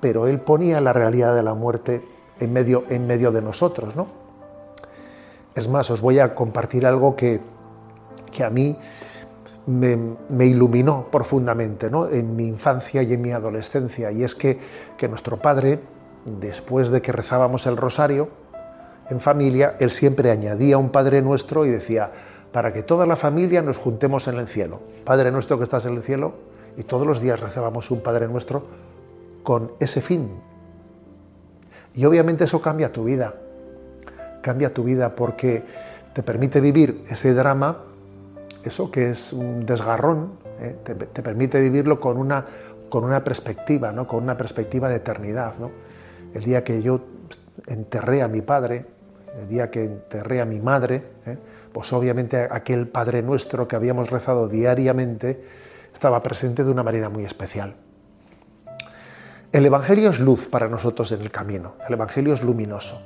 pero 0.00 0.26
él 0.26 0.40
ponía 0.40 0.80
la 0.80 0.92
realidad 0.92 1.34
de 1.34 1.42
la 1.42 1.54
muerte 1.54 2.06
en 2.38 2.52
medio, 2.52 2.84
en 2.90 3.06
medio 3.06 3.32
de 3.32 3.40
nosotros, 3.40 3.96
¿no? 3.96 4.08
Es 5.54 5.68
más, 5.68 5.90
os 5.90 6.02
voy 6.02 6.18
a 6.18 6.34
compartir 6.34 6.84
algo 6.84 7.16
que, 7.16 7.40
que 8.36 8.44
a 8.44 8.50
mí 8.50 8.76
me, 9.66 10.46
iluminó 10.46 11.08
profundamente 11.10 11.90
¿no? 11.90 12.08
en 12.08 12.36
mi 12.36 12.46
infancia 12.46 13.02
y 13.02 13.14
en 13.14 13.22
mi 13.22 13.32
adolescencia, 13.32 14.12
y 14.12 14.22
es 14.22 14.34
que, 14.34 14.58
que 14.98 15.08
nuestro 15.08 15.38
padre, 15.38 15.80
después 16.24 16.90
de 16.90 17.00
que 17.00 17.12
rezábamos 17.12 17.66
el 17.66 17.76
rosario 17.76 18.28
en 19.08 19.20
familia, 19.20 19.76
él 19.80 19.90
siempre 19.90 20.30
añadía 20.30 20.78
un 20.78 20.90
Padre 20.90 21.22
Nuestro 21.22 21.64
y 21.64 21.70
decía, 21.70 22.10
para 22.52 22.72
que 22.72 22.82
toda 22.82 23.06
la 23.06 23.16
familia 23.16 23.62
nos 23.62 23.76
juntemos 23.76 24.28
en 24.28 24.38
el 24.38 24.48
cielo. 24.48 24.80
Padre 25.04 25.30
nuestro 25.30 25.58
que 25.58 25.64
estás 25.64 25.86
en 25.86 25.94
el 25.94 26.02
cielo, 26.02 26.34
y 26.76 26.82
todos 26.82 27.06
los 27.06 27.20
días 27.20 27.40
rezábamos 27.40 27.90
un 27.90 28.00
Padre 28.00 28.28
Nuestro 28.28 28.64
con 29.42 29.72
ese 29.78 30.00
fin, 30.00 30.28
Y 31.94 32.04
obviamente 32.04 32.44
eso 32.44 32.60
cambia 32.60 32.92
tu 32.92 33.04
vida, 33.04 33.34
cambia 34.42 34.74
tu 34.74 34.82
vida 34.82 35.14
porque 35.14 35.62
te 36.12 36.22
permite 36.22 36.60
vivir 36.60 37.04
ese 37.08 37.32
drama, 37.32 37.84
eso 38.66 38.90
que 38.90 39.10
es 39.10 39.32
un 39.32 39.64
desgarrón, 39.64 40.38
¿eh? 40.60 40.76
te, 40.84 41.22
permite 41.22 41.60
vivirlo 41.60 42.00
con 42.00 42.16
una, 42.16 42.44
con 42.88 43.04
una 43.04 43.22
perspectiva, 43.22 43.92
¿no? 43.92 44.06
con 44.06 44.22
una 44.22 44.36
perspectiva 44.36 44.88
de 44.88 44.96
eternidad. 44.96 45.54
¿no? 45.58 45.70
El 46.34 46.42
día 46.42 46.64
que 46.64 46.82
yo 46.82 47.00
enterré 47.66 48.22
a 48.22 48.28
mi 48.28 48.42
padre, 48.42 48.86
el 49.40 49.48
día 49.48 49.70
que 49.70 49.84
enterré 49.84 50.40
a 50.40 50.44
mi 50.44 50.60
madre, 50.60 51.04
¿eh? 51.26 51.36
pues 51.72 51.92
obviamente 51.92 52.48
aquel 52.50 52.88
Padre 52.88 53.22
nuestro 53.22 53.68
que 53.68 53.76
habíamos 53.76 54.10
rezado 54.10 54.48
diariamente 54.48 55.44
estaba 55.92 56.22
presente 56.22 56.64
de 56.64 56.70
una 56.70 56.82
manera 56.82 57.08
muy 57.08 57.24
especial. 57.24 57.74
El 59.52 59.66
Evangelio 59.66 60.10
es 60.10 60.18
luz 60.18 60.48
para 60.48 60.68
nosotros 60.68 61.12
en 61.12 61.20
el 61.20 61.30
camino, 61.30 61.74
el 61.86 61.94
Evangelio 61.94 62.34
es 62.34 62.42
luminoso. 62.42 63.00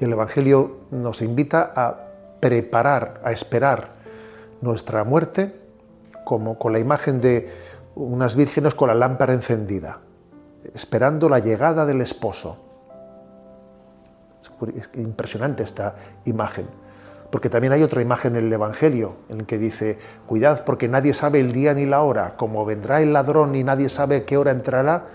Y 0.00 0.04
el 0.04 0.12
Evangelio 0.12 0.80
nos 0.90 1.22
invita 1.22 1.72
a 1.74 1.96
preparar, 2.40 3.20
a 3.24 3.32
esperar 3.32 3.95
nuestra 4.60 5.04
muerte 5.04 5.60
como 6.24 6.58
con 6.58 6.72
la 6.72 6.78
imagen 6.78 7.20
de 7.20 7.48
unas 7.94 8.36
vírgenes 8.36 8.74
con 8.74 8.88
la 8.88 8.94
lámpara 8.94 9.32
encendida, 9.32 10.00
esperando 10.74 11.28
la 11.28 11.38
llegada 11.38 11.86
del 11.86 12.00
esposo. 12.00 12.58
Es 14.74 14.90
impresionante 14.94 15.62
esta 15.62 15.94
imagen. 16.24 16.66
Porque 17.30 17.50
también 17.50 17.72
hay 17.72 17.82
otra 17.82 18.02
imagen 18.02 18.36
en 18.36 18.46
el 18.46 18.52
Evangelio 18.52 19.16
en 19.28 19.40
el 19.40 19.46
que 19.46 19.58
dice, 19.58 19.98
cuidad 20.26 20.64
porque 20.64 20.88
nadie 20.88 21.12
sabe 21.12 21.40
el 21.40 21.52
día 21.52 21.74
ni 21.74 21.86
la 21.86 22.02
hora, 22.02 22.36
como 22.36 22.64
vendrá 22.64 23.02
el 23.02 23.12
ladrón 23.12 23.54
y 23.54 23.64
nadie 23.64 23.88
sabe 23.88 24.24
qué 24.24 24.36
hora 24.36 24.52
entrará, 24.52 25.06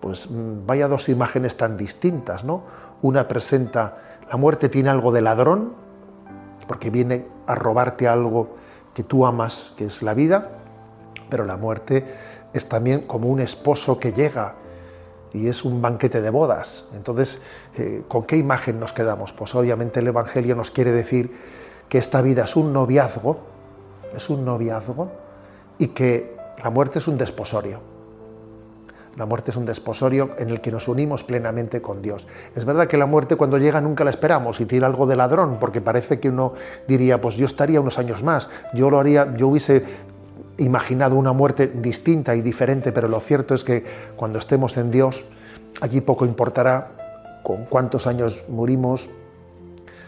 pues 0.00 0.30
mm, 0.30 0.66
vaya 0.66 0.88
dos 0.88 1.08
imágenes 1.08 1.56
tan 1.56 1.76
distintas, 1.76 2.44
¿no? 2.44 2.64
Una 3.00 3.28
presenta, 3.28 3.98
la 4.30 4.36
muerte 4.36 4.68
tiene 4.68 4.90
algo 4.90 5.12
de 5.12 5.22
ladrón, 5.22 5.81
porque 6.66 6.90
viene 6.90 7.26
a 7.46 7.54
robarte 7.54 8.08
algo 8.08 8.56
que 8.94 9.02
tú 9.02 9.26
amas, 9.26 9.72
que 9.76 9.86
es 9.86 10.02
la 10.02 10.14
vida, 10.14 10.50
pero 11.30 11.44
la 11.44 11.56
muerte 11.56 12.04
es 12.52 12.68
también 12.68 13.02
como 13.02 13.28
un 13.28 13.40
esposo 13.40 13.98
que 13.98 14.12
llega 14.12 14.54
y 15.32 15.48
es 15.48 15.64
un 15.64 15.80
banquete 15.80 16.20
de 16.20 16.30
bodas. 16.30 16.84
Entonces, 16.94 17.40
eh, 17.76 18.02
¿con 18.08 18.24
qué 18.24 18.36
imagen 18.36 18.78
nos 18.78 18.92
quedamos? 18.92 19.32
Pues 19.32 19.54
obviamente 19.54 20.00
el 20.00 20.08
Evangelio 20.08 20.54
nos 20.54 20.70
quiere 20.70 20.92
decir 20.92 21.34
que 21.88 21.98
esta 21.98 22.20
vida 22.20 22.44
es 22.44 22.56
un 22.56 22.72
noviazgo, 22.72 23.38
es 24.14 24.28
un 24.28 24.44
noviazgo, 24.44 25.10
y 25.78 25.88
que 25.88 26.36
la 26.62 26.70
muerte 26.70 26.98
es 26.98 27.08
un 27.08 27.18
desposorio. 27.18 27.91
La 29.16 29.26
muerte 29.26 29.50
es 29.50 29.56
un 29.56 29.66
desposorio 29.66 30.30
en 30.38 30.48
el 30.48 30.60
que 30.60 30.70
nos 30.70 30.88
unimos 30.88 31.22
plenamente 31.22 31.82
con 31.82 32.00
Dios. 32.00 32.26
Es 32.56 32.64
verdad 32.64 32.88
que 32.88 32.96
la 32.96 33.06
muerte 33.06 33.36
cuando 33.36 33.58
llega 33.58 33.80
nunca 33.80 34.04
la 34.04 34.10
esperamos 34.10 34.60
y 34.60 34.64
tiene 34.64 34.86
algo 34.86 35.06
de 35.06 35.16
ladrón, 35.16 35.58
porque 35.60 35.82
parece 35.82 36.18
que 36.18 36.30
uno 36.30 36.54
diría, 36.88 37.20
pues 37.20 37.36
yo 37.36 37.44
estaría 37.44 37.80
unos 37.80 37.98
años 37.98 38.22
más, 38.22 38.48
yo 38.72 38.90
lo 38.90 38.98
haría, 38.98 39.34
yo 39.36 39.48
hubiese 39.48 39.84
imaginado 40.58 41.16
una 41.16 41.32
muerte 41.32 41.66
distinta 41.66 42.34
y 42.34 42.40
diferente, 42.40 42.92
pero 42.92 43.08
lo 43.08 43.20
cierto 43.20 43.54
es 43.54 43.64
que 43.64 43.84
cuando 44.16 44.38
estemos 44.38 44.76
en 44.78 44.90
Dios, 44.90 45.24
allí 45.80 46.00
poco 46.00 46.24
importará 46.24 47.40
con 47.42 47.64
cuántos 47.66 48.06
años 48.06 48.44
morimos, 48.48 49.10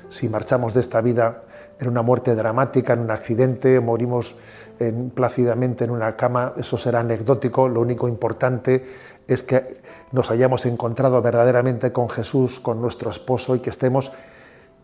si 0.08 0.28
marchamos 0.28 0.72
de 0.74 0.80
esta 0.80 1.00
vida 1.00 1.42
en 1.80 1.88
una 1.88 2.02
muerte 2.02 2.34
dramática, 2.34 2.92
en 2.92 3.00
un 3.00 3.10
accidente, 3.10 3.80
morimos 3.80 4.36
en, 4.78 5.10
plácidamente 5.10 5.84
en 5.84 5.90
una 5.90 6.16
cama, 6.16 6.54
eso 6.56 6.78
será 6.78 7.00
anecdótico, 7.00 7.68
lo 7.68 7.80
único 7.80 8.08
importante 8.08 8.84
es 9.26 9.42
que 9.42 9.78
nos 10.12 10.30
hayamos 10.30 10.66
encontrado 10.66 11.20
verdaderamente 11.22 11.92
con 11.92 12.08
Jesús, 12.08 12.60
con 12.60 12.80
nuestro 12.80 13.10
esposo 13.10 13.56
y 13.56 13.60
que 13.60 13.70
estemos 13.70 14.12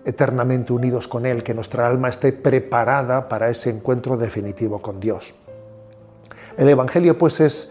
eternamente 0.05 0.73
unidos 0.73 1.09
con 1.09 1.27
Él, 1.27 1.43
que 1.43 1.55
nuestra 1.55 1.87
alma 1.87 2.09
esté 2.09 2.33
preparada 2.33 3.29
para 3.29 3.51
ese 3.51 3.71
encuentro 3.71 4.17
definitivo 4.17 4.81
con 4.81 4.99
Dios. 4.99 5.35
El 6.57 6.69
Evangelio 6.69 7.17
pues 7.19 7.41
es, 7.41 7.71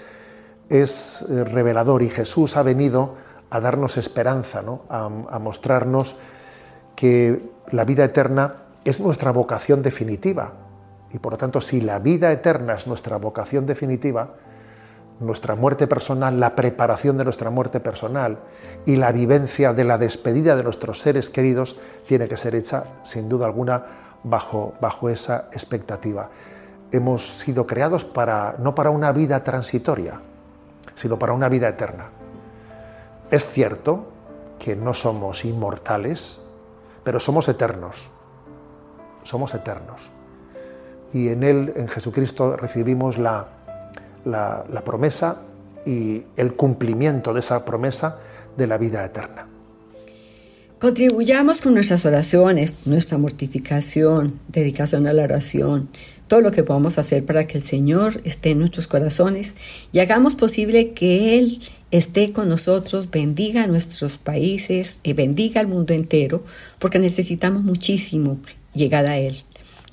eh, 0.70 1.44
revelador 1.44 2.02
y 2.04 2.10
Jesús 2.10 2.56
ha 2.56 2.64
venido 2.64 3.16
a 3.50 3.60
darnos 3.60 3.98
esperanza, 3.98 4.62
¿no? 4.62 4.84
a, 4.90 5.10
mostrarnos 5.40 6.16
que 6.96 7.42
la 7.72 7.84
vida 7.84 8.06
eterna 8.06 8.69
es 8.90 9.00
nuestra 9.00 9.32
vocación 9.32 9.82
definitiva. 9.82 10.54
Y 11.12 11.20
por 11.20 11.34
lo 11.34 11.38
tanto, 11.38 11.62
si 11.62 11.82
la 11.82 12.00
vida 12.00 12.32
eterna 12.32 12.76
es 12.76 12.88
nuestra 12.88 13.18
vocación 13.18 13.66
definitiva, 13.66 14.36
nuestra 15.20 15.56
muerte 15.56 15.88
personal, 15.88 16.40
la 16.40 16.56
preparación 16.56 17.18
de 17.18 17.24
nuestra 17.24 17.50
muerte 17.50 17.80
personal 17.80 18.40
y 18.86 18.96
la 18.96 19.12
vivencia 19.12 19.74
de 19.74 19.84
la 19.84 19.98
despedida 19.98 20.56
de 20.56 20.64
nuestros 20.64 21.02
seres 21.02 21.30
queridos 21.30 21.78
tiene 22.08 22.28
que 22.28 22.38
ser 22.38 22.56
hecha, 22.56 22.84
sin 23.04 23.28
duda 23.28 23.46
alguna, 23.46 23.84
bajo, 24.24 24.74
bajo 24.80 25.10
esa 25.10 25.50
expectativa 25.52 26.30
hemos 26.92 27.40
sido 27.40 27.68
creados 27.68 28.06
para, 28.06 28.56
no 28.60 28.76
para 28.76 28.90
una 28.90 29.12
vida 29.12 29.44
transitoria, 29.44 30.22
sino 30.96 31.20
para 31.20 31.34
una 31.34 31.50
vida 31.50 31.70
eterna. 31.70 32.10
Es 33.32 33.48
cierto 33.48 34.08
que 34.58 34.76
no 34.76 34.94
somos 34.94 35.46
inmortales, 35.46 36.42
pero 37.04 37.20
somos 37.20 37.48
eternos. 37.48 38.10
Somos 39.30 39.54
eternos. 39.54 40.02
Y 41.14 41.30
en 41.30 41.44
Él, 41.44 41.74
en 41.76 41.88
Jesucristo, 41.88 42.56
recibimos 42.58 43.20
la, 43.20 43.48
la, 44.26 44.84
promesa 44.84 45.44
y 45.86 46.24
el 46.36 46.56
cumplimiento 46.56 47.32
de 47.36 47.42
esa 47.42 47.64
promesa 47.64 48.18
de 48.58 48.66
la 48.66 48.80
vida 48.80 49.06
eterna. 49.06 49.46
Contribuyamos 50.80 51.62
con 51.62 51.76
nuestras 51.76 52.08
oraciones, 52.08 52.88
nuestra 52.88 53.20
mortificación, 53.20 54.40
dedicación 54.48 55.06
a 55.06 55.14
la 55.14 55.26
oración, 55.26 55.90
todo 56.28 56.42
lo 56.42 56.50
que 56.50 56.64
podamos 56.64 56.98
hacer 56.98 57.24
para 57.24 57.46
que 57.46 57.60
el 57.60 57.64
Señor 57.64 58.22
esté 58.24 58.52
en 58.52 58.60
nuestros 58.60 58.88
corazones 58.88 59.56
y 59.92 60.00
hagamos 60.00 60.34
posible 60.34 60.94
que 60.94 61.38
Él 61.38 61.60
esté 61.92 62.34
con 62.34 62.50
nosotros, 62.50 63.12
bendiga 63.12 63.64
a 63.64 63.68
nuestros 63.68 64.18
países 64.18 64.98
y 65.04 65.14
bendiga 65.14 65.62
al 65.62 65.68
mundo 65.68 65.94
entero, 65.94 66.44
porque 66.80 66.98
necesitamos 66.98 67.62
muchísimo 67.64 68.40
llegar 68.74 69.06
a 69.08 69.18
Él. 69.18 69.36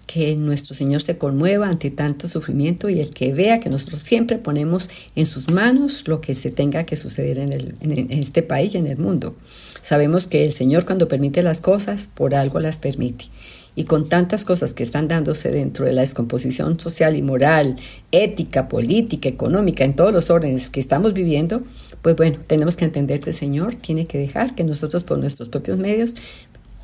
Que 0.06 0.36
nuestro 0.36 0.74
Señor 0.74 1.02
se 1.02 1.18
conmueva 1.18 1.68
ante 1.68 1.90
tanto 1.90 2.28
sufrimiento 2.28 2.88
y 2.88 3.00
el 3.00 3.10
que 3.10 3.32
vea 3.32 3.58
que 3.58 3.70
nosotros 3.70 4.02
siempre 4.02 4.38
ponemos 4.38 4.88
en 5.16 5.26
sus 5.26 5.50
manos 5.50 6.06
lo 6.06 6.20
que 6.20 6.34
se 6.34 6.50
tenga 6.50 6.84
que 6.84 6.94
suceder 6.94 7.38
en, 7.38 8.12
este 8.12 8.42
país 8.42 8.74
y 8.74 8.78
en 8.78 8.86
el 8.86 8.98
mundo. 8.98 9.34
Sabemos 9.80 10.26
que 10.26 10.44
el 10.44 10.52
Señor 10.52 10.84
cuando 10.84 11.08
permite 11.08 11.42
las 11.42 11.60
cosas, 11.60 12.08
por 12.14 12.34
algo 12.34 12.60
las 12.60 12.78
permite. 12.78 13.26
Y 13.74 13.84
con 13.84 14.08
tantas 14.08 14.44
cosas 14.44 14.72
que 14.72 14.82
están 14.82 15.06
dándose 15.06 15.50
dentro 15.50 15.84
de 15.84 15.92
la 15.92 16.00
descomposición 16.00 16.80
social 16.80 17.14
y 17.14 17.22
moral, 17.22 17.76
ética, 18.10 18.68
política, 18.68 19.28
económica, 19.28 19.84
en 19.84 19.94
todos 19.94 20.12
los 20.12 20.30
órdenes 20.30 20.70
que 20.70 20.80
estamos 20.80 21.12
viviendo, 21.12 21.62
pues 22.06 22.14
bueno, 22.14 22.38
tenemos 22.46 22.76
que 22.76 22.84
entender 22.84 23.20
que 23.20 23.30
el 23.30 23.36
Señor 23.36 23.74
tiene 23.74 24.06
que 24.06 24.16
dejar 24.16 24.54
que 24.54 24.62
nosotros 24.62 25.02
por 25.02 25.18
nuestros 25.18 25.48
propios 25.48 25.76
medios 25.76 26.14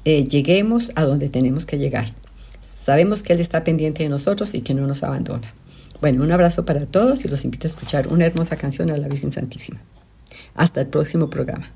eh, 0.04 0.26
lleguemos 0.26 0.92
a 0.94 1.04
donde 1.04 1.28
tenemos 1.28 1.66
que 1.66 1.78
llegar. 1.78 2.12
Sabemos 2.66 3.22
que 3.22 3.32
Él 3.32 3.40
está 3.40 3.64
pendiente 3.64 4.02
de 4.02 4.08
nosotros 4.08 4.54
y 4.54 4.62
que 4.62 4.74
no 4.74 4.86
nos 4.86 5.02
abandona. 5.02 5.54
Bueno, 6.00 6.24
un 6.24 6.32
abrazo 6.32 6.64
para 6.64 6.86
todos 6.86 7.24
y 7.24 7.28
los 7.28 7.44
invito 7.44 7.66
a 7.66 7.70
escuchar 7.70 8.08
una 8.08 8.26
hermosa 8.26 8.56
canción 8.56 8.90
a 8.90 8.96
la 8.96 9.06
Virgen 9.06 9.30
Santísima. 9.30 9.80
Hasta 10.54 10.80
el 10.80 10.88
próximo 10.88 11.30
programa. 11.30 11.70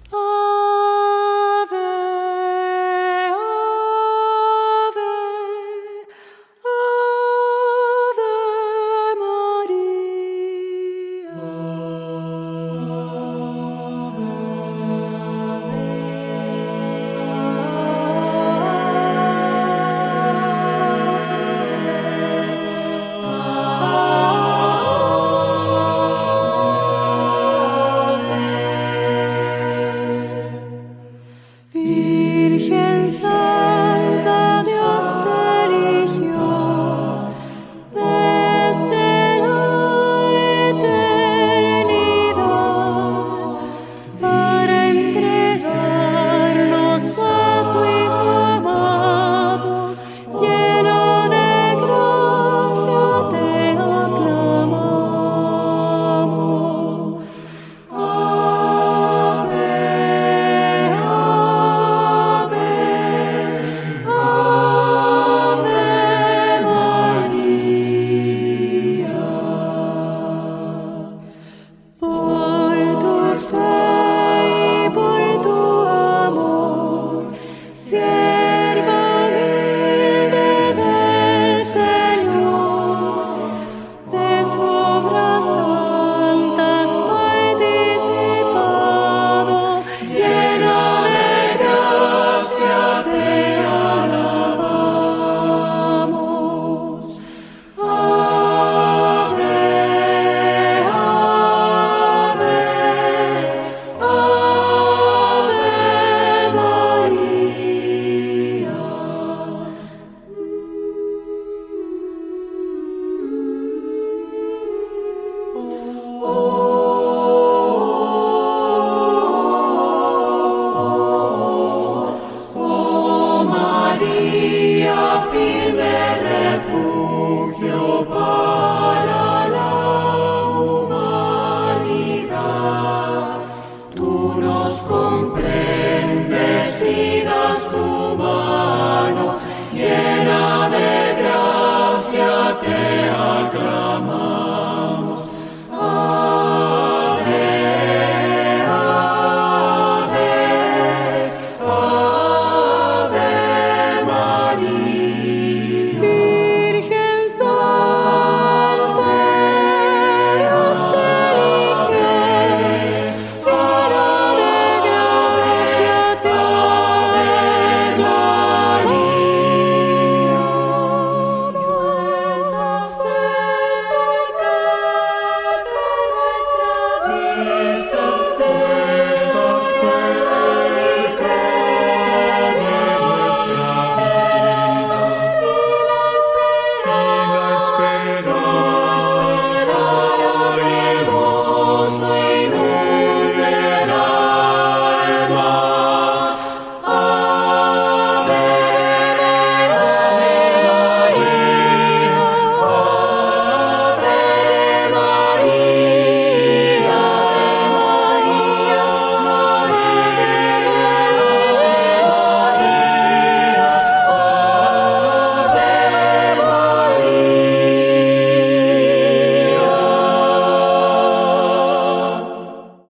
unos 134.37 134.79
compren. 134.81 135.46